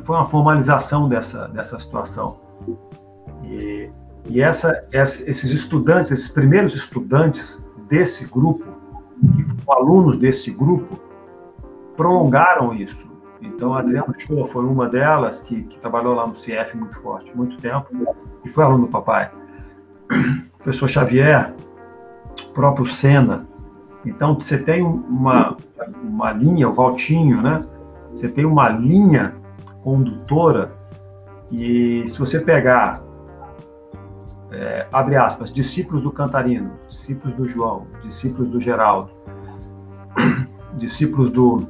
Foi 0.03 0.16
uma 0.16 0.24
formalização 0.24 1.09
dessa, 1.09 1.48
dessa 1.48 1.78
situação. 1.78 2.38
E, 3.44 3.90
e 4.28 4.40
essa, 4.40 4.80
esses 4.92 5.51
estudantes, 5.51 6.11
esses 6.11 6.28
primeiros 6.28 6.74
estudantes 6.74 7.62
desse 7.88 8.26
grupo, 8.26 8.64
que 9.36 9.42
foram 9.42 9.82
alunos 9.82 10.16
desse 10.16 10.51
grupo, 10.51 10.98
prolongaram 11.96 12.74
isso. 12.74 13.11
Então, 13.42 13.74
a 13.74 13.80
Adriana 13.80 14.12
Shoa 14.18 14.46
foi 14.46 14.64
uma 14.64 14.88
delas 14.88 15.40
que, 15.40 15.62
que, 15.62 15.78
trabalhou 15.78 16.14
lá 16.14 16.26
no 16.26 16.34
CF 16.34 16.76
muito 16.76 16.98
forte, 17.01 17.34
muito 17.34 17.57
tempo, 17.59 17.88
e 18.44 18.48
foi 18.48 18.64
aluno 18.64 18.86
do 18.86 18.90
papai. 18.90 19.30
O 20.11 20.59
professor 20.62 20.88
Xavier, 20.88 21.55
próprio 22.55 22.86
Senna. 22.86 23.49
Então, 24.05 24.34
você 24.34 24.59
tem 24.59 24.82
uma, 24.82 25.57
uma 26.03 26.32
linha, 26.32 26.68
o 26.68 26.72
Valtinho, 26.72 27.42
né? 27.42 27.61
Você 28.11 28.28
tem 28.28 28.44
uma 28.44 28.68
linha 28.68 29.34
condutora 29.82 30.72
e 31.53 32.05
se 32.07 32.18
você 32.18 32.40
pegar 32.40 33.03
é, 34.53 34.86
abre 34.92 35.16
aspas, 35.16 35.53
discípulos 35.53 36.03
do 36.03 36.11
Cantarino, 36.11 36.72
discípulos 36.88 37.34
do 37.34 37.46
João, 37.46 37.86
discípulos 38.03 38.48
do 38.48 38.61
Geraldo, 38.61 39.11
discípulos 40.74 41.30
do 41.30 41.68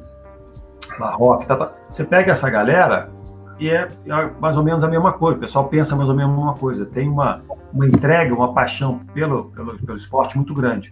Barroque, 0.97 1.45
tá, 1.45 1.55
tá. 1.55 1.73
você 1.89 2.03
pega 2.03 2.31
essa 2.31 2.49
galera 2.49 3.11
e 3.59 3.69
é, 3.69 3.87
é, 4.07 4.31
mais 4.39 4.57
ou 4.57 4.63
menos 4.63 4.83
a 4.83 4.87
mesma 4.87 5.13
coisa, 5.13 5.37
o 5.37 5.39
pessoal 5.39 5.67
pensa 5.67 5.95
mais 5.95 6.09
ou 6.09 6.15
menos 6.15 6.33
a 6.33 6.35
mesma 6.35 6.53
coisa, 6.55 6.85
tem 6.85 7.07
uma, 7.07 7.43
uma 7.71 7.85
entrega, 7.85 8.33
uma 8.33 8.53
paixão 8.53 8.99
pelo, 9.13 9.45
pelo, 9.51 9.77
pelo 9.77 9.95
esporte 9.95 10.35
muito 10.35 10.53
grande. 10.53 10.91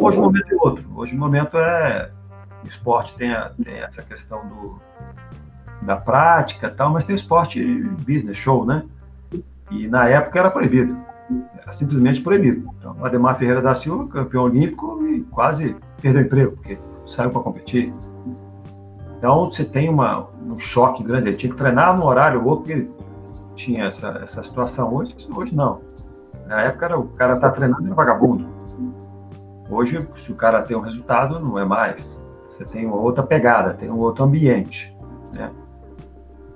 Hoje 0.00 0.18
o 0.18 0.22
momento 0.22 0.50
é 0.50 0.56
outro, 0.56 0.84
hoje 0.96 1.14
o 1.14 1.18
momento 1.18 1.58
é, 1.58 2.10
o 2.64 2.66
esporte 2.66 3.14
tem, 3.16 3.34
a, 3.34 3.50
tem 3.62 3.74
essa 3.80 4.02
questão 4.02 4.48
do, 4.48 4.80
da 5.82 5.94
prática 5.94 6.68
e 6.68 6.70
tal, 6.70 6.90
mas 6.90 7.04
tem 7.04 7.14
o 7.14 7.16
esporte 7.16 7.62
business, 8.06 8.38
show, 8.38 8.64
né? 8.64 8.82
E 9.70 9.86
na 9.86 10.08
época 10.08 10.38
era 10.38 10.50
proibido. 10.50 10.96
Era 11.60 11.70
simplesmente 11.70 12.22
proibido. 12.22 12.66
Então, 12.78 12.96
o 12.98 13.04
Ademar 13.04 13.36
Ferreira 13.36 13.60
da 13.60 13.74
Silva, 13.74 14.08
campeão 14.08 14.44
olímpico, 14.44 15.06
e 15.06 15.20
quase 15.24 15.76
perdeu 16.00 16.22
emprego, 16.22 16.52
porque 16.52 16.78
saiu 17.04 17.30
para 17.30 17.42
competir. 17.42 17.92
Então, 19.18 19.52
você 19.52 19.66
tem 19.66 19.90
uma, 19.90 20.28
um 20.46 20.58
choque 20.58 21.04
grande. 21.04 21.28
Ele 21.28 21.36
tinha 21.36 21.52
que 21.52 21.58
treinar 21.58 21.94
no 21.96 22.06
horário 22.06 22.42
outro, 22.44 22.64
porque 22.64 22.88
tinha 23.54 23.84
essa, 23.84 24.18
essa 24.22 24.42
situação. 24.42 24.94
Hoje, 24.94 25.14
hoje 25.36 25.54
não. 25.54 25.82
Na 26.46 26.62
época, 26.62 26.86
era, 26.86 26.98
o 26.98 27.08
cara 27.08 27.38
tá 27.38 27.50
treinando 27.50 27.86
é 27.86 27.94
vagabundo. 27.94 28.59
Hoje, 29.70 30.06
se 30.16 30.32
o 30.32 30.34
cara 30.34 30.62
tem 30.62 30.76
um 30.76 30.80
resultado, 30.80 31.38
não 31.38 31.56
é 31.58 31.64
mais. 31.64 32.20
Você 32.48 32.64
tem 32.64 32.84
uma 32.84 32.96
outra 32.96 33.22
pegada, 33.22 33.72
tem 33.74 33.88
um 33.88 33.98
outro 34.00 34.24
ambiente. 34.24 34.92
Né? 35.32 35.48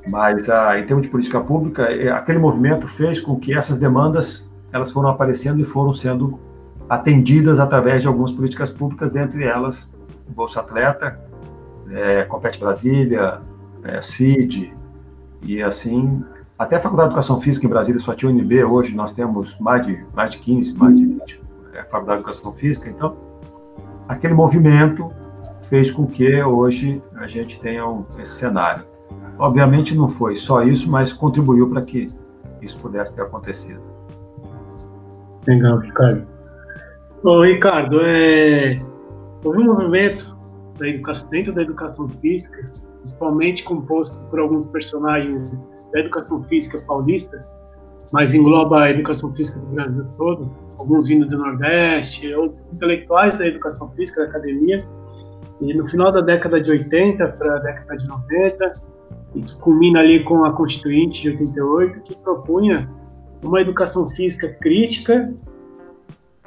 Mas, 0.09 0.51
ah, 0.51 0.79
em 0.79 0.85
termos 0.85 1.05
de 1.05 1.11
política 1.11 1.41
pública, 1.41 1.85
é, 1.85 2.11
aquele 2.11 2.39
movimento 2.39 2.89
fez 2.89 3.21
com 3.21 3.39
que 3.39 3.55
essas 3.55 3.79
demandas 3.79 4.51
elas 4.73 4.91
foram 4.91 5.09
aparecendo 5.09 5.61
e 5.61 5.65
foram 5.65 5.93
sendo 5.93 6.41
atendidas 6.89 7.61
através 7.61 8.03
de 8.03 8.09
algumas 8.09 8.33
políticas 8.33 8.73
públicas, 8.73 9.11
dentre 9.11 9.45
elas 9.45 9.91
Bolsa 10.29 10.61
Atleta, 10.61 11.21
é, 11.91 12.25
Compete 12.25 12.59
Brasília, 12.59 13.41
é, 13.85 14.03
CID, 14.03 14.75
e 15.43 15.63
assim, 15.63 16.25
até 16.59 16.77
a 16.77 16.81
Faculdade 16.81 17.11
de 17.11 17.13
Educação 17.13 17.41
Física 17.41 17.67
em 17.67 17.69
Brasília 17.69 18.01
só 18.01 18.13
tinha 18.15 18.33
UNB, 18.33 18.65
hoje 18.65 18.97
nós 18.97 19.13
temos 19.13 19.57
mais 19.61 19.87
de, 19.87 20.05
mais 20.13 20.33
de 20.33 20.39
15, 20.39 20.75
mais 20.75 20.97
de 20.97 21.07
20 21.07 21.44
é, 21.75 21.85
Faculdade 21.85 22.23
de 22.23 22.29
Educação 22.29 22.53
Física, 22.53 22.89
então, 22.89 23.17
aquele 24.09 24.35
movimento 24.35 25.11
fez 25.69 25.91
com 25.91 26.07
que 26.07 26.43
hoje 26.43 27.03
a 27.17 27.27
gente 27.27 27.61
tenha 27.61 27.87
um, 27.87 28.03
esse 28.19 28.37
cenário. 28.37 28.85
Obviamente 29.39 29.97
não 29.97 30.09
foi 30.09 30.37
só 30.37 30.63
isso, 30.63 30.91
mas 30.91 31.13
contribuiu 31.13 31.69
para 31.69 31.83
que 31.83 32.09
isso 32.63 32.79
pudesse 32.79 33.15
ter 33.15 33.23
acontecido. 33.23 33.81
Legal, 35.47 35.79
Ricardo. 35.79 36.27
Bom, 37.23 37.43
Ricardo, 37.43 37.99
é... 38.03 38.79
houve 39.45 39.61
um 39.61 39.65
movimento 39.65 40.37
da 40.79 40.89
educação, 40.89 41.29
dentro 41.31 41.55
da 41.55 41.63
educação 41.63 42.09
física, 42.09 42.65
principalmente 43.01 43.65
composto 43.65 44.19
por 44.31 44.41
alguns 44.41 44.67
personagens 44.67 45.67
da 45.93 46.01
educação 46.01 46.43
física 46.43 46.79
paulista, 46.87 47.47
mas 48.13 48.35
engloba 48.35 48.83
a 48.83 48.91
educação 48.91 49.35
física 49.35 49.59
do 49.59 49.67
Brasil 49.67 50.05
todo, 50.17 50.51
alguns 50.79 51.07
vindo 51.07 51.27
do 51.27 51.39
Nordeste, 51.39 52.33
outros 52.35 52.71
intelectuais 52.73 53.39
da 53.39 53.47
educação 53.47 53.91
física, 53.91 54.23
da 54.23 54.29
academia, 54.29 54.87
e 55.61 55.75
no 55.75 55.89
final 55.89 56.11
da 56.11 56.21
década 56.21 56.61
de 56.61 56.71
80 56.71 57.29
para 57.29 57.57
a 57.57 57.59
década 57.59 57.97
de 57.97 58.07
90, 58.07 58.73
e 59.35 59.43
que 59.43 59.57
culmina 59.57 60.01
ali 60.01 60.23
com 60.25 60.45
a 60.45 60.53
Constituinte 60.53 61.23
de 61.23 61.31
88, 61.31 62.01
que 62.03 62.17
propunha 62.19 62.89
uma 63.43 63.61
educação 63.61 64.09
física 64.11 64.49
crítica 64.61 65.33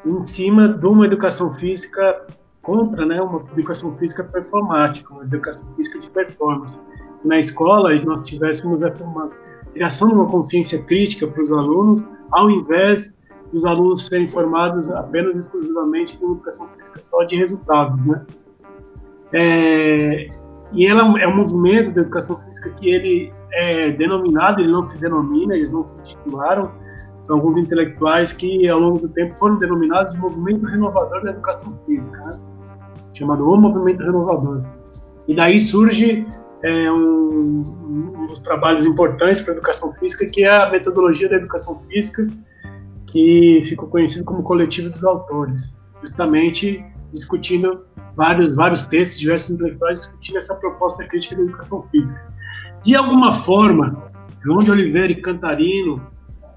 em 0.06 0.22
cima 0.22 0.70
de 0.70 0.86
uma 0.86 1.06
educação 1.06 1.54
física 1.54 2.26
contra, 2.62 3.06
né, 3.06 3.22
uma 3.22 3.44
educação 3.54 3.96
física 3.98 4.24
performática, 4.24 5.14
uma 5.14 5.24
educação 5.24 5.74
física 5.76 6.00
de 6.00 6.10
performance. 6.10 6.80
Na 7.24 7.40
escola, 7.40 7.94
nós 8.04 8.24
tivéssemos 8.24 8.82
uma 8.82 9.30
criação 9.74 10.08
de 10.10 10.16
uma 10.16 10.28
consciência 10.28 10.82
crítica 10.84 11.28
para 11.28 11.44
os 11.44 11.52
alunos, 11.52 12.04
ao 12.32 12.50
invés 12.50 13.14
dos 13.52 13.66
alunos 13.66 14.06
serem 14.06 14.28
formados 14.28 14.90
apenas 14.92 15.38
exclusivamente 15.38 16.18
por 16.18 16.32
educação 16.32 16.68
física 16.76 17.00
só 17.00 17.24
de 17.24 17.36
resultados, 17.36 18.04
né? 18.06 18.26
É, 19.34 20.30
e 20.74 20.86
ela 20.86 21.20
é 21.22 21.28
um 21.28 21.36
movimento 21.36 21.94
da 21.94 22.02
educação 22.02 22.40
física 22.42 22.70
que 22.72 22.90
ele 22.90 23.34
é 23.54 23.92
denominado, 23.92 24.62
ele 24.62 24.72
não 24.72 24.84
se 24.84 24.98
denomina, 25.00 25.56
eles 25.56 25.72
não 25.72 25.82
se 25.82 26.02
titularam, 26.04 26.72
são 27.24 27.38
alguns 27.38 27.58
intelectuais 27.58 28.34
que 28.34 28.68
ao 28.70 28.80
longo 28.80 29.00
do 29.00 29.10
tempo 29.10 29.34
foram 29.36 29.58
denominados 29.58 30.14
de 30.14 30.20
movimento 30.20 30.66
renovador 30.66 31.24
da 31.24 31.32
educação 31.32 31.78
física, 31.86 32.18
né? 32.26 32.40
chamado 33.14 33.50
o 33.50 33.58
movimento 33.58 34.04
renovador. 34.04 34.64
E 35.28 35.36
daí 35.36 35.60
surge 35.60 36.24
é, 36.64 36.92
um, 36.92 37.56
um, 38.18 38.26
dos 38.28 38.40
trabalhos 38.40 38.86
importantes 38.86 39.42
para 39.42 39.54
a 39.54 39.56
educação 39.56 39.92
física, 39.94 40.26
que 40.26 40.44
é 40.44 40.50
a 40.50 40.70
metodologia 40.70 41.28
da 41.28 41.36
educação 41.36 41.82
física, 41.90 42.28
que 43.08 43.62
ficou 43.66 43.88
conhecido 43.90 44.26
como 44.26 44.44
coletivo 44.44 44.90
dos 44.90 45.04
autores, 45.04 45.78
justamente 46.02 46.84
discutindo 47.12 47.86
vários, 48.16 48.54
vários 48.54 48.88
textos, 48.88 49.20
diversos 49.20 49.52
intelectuais 49.52 50.02
discutindo 50.02 50.38
essa 50.38 50.56
proposta 50.56 51.06
crítica 51.06 51.36
da 51.36 51.44
educação 51.44 51.84
física. 51.90 52.34
De 52.84 52.96
alguma 52.96 53.34
forma, 53.34 54.12
João 54.44 54.60
de 54.60 54.72
Oliveira 54.72 55.12
e 55.12 55.22
Cantarino 55.22 56.02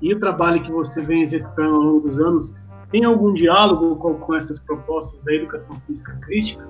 e 0.03 0.13
o 0.13 0.19
trabalho 0.19 0.63
que 0.63 0.73
você 0.73 1.03
vem 1.03 1.23
executando 1.23 1.75
ao 1.75 1.83
longo 1.83 2.01
dos 2.01 2.19
anos, 2.19 2.55
tem 2.91 3.05
algum 3.05 3.33
diálogo 3.33 3.97
com, 3.97 4.15
com 4.15 4.35
essas 4.35 4.59
propostas 4.59 5.23
da 5.23 5.35
educação 5.35 5.77
física 5.87 6.19
crítica? 6.23 6.67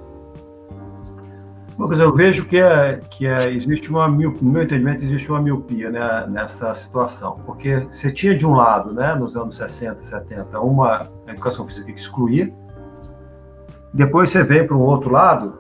Lucas, 1.81 1.99
eu 1.99 2.15
vejo 2.15 2.47
que, 2.47 2.59
é, 2.59 3.01
que 3.11 3.27
é, 3.27 3.51
existe 3.51 3.89
uma 3.89 4.07
miopia, 4.07 4.43
no 4.43 4.53
meu 4.53 4.63
entendimento, 4.65 5.03
existe 5.03 5.31
uma 5.31 5.41
miopia 5.41 5.89
né, 5.89 6.29
nessa 6.31 6.75
situação, 6.75 7.41
porque 7.47 7.87
você 7.91 8.13
tinha 8.13 8.37
de 8.37 8.47
um 8.47 8.53
lado, 8.53 8.95
né, 8.95 9.15
nos 9.15 9.35
anos 9.35 9.57
60, 9.57 10.03
70, 10.03 10.61
uma 10.61 11.09
educação 11.27 11.65
física 11.65 11.91
que 11.91 11.99
excluía, 11.99 12.53
depois 13.95 14.29
você 14.29 14.45
vem 14.45 14.67
para 14.67 14.77
um 14.77 14.83
outro 14.83 15.11
lado 15.11 15.59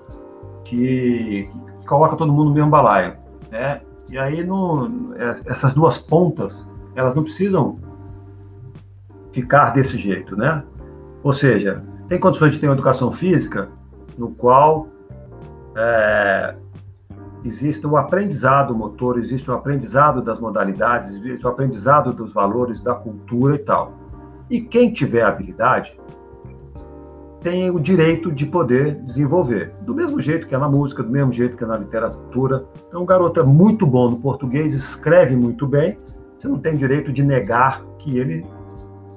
que, 0.62 1.48
que, 1.80 1.86
coloca 1.86 2.14
todo 2.16 2.30
mundo 2.30 2.50
no 2.50 2.54
mesmo 2.54 2.68
balaio. 2.68 3.16
né? 3.50 3.80
E 4.10 4.18
aí 4.18 4.44
não, 4.44 5.14
é, 5.16 5.36
essas 5.46 5.72
duas 5.72 5.96
pontas, 5.96 6.68
elas 6.94 7.14
não 7.14 7.22
precisam 7.22 7.78
ficar 9.32 9.70
desse 9.70 9.96
jeito, 9.96 10.36
né? 10.36 10.62
Ou 11.22 11.32
seja, 11.32 11.82
tem 12.10 12.20
condições 12.20 12.52
de 12.52 12.58
ter 12.58 12.66
uma 12.66 12.74
educação 12.74 13.10
física 13.10 13.70
no 14.18 14.28
qual 14.32 14.86
é, 15.80 16.54
existe 17.44 17.86
o 17.86 17.96
aprendizado 17.96 18.74
motor, 18.74 19.18
existe 19.18 19.50
o 19.50 19.54
aprendizado 19.54 20.20
das 20.20 20.38
modalidades, 20.38 21.10
existe 21.16 21.46
o 21.46 21.48
aprendizado 21.48 22.12
dos 22.12 22.32
valores 22.32 22.80
da 22.80 22.94
cultura 22.94 23.54
e 23.54 23.58
tal. 23.58 23.92
E 24.50 24.60
quem 24.60 24.92
tiver 24.92 25.22
habilidade 25.22 25.98
tem 27.40 27.70
o 27.70 27.80
direito 27.80 28.30
de 28.30 28.44
poder 28.44 28.96
desenvolver. 28.96 29.72
Do 29.80 29.94
mesmo 29.94 30.20
jeito 30.20 30.46
que 30.46 30.54
é 30.54 30.58
na 30.58 30.68
música, 30.68 31.02
do 31.02 31.10
mesmo 31.10 31.32
jeito 31.32 31.56
que 31.56 31.64
é 31.64 31.66
na 31.66 31.78
literatura. 31.78 32.66
Então, 32.86 33.02
o 33.02 33.06
garoto 33.06 33.40
é 33.40 33.44
muito 33.44 33.86
bom 33.86 34.10
no 34.10 34.18
português, 34.18 34.74
escreve 34.74 35.34
muito 35.34 35.66
bem, 35.66 35.96
você 36.38 36.48
não 36.48 36.58
tem 36.58 36.76
direito 36.76 37.10
de 37.10 37.22
negar 37.22 37.82
que 37.98 38.18
ele 38.18 38.46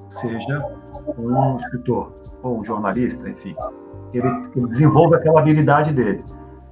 seja 0.08 0.64
um 1.18 1.56
escritor 1.56 2.14
ou 2.42 2.60
um 2.60 2.64
jornalista, 2.64 3.28
enfim. 3.28 3.52
Ele, 4.12 4.28
ele 4.54 4.66
desenvolva 4.68 5.16
aquela 5.16 5.40
habilidade 5.40 5.92
dele. 5.92 6.22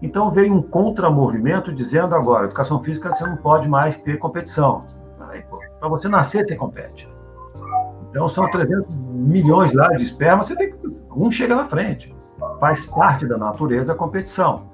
Então 0.02 0.30
veio 0.30 0.52
um 0.52 0.60
contramovimento 0.60 1.72
dizendo 1.72 2.14
agora, 2.16 2.46
educação 2.46 2.82
física 2.82 3.12
você 3.12 3.24
não 3.24 3.36
pode 3.36 3.68
mais 3.68 3.96
ter 3.96 4.18
competição. 4.18 4.80
Para 5.78 5.88
você 5.88 6.08
nascer, 6.08 6.44
você 6.44 6.56
compete. 6.56 7.08
Então 8.10 8.28
são 8.28 8.50
300 8.50 8.94
milhões 8.94 9.72
lá 9.72 9.88
de 9.88 10.02
esperma, 10.02 10.42
você 10.42 10.56
tem 10.56 10.74
um 11.16 11.30
chega 11.30 11.54
na 11.54 11.66
frente. 11.66 12.14
Faz 12.58 12.86
parte 12.86 13.26
da 13.26 13.38
natureza 13.38 13.92
a 13.92 13.94
competição. 13.94 14.70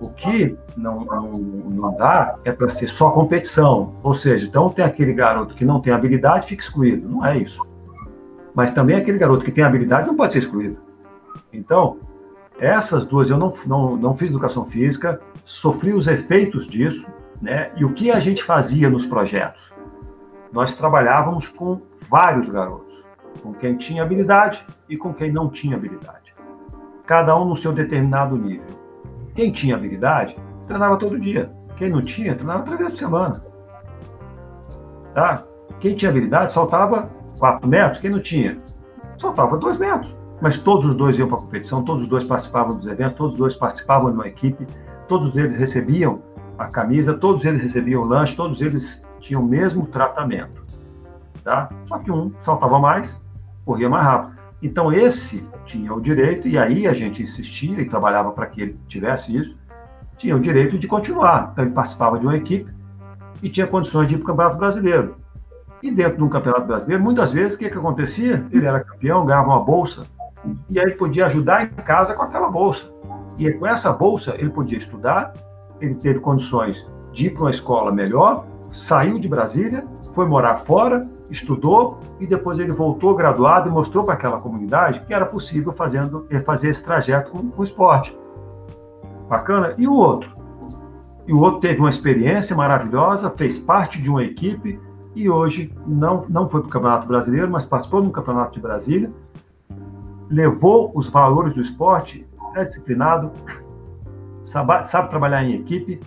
O 0.00 0.08
que 0.08 0.56
não, 0.76 1.04
não, 1.04 1.24
não 1.24 1.96
dá 1.96 2.36
é 2.44 2.50
para 2.50 2.68
ser 2.70 2.88
só 2.88 3.10
competição. 3.10 3.94
Ou 4.02 4.14
seja, 4.14 4.46
então 4.46 4.68
tem 4.70 4.84
aquele 4.84 5.12
garoto 5.12 5.54
que 5.54 5.64
não 5.64 5.80
tem 5.80 5.92
habilidade, 5.92 6.46
fica 6.46 6.62
excluído. 6.62 7.08
Não 7.08 7.24
é 7.24 7.36
isso. 7.36 7.60
Mas 8.54 8.70
também 8.70 8.96
aquele 8.96 9.18
garoto 9.18 9.44
que 9.44 9.52
tem 9.52 9.62
habilidade 9.62 10.06
não 10.06 10.16
pode 10.16 10.32
ser 10.32 10.40
excluído. 10.40 10.78
Então, 11.52 11.98
essas 12.60 13.06
duas, 13.06 13.30
eu 13.30 13.38
não, 13.38 13.52
não, 13.64 13.96
não 13.96 14.14
fiz 14.14 14.28
educação 14.28 14.66
física, 14.66 15.18
sofri 15.46 15.94
os 15.94 16.06
efeitos 16.06 16.68
disso, 16.68 17.06
né? 17.40 17.72
E 17.74 17.86
o 17.86 17.94
que 17.94 18.10
a 18.10 18.20
gente 18.20 18.44
fazia 18.44 18.90
nos 18.90 19.06
projetos? 19.06 19.72
Nós 20.52 20.74
trabalhávamos 20.74 21.48
com 21.48 21.80
vários 22.10 22.50
garotos, 22.50 23.02
com 23.42 23.54
quem 23.54 23.78
tinha 23.78 24.02
habilidade 24.02 24.62
e 24.90 24.96
com 24.96 25.14
quem 25.14 25.32
não 25.32 25.48
tinha 25.48 25.74
habilidade. 25.74 26.34
Cada 27.06 27.34
um 27.34 27.46
no 27.46 27.56
seu 27.56 27.72
determinado 27.72 28.36
nível. 28.36 28.66
Quem 29.34 29.50
tinha 29.50 29.74
habilidade, 29.74 30.36
treinava 30.66 30.98
todo 30.98 31.18
dia. 31.18 31.50
Quem 31.76 31.88
não 31.88 32.02
tinha, 32.02 32.34
treinava 32.34 32.62
três 32.64 32.78
vezes 32.78 32.92
por 32.92 32.98
semana. 32.98 33.42
Tá? 35.14 35.44
Quem 35.80 35.94
tinha 35.94 36.10
habilidade, 36.10 36.52
saltava 36.52 37.10
4 37.38 37.66
metros. 37.66 38.00
Quem 38.00 38.10
não 38.10 38.20
tinha, 38.20 38.58
saltava 39.16 39.56
2 39.56 39.78
metros 39.78 40.19
mas 40.40 40.56
todos 40.56 40.86
os 40.86 40.94
dois 40.94 41.18
iam 41.18 41.28
para 41.28 41.36
a 41.36 41.40
competição, 41.40 41.84
todos 41.84 42.02
os 42.02 42.08
dois 42.08 42.24
participavam 42.24 42.76
dos 42.76 42.86
eventos, 42.86 43.14
todos 43.14 43.32
os 43.34 43.38
dois 43.38 43.54
participavam 43.54 44.10
de 44.10 44.16
uma 44.16 44.26
equipe, 44.26 44.66
todos 45.06 45.34
eles 45.36 45.56
recebiam 45.56 46.22
a 46.58 46.66
camisa, 46.66 47.14
todos 47.14 47.44
eles 47.44 47.60
recebiam 47.60 48.02
o 48.02 48.06
lanche, 48.06 48.34
todos 48.34 48.60
eles 48.60 49.04
tinham 49.18 49.42
o 49.42 49.46
mesmo 49.46 49.86
tratamento. 49.86 50.62
Tá? 51.44 51.68
Só 51.84 51.98
que 51.98 52.10
um 52.10 52.32
saltava 52.38 52.78
mais, 52.78 53.20
corria 53.64 53.88
mais 53.88 54.04
rápido. 54.04 54.40
Então 54.62 54.92
esse 54.92 55.46
tinha 55.64 55.92
o 55.92 56.00
direito, 56.00 56.48
e 56.48 56.58
aí 56.58 56.86
a 56.86 56.92
gente 56.92 57.22
insistia 57.22 57.80
e 57.80 57.88
trabalhava 57.88 58.30
para 58.32 58.46
que 58.46 58.62
ele 58.62 58.78
tivesse 58.88 59.36
isso, 59.36 59.58
tinha 60.16 60.36
o 60.36 60.40
direito 60.40 60.78
de 60.78 60.86
continuar. 60.86 61.50
Então 61.52 61.64
ele 61.64 61.74
participava 61.74 62.18
de 62.18 62.26
uma 62.26 62.36
equipe 62.36 62.70
e 63.42 63.48
tinha 63.48 63.66
condições 63.66 64.06
de 64.06 64.14
ir 64.14 64.18
para 64.18 64.24
o 64.24 64.26
Campeonato 64.28 64.58
Brasileiro. 64.58 65.16
E 65.82 65.90
dentro 65.90 66.18
de 66.18 66.22
um 66.22 66.28
Campeonato 66.28 66.66
Brasileiro, 66.66 67.02
muitas 67.02 67.32
vezes, 67.32 67.56
o 67.56 67.58
que, 67.58 67.70
que 67.70 67.78
acontecia? 67.78 68.46
Ele 68.50 68.66
era 68.66 68.80
campeão, 68.80 69.24
ganhava 69.24 69.48
uma 69.48 69.64
bolsa 69.64 70.04
e 70.68 70.78
aí 70.78 70.86
ele 70.86 70.94
podia 70.94 71.26
ajudar 71.26 71.64
em 71.64 71.68
casa 71.68 72.14
com 72.14 72.22
aquela 72.22 72.48
bolsa. 72.48 72.90
E 73.38 73.50
com 73.52 73.66
essa 73.66 73.92
bolsa 73.92 74.34
ele 74.38 74.50
podia 74.50 74.78
estudar, 74.78 75.32
ele 75.80 75.94
teve 75.94 76.20
condições 76.20 76.90
de 77.12 77.26
ir 77.26 77.34
para 77.34 77.42
uma 77.42 77.50
escola 77.50 77.90
melhor, 77.90 78.46
saiu 78.70 79.18
de 79.18 79.28
Brasília, 79.28 79.84
foi 80.12 80.26
morar 80.26 80.58
fora, 80.58 81.08
estudou 81.30 81.98
e 82.18 82.26
depois 82.26 82.58
ele 82.58 82.72
voltou 82.72 83.14
graduado 83.14 83.68
e 83.68 83.72
mostrou 83.72 84.04
para 84.04 84.14
aquela 84.14 84.38
comunidade 84.38 85.00
que 85.00 85.14
era 85.14 85.26
possível 85.26 85.72
fazendo, 85.72 86.26
fazer 86.44 86.68
esse 86.68 86.82
trajeto 86.82 87.30
com, 87.30 87.50
o 87.56 87.64
esporte. 87.64 88.16
Bacana? 89.28 89.74
E 89.78 89.86
o 89.86 89.94
outro? 89.94 90.36
E 91.26 91.32
o 91.32 91.38
outro 91.38 91.60
teve 91.60 91.80
uma 91.80 91.90
experiência 91.90 92.56
maravilhosa, 92.56 93.30
fez 93.30 93.58
parte 93.58 94.02
de 94.02 94.10
uma 94.10 94.24
equipe 94.24 94.80
e 95.14 95.28
hoje 95.30 95.72
não, 95.86 96.24
não 96.28 96.48
foi 96.48 96.60
para 96.60 96.68
o 96.68 96.70
Campeonato 96.70 97.06
Brasileiro, 97.06 97.50
mas 97.50 97.64
participou 97.64 98.02
do 98.02 98.10
Campeonato 98.10 98.52
de 98.52 98.60
Brasília 98.60 99.10
levou 100.30 100.92
os 100.94 101.08
valores 101.08 101.52
do 101.54 101.60
esporte, 101.60 102.26
é 102.54 102.64
disciplinado, 102.64 103.32
sabe, 104.44 104.84
sabe 104.84 105.10
trabalhar 105.10 105.42
em 105.42 105.54
equipe, 105.54 106.00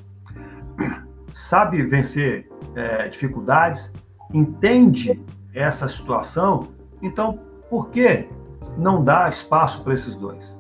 sabe 1.34 1.84
vencer 1.84 2.50
é, 2.74 3.10
dificuldades, 3.10 3.94
entende 4.34 5.22
essa 5.54 5.88
situação, 5.88 6.70
então 7.02 7.38
por 7.70 7.90
que 7.90 8.30
não 8.78 9.04
dá 9.04 9.28
espaço 9.30 9.84
para 9.84 9.94
esses 9.94 10.16
dois? 10.16 10.58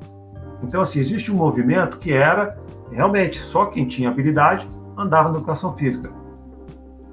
Então, 0.62 0.82
assim, 0.82 1.00
existe 1.00 1.32
um 1.32 1.36
movimento 1.36 1.98
que 1.98 2.12
era 2.12 2.58
realmente 2.92 3.40
só 3.40 3.66
quem 3.68 3.88
tinha 3.88 4.10
habilidade 4.10 4.70
andava 4.98 5.30
na 5.30 5.38
educação 5.38 5.74
física. 5.74 6.12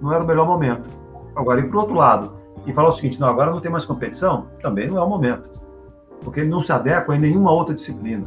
Não 0.00 0.12
era 0.12 0.22
o 0.22 0.26
melhor 0.26 0.46
momento. 0.46 0.88
Agora, 1.34 1.60
e 1.60 1.68
para 1.68 1.76
o 1.76 1.80
outro 1.80 1.94
lado, 1.94 2.38
e 2.66 2.72
falar 2.72 2.88
o 2.88 2.92
seguinte: 2.92 3.18
não, 3.18 3.28
agora 3.28 3.50
não 3.50 3.60
tem 3.60 3.70
mais 3.70 3.84
competição, 3.84 4.46
também 4.62 4.88
não 4.88 4.98
é 4.98 5.02
o 5.02 5.08
momento 5.08 5.60
porque 6.22 6.40
ele 6.40 6.50
não 6.50 6.60
se 6.60 6.72
adequa 6.72 7.14
em 7.14 7.20
nenhuma 7.20 7.52
outra 7.52 7.74
disciplina. 7.74 8.24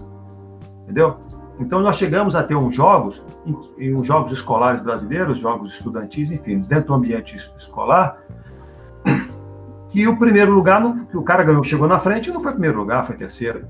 Entendeu? 0.84 1.18
Então 1.60 1.80
nós 1.80 1.96
chegamos 1.96 2.36
a 2.36 2.44
ter 2.44 2.56
uns 2.56 2.76
jogos, 2.76 3.24
uns 3.46 4.08
jogos 4.08 4.32
escolares 4.32 4.82
brasileiros, 4.82 5.38
jogos 5.38 5.74
estudantis, 5.74 6.32
enfim, 6.32 6.62
dentro 6.62 6.88
do 6.88 6.94
ambiente 6.96 7.36
escolar, 7.36 8.18
que 9.90 10.08
o 10.08 10.18
primeiro 10.18 10.52
lugar, 10.52 10.82
não, 10.82 11.06
que 11.06 11.16
o 11.16 11.24
cara 11.24 11.44
ganhou, 11.44 11.64
chegou 11.64 11.88
na 11.88 12.00
frente, 12.00 12.32
não 12.32 12.42
foi 12.42 12.52
primeiro 12.52 12.78
lugar, 12.80 13.06
foi 13.06 13.16
terceiro. 13.16 13.68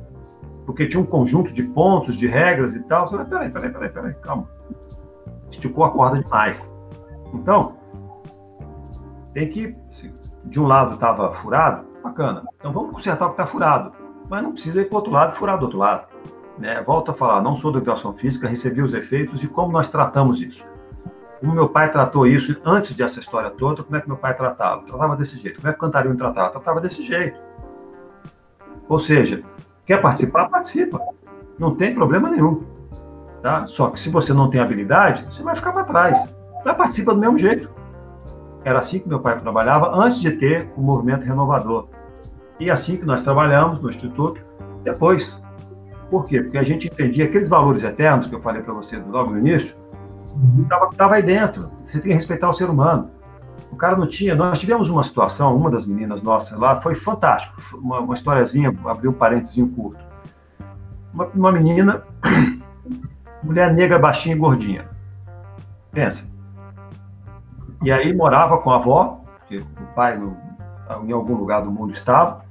Porque 0.66 0.88
tinha 0.88 1.02
um 1.02 1.06
conjunto 1.06 1.54
de 1.54 1.62
pontos, 1.62 2.16
de 2.16 2.26
regras 2.26 2.74
e 2.74 2.82
tal. 2.84 3.10
Falei, 3.10 3.26
peraí, 3.26 3.52
peraí, 3.52 3.70
peraí, 3.70 3.90
peraí, 3.90 4.14
calma. 4.16 4.48
Esticou 5.52 5.84
a 5.84 5.92
corda 5.92 6.20
demais. 6.20 6.74
Então, 7.34 7.76
tem 9.34 9.50
que, 9.50 9.76
se 9.90 10.10
de 10.46 10.62
um 10.62 10.66
lado 10.66 10.94
estava 10.94 11.34
furado, 11.34 11.86
bacana. 12.02 12.44
Então 12.56 12.72
vamos 12.72 12.92
consertar 12.92 13.26
o 13.26 13.30
que 13.30 13.34
está 13.34 13.46
furado 13.46 14.03
mas 14.34 14.42
não 14.42 14.52
precisa 14.52 14.82
ir 14.82 14.86
para 14.86 14.96
o 14.96 14.98
outro 14.98 15.12
lado 15.12 15.36
furar 15.36 15.60
do 15.60 15.66
outro 15.66 15.78
lado. 15.78 16.08
Né? 16.58 16.82
Volto 16.82 17.12
a 17.12 17.14
falar, 17.14 17.40
não 17.40 17.56
sou 17.56 17.72
da 17.72 17.78
educação 17.78 18.14
física, 18.14 18.48
recebi 18.48 18.82
os 18.82 18.92
efeitos 18.92 19.44
e 19.44 19.48
como 19.48 19.72
nós 19.72 19.88
tratamos 19.88 20.42
isso. 20.42 20.66
Como 21.40 21.54
meu 21.54 21.70
pai 21.70 21.92
tratou 21.92 22.26
isso 22.26 22.60
antes 22.66 22.96
dessa 22.96 23.20
história 23.20 23.52
toda, 23.52 23.84
como 23.84 23.96
é 23.96 24.02
que 24.02 24.08
meu 24.08 24.18
pai 24.18 24.36
tratava? 24.36 24.82
Tratava 24.82 25.16
desse 25.16 25.38
jeito. 25.38 25.58
Como 25.58 25.68
é 25.68 25.72
que 25.72 25.78
o 25.78 25.82
Cantarinho 25.82 26.18
tratava? 26.18 26.50
Tratava 26.50 26.82
desse 26.82 27.04
jeito. 27.04 27.40
Ou 28.90 28.98
seja, 28.98 29.44
quer 29.86 30.02
participar? 30.02 30.50
Participa. 30.50 31.00
Não 31.60 31.76
tem 31.76 31.94
problema 31.94 32.28
nenhum. 32.28 32.64
Tá? 33.40 33.68
Só 33.68 33.90
que 33.92 34.00
se 34.00 34.10
você 34.10 34.34
não 34.34 34.50
tem 34.50 34.60
habilidade, 34.60 35.28
você 35.30 35.44
vai 35.44 35.56
ficar 35.56 35.74
para 35.74 35.84
trás. 35.84 36.34
Vai 36.64 36.74
participar 36.76 37.14
do 37.14 37.20
mesmo 37.20 37.38
jeito. 37.38 37.70
Era 38.64 38.80
assim 38.80 38.98
que 38.98 39.08
meu 39.08 39.20
pai 39.20 39.40
trabalhava 39.40 39.94
antes 39.94 40.20
de 40.20 40.32
ter 40.32 40.72
o 40.76 40.82
movimento 40.82 41.24
renovador. 41.24 41.88
E 42.60 42.70
assim 42.70 42.98
que 42.98 43.06
nós 43.06 43.22
trabalhamos 43.22 43.80
no 43.80 43.90
Instituto, 43.90 44.42
depois. 44.84 45.42
Por 46.10 46.26
quê? 46.26 46.42
Porque 46.42 46.58
a 46.58 46.64
gente 46.64 46.88
entendia 46.88 47.26
aqueles 47.26 47.50
valores 47.50 47.84
eternos 47.84 48.28
que 48.28 48.36
eu 48.36 48.42
falei 48.42 48.62
para 48.62 48.74
você 48.74 48.98
logo 48.98 49.32
no 49.32 49.40
início, 49.40 49.76
estava 50.92 51.16
aí 51.16 51.24
dentro. 51.24 51.72
Você 51.86 52.00
tem 52.00 52.10
que 52.10 52.14
respeitar 52.14 52.50
o 52.50 52.54
ser 52.54 52.70
humano. 52.70 53.10
O 53.72 53.76
cara 53.76 53.98
não 53.98 54.08
tinha. 54.08 54.36
Nós 54.36 54.60
tivemos 54.60 54.90
uma 54.90 55.02
situação, 55.02 55.56
uma 55.56 55.72
das 55.72 55.86
meninas 55.86 56.22
nossas 56.22 56.58
lá, 56.60 56.76
foi 56.76 56.94
fantástico. 56.94 57.56
Uma, 57.78 58.00
uma 58.00 58.14
historiazinha, 58.14 58.76
abriu 58.86 59.12
um 59.12 59.14
parênteses 59.14 59.56
curto. 59.76 60.04
Uma, 61.12 61.26
uma 61.28 61.52
menina, 61.52 62.04
mulher 63.44 63.74
negra, 63.74 63.98
baixinha 63.98 64.36
e 64.36 64.38
gordinha. 64.38 64.88
Pensa. 65.92 66.32
E 67.84 67.92
aí 67.92 68.16
morava 68.16 68.58
com 68.60 68.72
a 68.72 68.76
avó, 68.76 69.22
porque 69.40 69.58
o 69.58 69.96
pai 69.96 70.18
no, 70.18 70.38
em 71.04 71.12
algum 71.12 71.36
lugar 71.36 71.62
do 71.62 71.72
mundo 71.72 71.92
estava. 71.92 72.44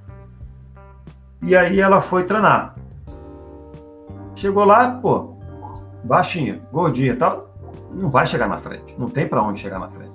E 1.42 1.56
aí 1.56 1.80
ela 1.80 2.00
foi 2.00 2.24
treinar. 2.24 2.74
Chegou 4.34 4.64
lá, 4.64 4.90
pô, 4.90 5.36
baixinha, 6.04 6.60
gordinha 6.72 7.16
tal, 7.16 7.50
não 7.92 8.10
vai 8.10 8.26
chegar 8.26 8.48
na 8.48 8.58
frente, 8.58 8.94
não 8.98 9.08
tem 9.08 9.28
para 9.28 9.42
onde 9.42 9.60
chegar 9.60 9.78
na 9.78 9.88
frente. 9.88 10.12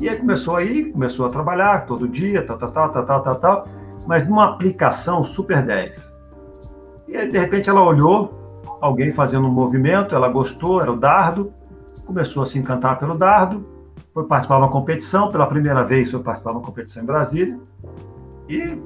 E 0.00 0.08
aí 0.08 0.16
começou 0.16 0.56
aí, 0.56 0.90
começou 0.90 1.26
a 1.26 1.30
trabalhar 1.30 1.86
todo 1.86 2.08
dia, 2.08 2.44
tal, 2.44 2.58
tal, 2.58 2.70
tal, 2.70 2.90
tal, 2.90 3.04
tal, 3.04 3.22
tal, 3.22 3.36
tal 3.36 3.68
mas 4.06 4.26
numa 4.26 4.44
aplicação 4.50 5.22
super 5.22 5.62
10. 5.64 6.16
E 7.08 7.16
aí, 7.16 7.30
de 7.30 7.38
repente, 7.38 7.68
ela 7.68 7.82
olhou 7.82 8.62
alguém 8.80 9.12
fazendo 9.12 9.46
um 9.46 9.52
movimento, 9.52 10.14
ela 10.14 10.28
gostou, 10.28 10.80
era 10.80 10.90
o 10.90 10.96
dardo, 10.96 11.52
começou 12.04 12.42
a 12.42 12.46
se 12.46 12.58
encantar 12.58 12.98
pelo 12.98 13.16
dardo, 13.16 13.66
foi 14.12 14.24
participar 14.24 14.56
de 14.56 14.62
uma 14.62 14.70
competição, 14.70 15.30
pela 15.30 15.46
primeira 15.46 15.82
vez 15.84 16.10
foi 16.10 16.20
participar 16.20 16.50
de 16.50 16.56
uma 16.58 16.64
competição 16.64 17.02
em 17.02 17.06
Brasília 17.06 17.58
e 18.48 18.78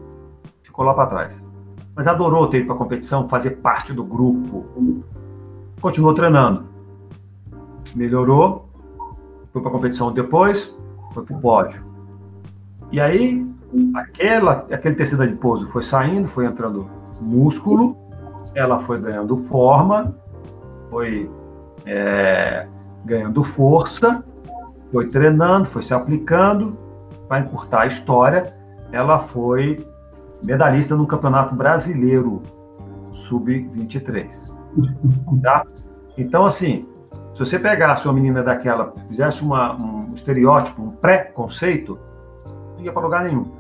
ficou 0.63 0.85
lá 0.85 0.95
para 0.95 1.07
trás. 1.07 1.47
Mas 1.95 2.07
adorou 2.07 2.49
ter 2.49 2.59
ido 2.59 2.67
para 2.67 2.75
a 2.75 2.79
competição, 2.79 3.29
fazer 3.29 3.53
parte 3.57 3.93
do 3.93 4.05
grupo. 4.05 4.67
Continuou 5.81 6.15
treinando. 6.15 6.65
Melhorou, 7.95 8.69
foi 9.53 9.63
para 9.63 9.71
a 9.71 9.75
competição 9.75 10.13
depois, 10.13 10.75
foi 11.15 11.25
para 11.25 11.37
o 11.37 11.41
pódio. 11.41 11.85
E 12.93 13.01
aí, 13.01 13.45
aquela, 13.95 14.67
aquele 14.71 14.95
tecido 14.95 15.23
adiposo 15.23 15.67
foi 15.69 15.83
saindo, 15.83 16.29
foi 16.29 16.45
entrando 16.45 16.87
músculo, 17.21 17.97
ela 18.55 18.79
foi 18.79 19.01
ganhando 19.01 19.37
forma, 19.37 20.15
foi 20.91 21.31
é, 21.87 22.69
ganhando 23.05 23.43
força, 23.43 24.25
foi 24.93 25.07
treinando, 25.07 25.67
foi 25.67 25.83
se 25.83 25.95
aplicando. 25.95 26.77
Para 27.29 27.41
encurtar 27.41 27.83
a 27.83 27.87
história, 27.87 28.55
ela 28.93 29.19
foi 29.19 29.85
medalhista 30.45 30.95
no 30.95 31.07
Campeonato 31.07 31.55
Brasileiro 31.55 32.43
Sub-23. 33.13 34.55
Tá? 35.43 35.65
Então, 36.17 36.47
assim, 36.47 36.87
se 37.35 37.39
você 37.39 37.59
pegasse 37.59 38.07
uma 38.07 38.15
menina 38.15 38.43
daquela, 38.43 38.95
fizesse 39.09 39.43
uma, 39.43 39.75
um 39.77 40.13
estereótipo, 40.15 40.83
um 40.83 40.91
pré-conceito, 40.91 41.99
não 42.77 42.85
ia 42.85 42.93
para 42.93 43.03
lugar 43.03 43.25
nenhum. 43.25 43.53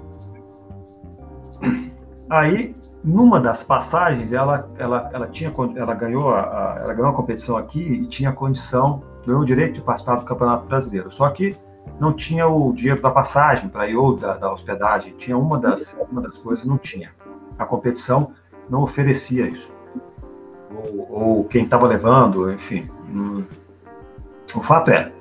Aí, 2.30 2.74
numa 3.06 3.38
das 3.38 3.62
passagens, 3.62 4.32
ela, 4.32 4.68
ela, 4.76 5.08
ela, 5.12 5.26
tinha, 5.28 5.52
ela, 5.76 5.94
ganhou 5.94 6.34
a, 6.34 6.76
ela 6.80 6.92
ganhou 6.92 7.10
a 7.10 7.14
competição 7.14 7.56
aqui 7.56 7.80
e 7.80 8.04
tinha 8.06 8.32
condição, 8.32 9.00
ganhou 9.24 9.42
o 9.42 9.44
direito 9.44 9.74
de 9.74 9.80
participar 9.80 10.16
do 10.16 10.24
Campeonato 10.24 10.66
Brasileiro. 10.66 11.08
Só 11.08 11.30
que 11.30 11.56
não 12.00 12.12
tinha 12.12 12.48
o 12.48 12.72
dinheiro 12.72 13.00
da 13.00 13.10
passagem 13.10 13.68
para 13.68 13.88
ir 13.88 13.94
ou 13.96 14.16
da, 14.16 14.36
da, 14.36 14.50
hospedagem. 14.50 15.14
Tinha 15.16 15.38
uma 15.38 15.56
das, 15.56 15.96
uma 16.10 16.20
das 16.20 16.36
coisas, 16.38 16.64
não 16.64 16.76
tinha. 16.76 17.12
A 17.56 17.64
competição 17.64 18.32
não 18.68 18.82
oferecia 18.82 19.46
isso. 19.46 19.70
Ou, 20.74 21.08
ou 21.08 21.44
quem 21.44 21.62
estava 21.62 21.86
levando, 21.86 22.50
enfim. 22.50 22.90
Hum, 23.08 23.44
o 24.52 24.60
fato 24.60 24.90
é, 24.90 25.12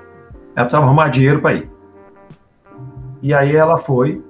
ela 0.55 0.65
precisava 0.65 0.85
arrumar 0.85 1.09
dinheiro 1.09 1.39
para 1.39 1.53
ir. 1.53 1.69
E 3.21 3.31
aí 3.31 3.55
ela 3.55 3.77
foi 3.77 4.23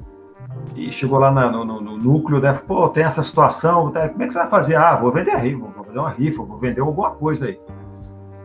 e 0.76 0.92
chegou 0.92 1.20
lá 1.20 1.32
na, 1.32 1.50
no, 1.50 1.66
no, 1.66 1.82
no, 1.82 1.98
núcleo, 1.98 2.40
né? 2.40 2.54
Pô, 2.54 2.90
tem 2.90 3.04
essa 3.04 3.24
situação, 3.24 3.92
tá? 3.92 4.10
como 4.10 4.24
é 4.24 4.28
que 4.28 4.34
você 4.34 4.40
vai 4.40 4.50
fazer? 4.50 4.76
Ah, 4.76 4.96
vou 4.96 5.12
vender 5.12 5.32
a 5.32 5.38
rifa, 5.38 5.60
vou 5.60 5.84
fazer 5.86 6.00
uma 6.00 6.10
rifa, 6.10 6.44
vou 6.44 6.58
vender 6.58 6.82
alguma 6.82 7.12
coisa 7.12 7.46
aí. 7.46 7.60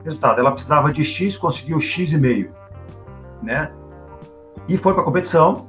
Resultado, 0.05 0.39
ela 0.41 0.53
precisava 0.53 0.93
de 0.93 1.05
X, 1.05 1.37
conseguiu 1.37 1.79
X 1.81 2.13
e 2.13 2.19
meio, 2.19 2.53
né? 3.43 3.73
E 4.69 4.77
foi 4.77 4.93
para 4.93 5.03
a 5.03 5.05
competição, 5.05 5.67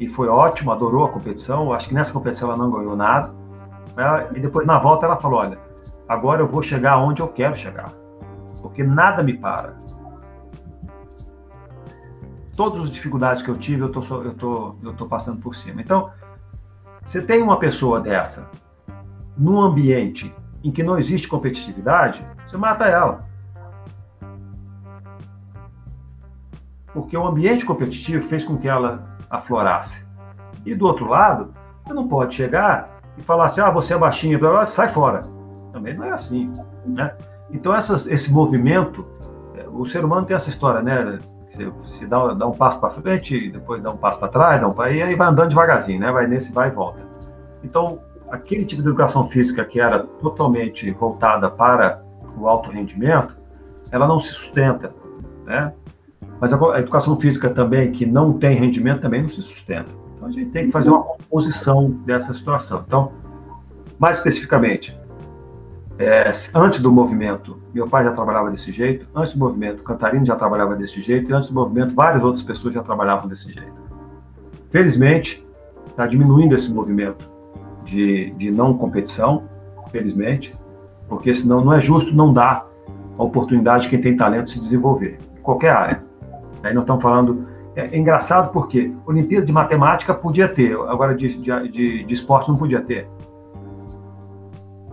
e 0.00 0.08
foi 0.08 0.28
ótimo, 0.28 0.72
adorou 0.72 1.04
a 1.04 1.08
competição. 1.08 1.72
Acho 1.72 1.88
que 1.88 1.94
nessa 1.94 2.12
competição 2.12 2.48
ela 2.48 2.56
não 2.56 2.70
ganhou 2.70 2.96
nada. 2.96 3.32
E 4.34 4.40
depois 4.40 4.66
na 4.66 4.78
volta 4.78 5.06
ela 5.06 5.16
falou: 5.16 5.40
olha, 5.40 5.58
agora 6.08 6.40
eu 6.40 6.46
vou 6.46 6.62
chegar 6.62 6.98
onde 6.98 7.20
eu 7.20 7.28
quero 7.28 7.56
chegar 7.56 7.92
porque 8.60 8.82
nada 8.82 9.22
me 9.22 9.34
para. 9.34 9.76
Todas 12.58 12.82
as 12.82 12.90
dificuldades 12.90 13.40
que 13.40 13.48
eu 13.48 13.56
tive, 13.56 13.82
eu 13.82 13.88
tô, 13.88 14.00
eu 14.20 14.34
tô, 14.34 14.74
eu 14.82 14.92
tô 14.92 15.06
passando 15.06 15.40
por 15.40 15.54
cima. 15.54 15.80
Então, 15.80 16.10
você 17.04 17.22
tem 17.22 17.40
uma 17.40 17.56
pessoa 17.56 18.00
dessa 18.00 18.50
num 19.36 19.60
ambiente 19.60 20.34
em 20.64 20.72
que 20.72 20.82
não 20.82 20.98
existe 20.98 21.28
competitividade, 21.28 22.26
você 22.44 22.56
mata 22.56 22.86
ela. 22.86 23.24
Porque 26.92 27.16
o 27.16 27.24
ambiente 27.24 27.64
competitivo 27.64 28.26
fez 28.26 28.44
com 28.44 28.58
que 28.58 28.66
ela 28.66 29.08
aflorasse. 29.30 30.04
E 30.66 30.74
do 30.74 30.84
outro 30.84 31.06
lado, 31.06 31.54
você 31.84 31.94
não 31.94 32.08
pode 32.08 32.34
chegar 32.34 33.00
e 33.16 33.22
falar 33.22 33.44
assim: 33.44 33.60
ah, 33.60 33.70
você 33.70 33.94
é 33.94 33.98
baixinho, 33.98 34.66
sai 34.66 34.88
fora. 34.88 35.22
Também 35.72 35.94
não 35.94 36.06
é 36.06 36.10
assim. 36.10 36.52
Né? 36.84 37.16
Então, 37.52 37.72
esse 37.72 38.32
movimento, 38.32 39.06
é, 39.54 39.68
o 39.68 39.84
ser 39.84 40.04
humano 40.04 40.26
tem 40.26 40.34
essa 40.34 40.50
história, 40.50 40.82
né? 40.82 41.20
Você, 41.50 41.66
você 41.66 42.06
dá, 42.06 42.34
dá, 42.34 42.46
um 42.46 42.52
passo 42.52 42.80
para 42.80 42.90
frente, 42.90 43.50
depois 43.50 43.82
dá 43.82 43.90
um 43.90 43.96
passo 43.96 44.18
para 44.18 44.28
trás, 44.28 44.60
dá 44.60 44.68
um, 44.68 44.74
e 44.86 45.02
aí 45.02 45.14
vai 45.14 45.28
andando 45.28 45.48
devagarzinho, 45.48 46.00
né? 46.00 46.12
Vai 46.12 46.26
nesse 46.26 46.52
vai 46.52 46.68
e 46.68 46.70
volta. 46.70 47.02
Então, 47.64 48.00
aquele 48.30 48.64
tipo 48.64 48.82
de 48.82 48.88
educação 48.88 49.28
física 49.28 49.64
que 49.64 49.80
era 49.80 50.00
totalmente 50.00 50.90
voltada 50.90 51.50
para 51.50 52.02
o 52.36 52.46
alto 52.48 52.70
rendimento, 52.70 53.36
ela 53.90 54.06
não 54.06 54.20
se 54.20 54.28
sustenta, 54.28 54.92
né? 55.44 55.72
Mas 56.40 56.52
a 56.52 56.78
educação 56.78 57.18
física 57.18 57.50
também, 57.50 57.90
que 57.90 58.06
não 58.06 58.32
tem 58.34 58.56
rendimento, 58.56 59.00
também 59.00 59.22
não 59.22 59.28
se 59.28 59.42
sustenta. 59.42 59.92
Então, 60.14 60.28
a 60.28 60.30
gente 60.30 60.50
tem 60.50 60.66
que 60.66 60.72
fazer 60.72 60.90
uma 60.90 61.02
composição 61.02 61.90
dessa 62.04 62.32
situação. 62.32 62.84
Então, 62.86 63.12
mais 63.98 64.18
especificamente, 64.18 64.96
é, 65.98 66.30
antes 66.54 66.78
do 66.78 66.92
movimento, 66.92 67.60
meu 67.74 67.88
pai 67.88 68.04
já 68.04 68.12
trabalhava 68.12 68.50
desse 68.50 68.70
jeito, 68.70 69.06
antes 69.14 69.32
do 69.32 69.38
movimento, 69.40 69.82
Cantarino 69.82 70.24
já 70.24 70.36
trabalhava 70.36 70.76
desse 70.76 71.00
jeito, 71.00 71.30
e 71.30 71.34
antes 71.34 71.48
do 71.48 71.54
movimento, 71.54 71.94
várias 71.94 72.22
outras 72.22 72.42
pessoas 72.42 72.72
já 72.74 72.82
trabalhavam 72.82 73.28
desse 73.28 73.52
jeito. 73.52 73.74
Felizmente, 74.70 75.44
está 75.88 76.06
diminuindo 76.06 76.54
esse 76.54 76.72
movimento 76.72 77.28
de, 77.84 78.30
de 78.36 78.50
não 78.50 78.74
competição, 78.74 79.48
felizmente, 79.90 80.54
porque 81.08 81.32
senão 81.32 81.64
não 81.64 81.72
é 81.72 81.80
justo 81.80 82.14
não 82.14 82.32
dar 82.32 82.68
a 83.18 83.22
oportunidade 83.24 83.84
de 83.84 83.88
quem 83.88 84.00
tem 84.00 84.16
talento 84.16 84.50
se 84.50 84.60
desenvolver, 84.60 85.18
em 85.36 85.42
qualquer 85.42 85.70
área. 85.70 86.04
Aí 86.62 86.72
não 86.72 86.82
estamos 86.82 87.02
falando. 87.02 87.46
É, 87.74 87.86
é, 87.86 87.98
engraçado 87.98 88.52
porque 88.52 88.92
Olimpíada 89.06 89.46
de 89.46 89.52
Matemática 89.52 90.14
podia 90.14 90.48
ter, 90.48 90.74
agora 90.74 91.14
de, 91.14 91.36
de, 91.38 91.68
de, 91.68 92.04
de 92.04 92.14
esporte 92.14 92.48
não 92.48 92.56
podia 92.56 92.80
ter. 92.80 93.08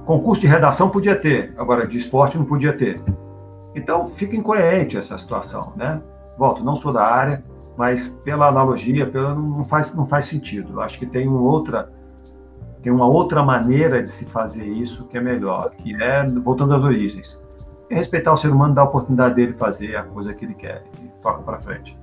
Concurso 0.05 0.41
de 0.41 0.47
redação 0.47 0.89
podia 0.89 1.15
ter, 1.15 1.49
agora 1.57 1.87
de 1.87 1.97
esporte 1.97 2.37
não 2.37 2.45
podia 2.45 2.73
ter. 2.73 3.01
Então 3.73 4.05
fica 4.05 4.35
incoerente 4.35 4.97
essa 4.97 5.17
situação, 5.17 5.73
né? 5.75 6.01
Volto, 6.37 6.63
não 6.63 6.75
sou 6.75 6.93
da 6.93 7.03
área, 7.03 7.43
mas 7.75 8.07
pela 8.23 8.47
analogia, 8.47 9.05
pela, 9.07 9.33
não, 9.33 9.65
faz, 9.65 9.93
não 9.95 10.05
faz 10.05 10.25
sentido. 10.25 10.73
Eu 10.73 10.81
acho 10.81 10.99
que 10.99 11.05
tem 11.05 11.27
uma 11.27 11.41
outra 11.41 11.91
tem 12.81 12.93
uma 12.93 13.07
outra 13.07 13.41
maneira 13.41 13.99
de 13.99 14.07
se 14.07 14.25
fazer 14.25 14.63
isso 14.63 15.07
que 15.07 15.17
é 15.17 15.21
melhor, 15.21 15.71
que 15.71 15.95
é 15.99 16.23
voltando 16.27 16.75
às 16.75 16.83
origens. 16.83 17.41
É 17.89 17.95
respeitar 17.95 18.31
o 18.31 18.37
ser 18.37 18.49
humano, 18.49 18.75
dar 18.75 18.83
a 18.83 18.85
oportunidade 18.85 19.33
dele 19.33 19.53
fazer 19.53 19.95
a 19.95 20.03
coisa 20.03 20.31
que 20.35 20.45
ele 20.45 20.53
quer 20.53 20.83
e 21.01 21.07
toca 21.19 21.41
para 21.41 21.59
frente. 21.59 21.97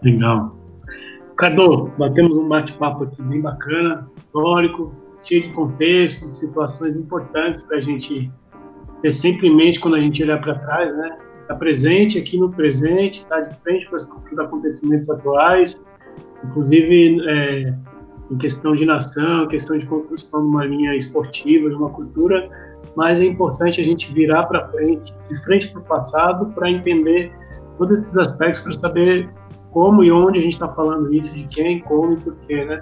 Legal. 0.00 0.54
Cardo, 1.36 1.90
batemos 1.98 2.38
um 2.38 2.48
bate-papo 2.48 3.02
aqui 3.02 3.20
bem 3.20 3.40
bacana, 3.40 4.08
histórico, 4.16 4.94
cheio 5.22 5.42
de 5.42 5.48
contextos, 5.50 6.38
situações 6.38 6.96
importantes 6.96 7.62
para 7.64 7.78
a 7.78 7.80
gente 7.80 8.30
ter 9.02 9.12
sempre 9.12 9.48
em 9.48 9.56
mente 9.56 9.80
quando 9.80 9.96
a 9.96 10.00
gente 10.00 10.22
olhar 10.22 10.40
para 10.40 10.58
trás, 10.58 10.94
né? 10.96 11.18
Está 11.42 11.56
presente 11.56 12.18
aqui 12.18 12.38
no 12.38 12.50
presente, 12.50 13.20
está 13.20 13.40
de 13.40 13.54
frente 13.60 13.88
para 13.88 13.96
os 13.96 14.38
acontecimentos 14.38 15.10
atuais, 15.10 15.82
inclusive 16.44 17.20
é, 17.28 17.74
em 18.30 18.36
questão 18.38 18.74
de 18.74 18.86
nação, 18.86 19.46
questão 19.48 19.76
de 19.76 19.86
construção 19.86 20.42
de 20.42 20.46
uma 20.48 20.64
linha 20.64 20.94
esportiva, 20.96 21.68
de 21.68 21.74
uma 21.74 21.90
cultura, 21.90 22.48
mas 22.96 23.20
é 23.20 23.24
importante 23.24 23.80
a 23.80 23.84
gente 23.84 24.12
virar 24.12 24.44
para 24.44 24.68
frente, 24.68 25.12
de 25.28 25.42
frente 25.42 25.70
para 25.70 25.80
o 25.80 25.84
passado, 25.84 26.46
para 26.54 26.70
entender 26.70 27.32
todos 27.78 27.98
esses 27.98 28.16
aspectos, 28.16 28.60
para 28.60 28.72
saber 28.72 29.28
como 29.72 30.04
e 30.04 30.12
onde 30.12 30.38
a 30.38 30.42
gente 30.42 30.52
está 30.52 30.68
falando 30.68 31.12
isso, 31.12 31.34
de 31.34 31.46
quem, 31.48 31.80
como 31.80 32.12
e 32.12 32.16
porquê, 32.16 32.64
né? 32.64 32.78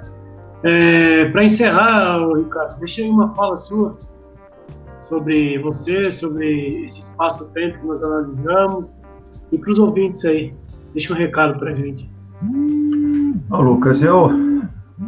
É, 0.63 1.27
Para 1.31 1.45
encerrar, 1.45 2.19
Ricardo, 2.37 2.79
deixa 2.79 3.03
aí 3.03 3.09
uma 3.09 3.35
fala 3.35 3.57
sua 3.57 3.93
sobre 5.01 5.59
você, 5.59 6.11
sobre 6.11 6.85
esse 6.85 7.01
espaço-tempo 7.01 7.79
que 7.79 7.87
nós 7.87 8.03
analisamos 8.03 9.01
e 9.51 9.59
para 9.59 9.73
os 9.73 9.79
ouvintes 9.79 10.25
aí. 10.25 10.55
Deixa 10.93 11.13
um 11.13 11.17
recado 11.17 11.59
para 11.59 11.71
a 11.71 11.75
gente. 11.75 12.09
Bom, 12.43 13.61
Lucas, 13.61 14.03
eu 14.03 14.31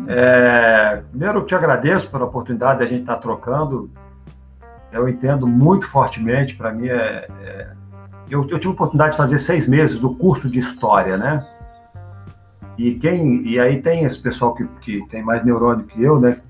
é, 0.09 1.03
primeiro 1.11 1.43
te 1.43 1.55
agradeço 1.55 2.11
pela 2.11 2.25
oportunidade 2.25 2.79
de 2.79 2.85
a 2.85 2.87
gente 2.87 3.01
estar 3.03 3.17
tá 3.17 3.21
trocando. 3.21 3.91
Eu 4.91 5.09
entendo 5.09 5.47
muito 5.47 5.87
fortemente, 5.87 6.55
para 6.57 6.73
mim 6.73 6.89
é, 6.89 7.29
é 7.43 7.69
eu, 8.29 8.41
eu 8.49 8.59
tive 8.59 8.69
a 8.69 8.71
oportunidade 8.71 9.13
de 9.13 9.17
fazer 9.19 9.39
seis 9.39 9.69
meses 9.69 9.99
do 9.99 10.15
curso 10.15 10.49
de 10.49 10.59
História, 10.59 11.19
né? 11.19 11.47
E 12.79 12.95
quem 12.95 13.47
e 13.47 13.61
aí 13.61 13.83
tem 13.83 14.05
esse 14.05 14.21
pessoal 14.21 14.55
que, 14.55 14.67
que 14.81 15.07
tem 15.09 15.23
mais 15.23 15.45
neurônio 15.45 15.85
que 15.85 16.03
eu, 16.03 16.19
né? 16.19 16.41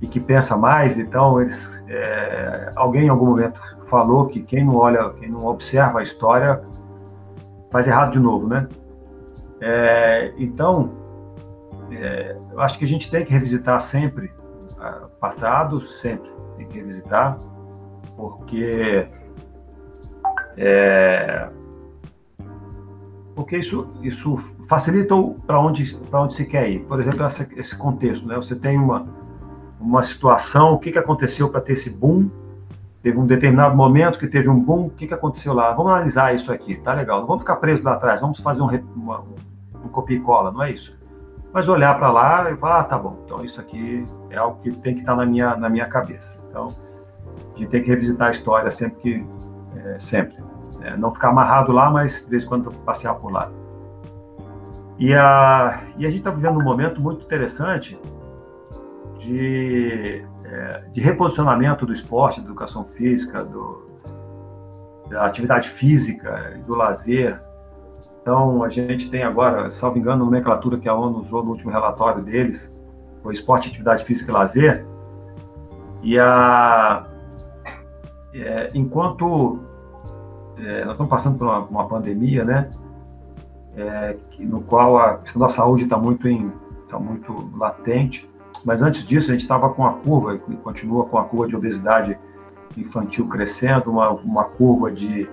E 0.00 0.06
que 0.06 0.20
pensa 0.20 0.56
mais, 0.56 0.98
então 0.98 1.40
eles 1.40 1.84
é, 1.88 2.72
alguém 2.76 3.04
em 3.06 3.08
algum 3.08 3.26
momento 3.26 3.60
falou 3.88 4.26
que 4.26 4.42
quem 4.42 4.64
não 4.64 4.76
olha, 4.76 5.10
quem 5.10 5.28
não 5.28 5.44
observa 5.46 6.00
a 6.00 6.02
história 6.02 6.60
faz 7.70 7.86
errado 7.86 8.12
de 8.12 8.18
novo, 8.18 8.48
né? 8.48 8.68
É, 9.60 10.32
então, 10.38 10.92
é, 11.90 12.36
eu 12.52 12.60
acho 12.60 12.78
que 12.78 12.84
a 12.84 12.88
gente 12.88 13.10
tem 13.10 13.24
que 13.24 13.32
revisitar 13.32 13.80
sempre 13.80 14.32
o 15.04 15.08
passado, 15.20 15.80
sempre 15.80 16.28
tem 16.56 16.66
que 16.66 16.78
revisitar, 16.78 17.38
porque 18.16 19.06
É, 20.56 21.48
porque 23.34 23.56
isso, 23.56 23.88
isso 24.02 24.36
facilita 24.72 25.14
para 25.46 25.60
onde, 25.60 26.00
onde 26.10 26.32
se 26.32 26.46
quer 26.46 26.70
ir. 26.70 26.78
Por 26.86 26.98
exemplo, 26.98 27.22
essa, 27.24 27.46
esse 27.54 27.76
contexto, 27.76 28.26
né? 28.26 28.36
Você 28.36 28.56
tem 28.56 28.78
uma, 28.78 29.06
uma 29.78 30.02
situação, 30.02 30.72
o 30.72 30.78
que, 30.78 30.90
que 30.90 30.98
aconteceu 30.98 31.50
para 31.50 31.60
ter 31.60 31.74
esse 31.74 31.90
boom? 31.90 32.30
Teve 33.02 33.18
um 33.18 33.26
determinado 33.26 33.76
momento 33.76 34.18
que 34.18 34.26
teve 34.26 34.48
um 34.48 34.58
boom, 34.58 34.86
o 34.86 34.90
que, 34.90 35.06
que 35.06 35.12
aconteceu 35.12 35.52
lá? 35.52 35.74
Vamos 35.74 35.92
analisar 35.92 36.34
isso 36.34 36.50
aqui, 36.50 36.76
tá 36.76 36.94
legal. 36.94 37.20
Não 37.20 37.26
vamos 37.26 37.42
ficar 37.42 37.56
presos 37.56 37.84
lá 37.84 37.92
atrás, 37.92 38.22
vamos 38.22 38.40
fazer 38.40 38.62
um, 38.62 38.68
uma, 38.96 39.20
um 39.84 39.88
copia 39.88 40.16
e 40.16 40.20
cola, 40.20 40.50
não 40.50 40.62
é 40.62 40.70
isso. 40.70 40.98
Mas 41.52 41.68
olhar 41.68 41.98
para 41.98 42.10
lá 42.10 42.50
e 42.50 42.56
falar, 42.56 42.80
ah, 42.80 42.84
tá 42.84 42.96
bom, 42.96 43.18
então 43.26 43.44
isso 43.44 43.60
aqui 43.60 44.06
é 44.30 44.38
algo 44.38 44.58
que 44.62 44.70
tem 44.78 44.94
que 44.94 45.00
estar 45.00 45.12
tá 45.12 45.18
na 45.18 45.26
minha, 45.26 45.54
na 45.54 45.68
minha 45.68 45.86
cabeça. 45.86 46.40
Então, 46.48 46.74
a 47.54 47.58
gente 47.58 47.68
tem 47.68 47.82
que 47.82 47.90
revisitar 47.90 48.28
a 48.28 48.30
história 48.30 48.70
sempre 48.70 49.00
que, 49.02 49.26
é, 49.76 49.98
sempre. 49.98 50.42
É, 50.80 50.96
não 50.96 51.10
ficar 51.10 51.28
amarrado 51.28 51.72
lá, 51.72 51.90
mas 51.90 52.24
de 52.24 52.30
vez 52.30 52.44
em 52.44 52.48
quando 52.48 52.72
passear 52.86 53.14
por 53.16 53.30
lá. 53.30 53.50
E 55.02 55.12
a, 55.14 55.82
e 55.98 56.06
a 56.06 56.10
gente 56.10 56.18
está 56.18 56.30
vivendo 56.30 56.60
um 56.60 56.62
momento 56.62 57.00
muito 57.00 57.24
interessante 57.24 58.00
de, 59.18 60.24
é, 60.44 60.84
de 60.92 61.00
reposicionamento 61.00 61.84
do 61.84 61.92
esporte, 61.92 62.40
da 62.40 62.46
educação 62.46 62.84
física, 62.84 63.42
do, 63.42 63.90
da 65.10 65.26
atividade 65.26 65.68
física, 65.68 66.56
do 66.64 66.76
lazer. 66.76 67.42
Então, 68.20 68.62
a 68.62 68.68
gente 68.68 69.10
tem 69.10 69.24
agora, 69.24 69.72
salvo 69.72 69.98
engano, 69.98 70.22
a 70.22 70.24
nomenclatura 70.24 70.78
que 70.78 70.88
a 70.88 70.94
ONU 70.94 71.18
usou 71.18 71.42
no 71.42 71.50
último 71.50 71.72
relatório 71.72 72.22
deles, 72.22 72.72
foi 73.24 73.34
esporte, 73.34 73.70
atividade 73.70 74.04
física 74.04 74.30
e 74.30 74.34
lazer. 74.34 74.86
E 76.04 76.16
a, 76.16 77.08
é, 78.32 78.68
enquanto 78.72 79.58
é, 80.58 80.84
nós 80.84 80.92
estamos 80.92 81.10
passando 81.10 81.38
por 81.38 81.48
uma, 81.48 81.58
uma 81.58 81.88
pandemia, 81.88 82.44
né? 82.44 82.70
É, 83.76 84.16
no 84.40 84.60
qual 84.60 84.98
a 84.98 85.18
questão 85.18 85.40
da 85.40 85.48
saúde 85.48 85.84
está 85.84 85.96
muito, 85.96 86.28
em, 86.28 86.52
tá 86.88 86.98
muito 86.98 87.50
latente. 87.56 88.28
Mas 88.64 88.82
antes 88.82 89.04
disso, 89.04 89.30
a 89.30 89.32
gente 89.32 89.42
estava 89.42 89.70
com 89.70 89.86
a 89.86 89.94
curva, 89.94 90.34
e 90.48 90.56
continua 90.56 91.06
com 91.06 91.18
a 91.18 91.24
curva 91.24 91.48
de 91.48 91.56
obesidade 91.56 92.18
infantil 92.76 93.28
crescendo, 93.28 93.90
uma, 93.90 94.10
uma 94.10 94.44
curva 94.44 94.90
de, 94.90 95.28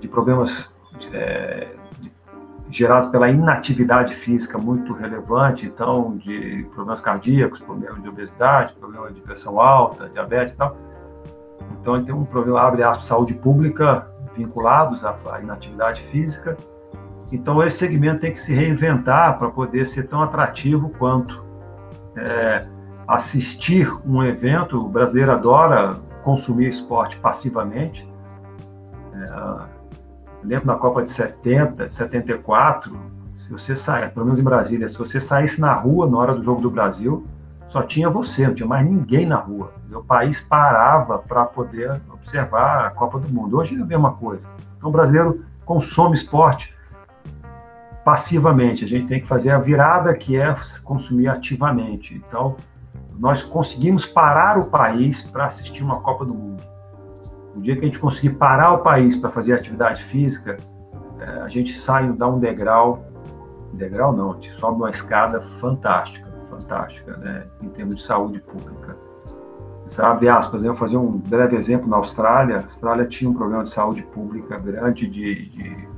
de 0.00 0.08
problemas 0.08 0.74
é, 1.12 1.68
gerados 2.70 3.10
pela 3.10 3.28
inatividade 3.28 4.14
física 4.14 4.56
muito 4.56 4.92
relevante, 4.92 5.66
então, 5.66 6.16
de 6.16 6.66
problemas 6.70 7.00
cardíacos, 7.00 7.60
problemas 7.60 8.02
de 8.02 8.08
obesidade, 8.08 8.74
problemas 8.74 9.14
de 9.14 9.20
pressão 9.20 9.60
alta, 9.60 10.08
diabetes 10.08 10.54
e 10.54 10.56
tal. 10.56 10.76
Então, 11.80 12.02
tem 12.02 12.14
um 12.14 12.24
problema, 12.24 12.60
abre 12.60 12.82
a 12.82 12.94
saúde 12.94 13.34
pública 13.34 14.06
vinculados 14.36 15.04
à 15.04 15.40
inatividade 15.42 16.02
física. 16.02 16.56
Então, 17.32 17.62
esse 17.62 17.76
segmento 17.76 18.20
tem 18.20 18.32
que 18.32 18.40
se 18.40 18.52
reinventar 18.52 19.38
para 19.38 19.48
poder 19.50 19.84
ser 19.84 20.04
tão 20.08 20.22
atrativo 20.22 20.90
quanto 20.98 21.44
é, 22.16 22.66
assistir 23.06 23.90
um 24.04 24.22
evento. 24.22 24.84
O 24.84 24.88
brasileiro 24.88 25.32
adora 25.32 25.94
consumir 26.24 26.68
esporte 26.68 27.18
passivamente. 27.18 28.08
É, 29.14 29.80
lembro 30.42 30.66
na 30.66 30.74
Copa 30.74 31.02
de 31.02 31.10
70, 31.10 31.88
74, 31.88 32.96
se 33.36 33.52
você 33.52 33.74
sair, 33.74 34.10
pelo 34.10 34.26
menos 34.26 34.40
em 34.40 34.44
Brasília, 34.44 34.88
se 34.88 34.98
você 34.98 35.20
saísse 35.20 35.60
na 35.60 35.72
rua 35.72 36.08
na 36.08 36.18
hora 36.18 36.34
do 36.34 36.42
jogo 36.42 36.60
do 36.60 36.70
Brasil, 36.70 37.24
só 37.66 37.82
tinha 37.82 38.10
você, 38.10 38.48
não 38.48 38.54
tinha 38.54 38.68
mais 38.68 38.84
ninguém 38.84 39.24
na 39.24 39.36
rua. 39.36 39.72
O 39.92 40.02
país 40.02 40.40
parava 40.40 41.18
para 41.18 41.44
poder 41.44 42.00
observar 42.12 42.86
a 42.86 42.90
Copa 42.90 43.20
do 43.20 43.32
Mundo. 43.32 43.56
Hoje 43.56 43.78
é 43.78 43.82
a 43.82 43.86
mesma 43.86 44.12
coisa. 44.14 44.48
Então, 44.76 44.88
o 44.88 44.92
brasileiro 44.92 45.44
consome 45.64 46.14
esporte 46.14 46.74
passivamente. 48.10 48.84
A 48.84 48.88
gente 48.88 49.06
tem 49.06 49.20
que 49.20 49.26
fazer 49.26 49.52
a 49.52 49.58
virada 49.58 50.12
que 50.14 50.36
é 50.36 50.52
consumir 50.82 51.28
ativamente. 51.28 52.12
Então, 52.16 52.56
nós 53.16 53.40
conseguimos 53.40 54.04
parar 54.04 54.58
o 54.58 54.66
país 54.66 55.22
para 55.22 55.44
assistir 55.44 55.84
uma 55.84 56.00
Copa 56.00 56.24
do 56.24 56.34
Mundo. 56.34 56.60
O 57.54 57.60
dia 57.60 57.76
que 57.76 57.82
a 57.82 57.84
gente 57.84 58.00
conseguir 58.00 58.30
parar 58.30 58.72
o 58.72 58.78
país 58.78 59.14
para 59.14 59.30
fazer 59.30 59.54
atividade 59.54 60.02
física, 60.06 60.56
é, 61.20 61.42
a 61.42 61.48
gente 61.48 61.78
sai, 61.78 62.10
dá 62.12 62.26
um 62.26 62.40
degrau, 62.40 63.04
degrau 63.74 64.12
não, 64.12 64.32
a 64.32 64.34
gente 64.34 64.50
sobe 64.50 64.78
uma 64.78 64.90
escada 64.90 65.40
fantástica 65.40 66.28
fantástica, 66.50 67.16
né, 67.16 67.44
em 67.62 67.68
termos 67.68 67.94
de 67.94 68.02
saúde 68.02 68.40
pública. 68.40 68.96
Isso, 69.88 70.02
abre 70.02 70.28
aspas, 70.28 70.62
né, 70.62 70.68
eu 70.68 70.72
vou 70.72 70.80
fazer 70.80 70.96
um 70.96 71.16
breve 71.16 71.56
exemplo 71.56 71.88
na 71.88 71.96
Austrália. 71.96 72.56
A 72.56 72.62
Austrália 72.62 73.04
tinha 73.06 73.30
um 73.30 73.34
problema 73.34 73.62
de 73.62 73.70
saúde 73.70 74.02
pública 74.02 74.58
grande 74.58 75.06
de, 75.06 75.48
de 75.50 75.88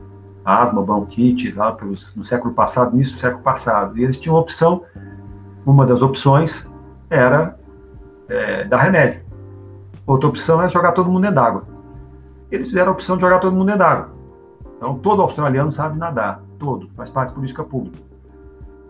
asma, 0.45 0.83
bronquite, 0.83 1.53
lá 1.53 1.73
pelos, 1.73 2.15
no 2.15 2.25
século 2.25 2.53
passado, 2.53 2.95
início 2.95 3.15
do 3.15 3.21
século 3.21 3.43
passado. 3.43 3.99
E 3.99 4.05
eles 4.05 4.17
tinham 4.17 4.37
opção, 4.37 4.83
uma 5.65 5.87
das 5.87 6.03
opções 6.03 6.69
era 7.09 7.59
é, 8.29 8.65
dar 8.65 8.79
remédio. 8.79 9.23
Outra 10.07 10.29
opção 10.29 10.59
era 10.61 10.69
jogar 10.69 10.93
todo 10.93 11.11
mundo 11.11 11.23
dentro 11.23 11.37
d'água. 11.37 11.65
Eles 12.51 12.69
fizeram 12.69 12.89
a 12.89 12.93
opção 12.93 13.17
de 13.17 13.23
jogar 13.23 13.39
todo 13.39 13.53
mundo 13.53 13.67
dentro 13.67 13.81
d'água. 13.81 14.11
Então, 14.77 14.99
todo 14.99 15.23
australiano 15.23 15.71
sabe 15.71 15.99
nadar, 15.99 16.43
todo, 16.59 16.89
faz 16.97 17.09
parte 17.09 17.29
da 17.29 17.35
política 17.35 17.63
pública 17.63 18.13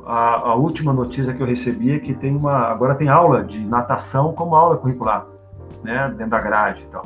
a, 0.07 0.51
a, 0.51 0.55
última 0.55 0.93
notícia 0.93 1.33
que 1.33 1.43
eu 1.43 1.47
recebi 1.47 1.93
é 1.93 1.99
que 1.99 2.15
tem 2.15 2.37
uma, 2.37 2.69
agora 2.69 2.95
tem 2.95 3.09
aula 3.09 3.45
de 3.45 3.67
natação 3.67 4.33
como 4.33 4.55
aula 4.55 4.77
curricular, 4.77 5.27
né, 5.83 6.09
dentro 6.17 6.31
da 6.31 6.41
grade 6.41 6.83
e 6.83 6.87
tal. 6.87 7.05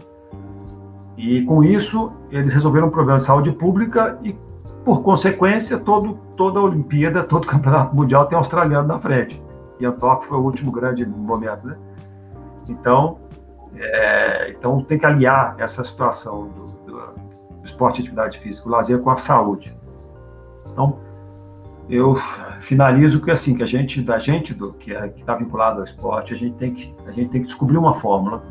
E 1.16 1.42
com 1.42 1.64
isso, 1.64 2.12
eles 2.30 2.52
resolveram 2.52 2.88
um 2.88 2.90
problema 2.90 3.18
de 3.18 3.24
saúde 3.24 3.50
pública 3.52 4.18
e, 4.22 4.36
por 4.84 5.02
consequência, 5.02 5.78
todo, 5.78 6.18
toda 6.36 6.60
a 6.60 6.62
Olimpíada, 6.62 7.22
todo 7.26 7.44
o 7.44 7.46
Campeonato 7.46 7.94
Mundial 7.94 8.26
tem 8.26 8.36
australiano 8.36 8.86
na 8.86 8.98
frente. 8.98 9.42
E 9.80 9.86
a 9.86 9.92
Tóquio 9.92 10.28
foi 10.28 10.38
o 10.38 10.42
último 10.42 10.70
grande 10.70 11.04
momento, 11.06 11.66
né? 11.66 11.76
Então, 12.68 13.18
é, 13.76 14.50
então 14.50 14.82
tem 14.82 14.98
que 14.98 15.06
aliar 15.06 15.54
essa 15.58 15.84
situação 15.84 16.48
do, 16.48 16.66
do, 16.92 17.26
esporte 17.62 17.98
e 17.98 18.02
atividade 18.02 18.38
física, 18.38 18.68
o 18.68 18.70
lazer 18.70 19.00
com 19.00 19.10
a 19.10 19.16
saúde. 19.16 19.76
Então, 20.70 20.98
eu 21.88 22.16
finalizo 22.60 23.20
que 23.20 23.30
assim 23.30 23.54
que 23.54 23.62
a 23.62 23.66
gente 23.66 24.00
da 24.02 24.18
gente 24.18 24.54
do 24.54 24.72
que 24.72 24.94
é, 24.94 25.06
está 25.16 25.34
vinculado 25.34 25.78
ao 25.78 25.84
esporte 25.84 26.32
a 26.32 26.36
gente 26.36 26.56
tem 26.56 26.74
que 26.74 26.94
a 27.06 27.12
gente 27.12 27.30
tem 27.30 27.40
que 27.40 27.46
descobrir 27.46 27.78
uma 27.78 27.94
fórmula 27.94 28.42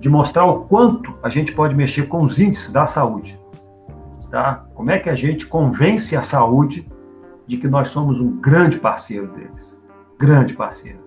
de 0.00 0.08
mostrar 0.08 0.44
o 0.44 0.60
quanto 0.64 1.14
a 1.22 1.28
gente 1.28 1.52
pode 1.52 1.74
mexer 1.74 2.04
com 2.08 2.22
os 2.22 2.38
índices 2.38 2.70
da 2.70 2.86
saúde 2.86 3.38
tá? 4.30 4.64
Como 4.74 4.90
é 4.90 4.98
que 4.98 5.10
a 5.10 5.14
gente 5.14 5.46
convence 5.46 6.16
a 6.16 6.22
saúde 6.22 6.88
de 7.46 7.56
que 7.56 7.66
nós 7.66 7.88
somos 7.88 8.20
um 8.20 8.40
grande 8.40 8.78
parceiro 8.78 9.28
deles? 9.28 9.82
Grande 10.18 10.54
parceiro. 10.54 11.00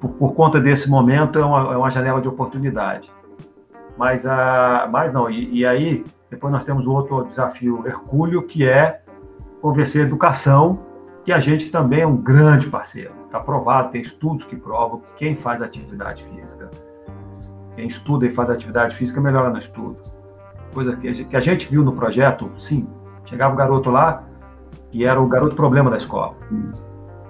Por, 0.00 0.10
por 0.10 0.34
conta 0.34 0.60
desse 0.60 0.88
momento 0.88 1.38
é 1.38 1.44
uma, 1.44 1.74
é 1.74 1.76
uma, 1.76 1.90
janela 1.90 2.20
de 2.20 2.28
oportunidade. 2.28 3.12
Mas 3.96 4.26
a 4.26 4.88
mas 4.90 5.12
não 5.12 5.30
e, 5.30 5.60
e 5.60 5.66
aí 5.66 6.04
depois 6.30 6.52
nós 6.52 6.64
temos 6.64 6.86
o 6.86 6.92
outro 6.92 7.24
desafio 7.24 7.86
hercúleo 7.86 8.42
que 8.42 8.66
é 8.66 9.02
convencer 9.60 10.02
a 10.02 10.06
educação 10.06 10.80
que 11.24 11.32
a 11.32 11.40
gente 11.40 11.70
também 11.70 12.00
é 12.00 12.06
um 12.06 12.16
grande 12.16 12.68
parceiro. 12.68 13.12
Está 13.26 13.40
provado, 13.40 13.90
tem 13.90 14.00
estudos 14.00 14.44
que 14.44 14.56
provam 14.56 15.00
que 15.00 15.14
quem 15.16 15.34
faz 15.34 15.62
atividade 15.62 16.24
física, 16.24 16.70
quem 17.74 17.86
estuda 17.86 18.26
e 18.26 18.30
faz 18.30 18.50
atividade 18.50 18.94
física 18.94 19.20
melhora 19.20 19.50
no 19.50 19.58
estudo. 19.58 20.02
Coisa 20.72 20.96
que 20.96 21.36
a 21.36 21.40
gente 21.40 21.70
viu 21.70 21.84
no 21.84 21.92
projeto, 21.92 22.50
sim, 22.58 22.86
chegava 23.24 23.54
um 23.54 23.56
garoto 23.56 23.90
lá 23.90 24.24
que 24.90 25.04
era 25.04 25.20
o 25.20 25.26
garoto 25.26 25.56
problema 25.56 25.90
da 25.90 25.96
escola, 25.96 26.34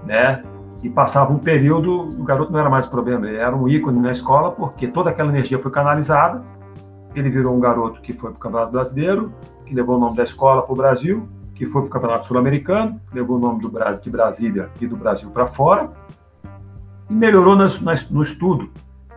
né? 0.04 0.42
E 0.82 0.90
passava 0.90 1.32
um 1.32 1.38
período, 1.38 2.00
o 2.00 2.22
garoto 2.22 2.52
não 2.52 2.60
era 2.60 2.68
mais 2.68 2.84
o 2.86 2.90
problema, 2.90 3.26
ele 3.26 3.38
era 3.38 3.56
um 3.56 3.66
ícone 3.66 3.98
na 3.98 4.12
escola 4.12 4.52
porque 4.52 4.86
toda 4.86 5.10
aquela 5.10 5.30
energia 5.30 5.58
foi 5.58 5.70
canalizada. 5.70 6.42
Ele 7.14 7.30
virou 7.30 7.56
um 7.56 7.60
garoto 7.60 8.02
que 8.02 8.12
foi 8.12 8.30
para 8.32 8.36
o 8.36 8.40
Campeonato 8.40 8.72
Brasileiro, 8.72 9.32
que 9.64 9.74
levou 9.74 9.96
o 9.96 9.98
nome 9.98 10.16
da 10.16 10.24
escola 10.24 10.62
para 10.62 10.72
o 10.72 10.76
Brasil, 10.76 11.26
que 11.54 11.64
foi 11.64 11.82
para 11.82 11.88
o 11.88 11.90
Campeonato 11.90 12.26
Sul-Americano, 12.26 13.00
levou 13.14 13.38
o 13.38 13.40
nome 13.40 13.62
do 13.62 13.70
Brasil, 13.70 14.02
de 14.02 14.10
Brasília 14.10 14.68
e 14.80 14.86
do 14.86 14.96
Brasil 14.96 15.30
para 15.30 15.46
fora, 15.46 15.90
e 17.08 17.14
melhorou 17.14 17.56
no, 17.56 17.64
no 18.10 18.22
estudo. 18.22 18.68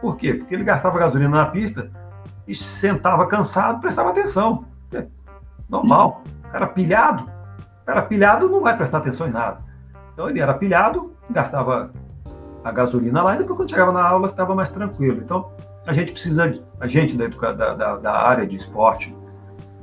Por 0.01 0.15
quê? 0.15 0.33
Porque 0.33 0.53
ele 0.53 0.63
gastava 0.63 0.97
gasolina 0.99 1.37
na 1.37 1.45
pista 1.47 1.89
e 2.47 2.53
sentava 2.53 3.27
cansado, 3.27 3.81
prestava 3.81 4.09
atenção. 4.11 4.65
É 4.93 5.05
normal. 5.69 6.23
O 6.45 6.51
cara 6.51 6.67
pilhado, 6.67 7.23
o 7.81 7.85
cara 7.85 8.01
pilhado 8.03 8.49
não 8.49 8.61
vai 8.61 8.75
prestar 8.75 8.99
atenção 8.99 9.27
em 9.27 9.31
nada. 9.31 9.59
Então 10.13 10.29
ele 10.29 10.39
era 10.39 10.53
pilhado, 10.53 11.13
gastava 11.29 11.91
a 12.63 12.71
gasolina 12.71 13.21
lá 13.21 13.35
e 13.35 13.39
depois 13.39 13.57
quando 13.57 13.69
chegava 13.69 13.91
na 13.91 14.03
aula 14.03 14.27
estava 14.27 14.55
mais 14.55 14.69
tranquilo. 14.69 15.21
Então 15.21 15.51
a 15.85 15.93
gente 15.93 16.11
precisa, 16.11 16.53
a 16.79 16.87
gente 16.87 17.15
da, 17.15 17.27
da, 17.53 17.95
da 17.97 18.11
área 18.13 18.45
de 18.45 18.55
esporte, 18.55 19.15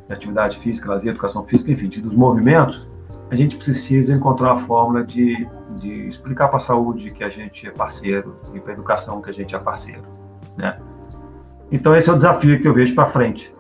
de 0.07 0.12
atividade 0.12 0.59
física, 0.59 0.91
lazer, 0.91 1.12
educação 1.12 1.43
física, 1.43 1.73
enfim, 1.73 1.89
dos 1.89 2.15
movimentos, 2.15 2.89
a 3.35 3.37
gente 3.37 3.57
precisa 3.57 4.14
encontrar 4.14 4.53
uma 4.53 4.61
fórmula 4.61 5.03
de, 5.03 5.49
de 5.80 6.07
explicar 6.07 6.47
para 6.47 6.57
a 6.57 6.61
saúde 6.61 7.11
que 7.11 7.24
a 7.24 7.28
gente 7.28 7.66
é 7.66 7.70
parceiro 7.72 8.37
e 8.55 8.61
para 8.61 8.70
a 8.70 8.74
educação 8.74 9.20
que 9.20 9.28
a 9.28 9.32
gente 9.32 9.57
é 9.57 9.59
parceiro, 9.59 10.05
né? 10.57 10.78
Então 11.72 11.97
esse 11.97 12.09
é 12.09 12.12
o 12.12 12.16
desafio 12.16 12.61
que 12.62 12.68
eu 12.68 12.72
vejo 12.72 12.95
para 12.95 13.07
frente. 13.07 13.53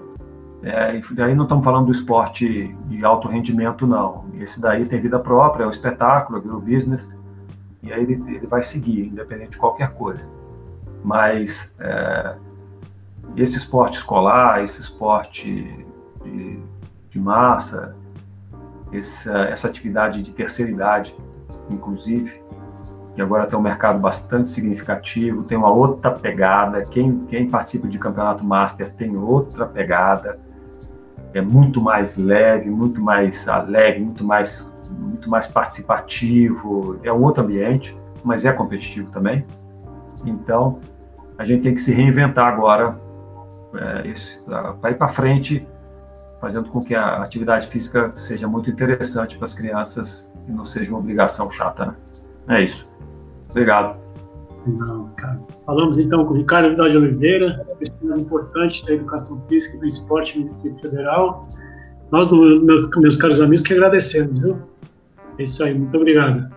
É, 0.62 1.00
daí 1.10 1.34
não 1.34 1.42
estamos 1.42 1.64
falando 1.64 1.86
do 1.86 1.90
esporte 1.90 2.72
de 2.86 3.04
alto 3.04 3.26
rendimento, 3.26 3.84
não. 3.84 4.26
Esse 4.38 4.60
daí 4.60 4.84
tem 4.84 5.00
vida 5.00 5.18
própria, 5.18 5.64
é 5.64 5.66
um 5.66 5.70
espetáculo, 5.70 6.38
é 6.38 6.52
o 6.54 6.60
business, 6.60 7.12
e 7.82 7.92
aí 7.92 8.02
ele, 8.02 8.22
ele 8.28 8.46
vai 8.46 8.62
seguir, 8.62 9.08
independente 9.08 9.50
de 9.50 9.58
qualquer 9.58 9.90
coisa. 9.94 10.30
Mas 11.02 11.74
é, 11.80 12.36
esse 13.36 13.58
esporte 13.58 13.98
escolar, 13.98 14.62
esse 14.62 14.80
esporte 14.80 15.84
de, 16.24 16.60
de 17.10 17.18
massa, 17.18 17.96
essa, 18.98 19.38
essa 19.44 19.68
atividade 19.68 20.22
de 20.22 20.32
terceira 20.32 20.70
idade, 20.70 21.14
inclusive, 21.70 22.42
que 23.14 23.22
agora 23.22 23.46
tem 23.46 23.58
um 23.58 23.62
mercado 23.62 23.98
bastante 23.98 24.50
significativo, 24.50 25.44
tem 25.44 25.56
uma 25.56 25.70
outra 25.70 26.10
pegada. 26.10 26.82
Quem, 26.84 27.24
quem 27.26 27.48
participa 27.48 27.86
de 27.86 27.98
campeonato 27.98 28.44
master 28.44 28.92
tem 28.94 29.16
outra 29.16 29.66
pegada, 29.66 30.38
é 31.32 31.40
muito 31.40 31.80
mais 31.80 32.16
leve, 32.16 32.70
muito 32.70 33.00
mais 33.00 33.48
alegre, 33.48 34.00
muito 34.00 34.24
mais, 34.24 34.72
muito 34.90 35.30
mais 35.30 35.46
participativo. 35.46 36.98
É 37.02 37.12
um 37.12 37.22
outro 37.22 37.42
ambiente, 37.44 37.96
mas 38.22 38.44
é 38.44 38.52
competitivo 38.52 39.10
também. 39.10 39.44
Então, 40.24 40.80
a 41.38 41.44
gente 41.44 41.62
tem 41.62 41.74
que 41.74 41.80
se 41.80 41.92
reinventar 41.92 42.52
agora 42.52 42.98
é, 43.76 44.14
para 44.80 44.90
ir 44.90 44.94
para 44.94 45.08
frente, 45.08 45.66
fazendo 46.44 46.68
com 46.68 46.84
que 46.84 46.94
a 46.94 47.22
atividade 47.22 47.66
física 47.68 48.10
seja 48.14 48.46
muito 48.46 48.68
interessante 48.68 49.38
para 49.38 49.46
as 49.46 49.54
crianças 49.54 50.28
e 50.46 50.52
não 50.52 50.62
seja 50.62 50.90
uma 50.90 50.98
obrigação 50.98 51.50
chata. 51.50 51.96
Né? 52.46 52.58
É 52.58 52.64
isso. 52.64 52.86
Obrigado. 53.48 53.96
Não, 54.66 55.08
cara. 55.16 55.40
Falamos 55.64 55.96
então 55.96 56.22
com 56.26 56.34
o 56.34 56.36
Ricardo 56.36 56.68
Vidal 56.68 56.90
de 56.90 56.96
Oliveira, 56.98 57.64
especialista 57.66 58.20
importante 58.20 58.84
da 58.84 58.92
educação 58.92 59.40
física 59.40 59.78
e 59.78 59.80
do 59.80 59.86
esporte 59.86 60.38
no 60.38 60.50
Distrito 60.50 60.82
Federal. 60.82 61.48
Nós, 62.10 62.30
meus, 62.30 63.16
caros 63.16 63.40
amigos, 63.40 63.62
que 63.62 63.72
agradecemos, 63.72 64.38
viu? 64.38 64.58
É 65.38 65.44
isso 65.44 65.64
aí, 65.64 65.78
muito 65.78 65.96
obrigado. 65.96 66.53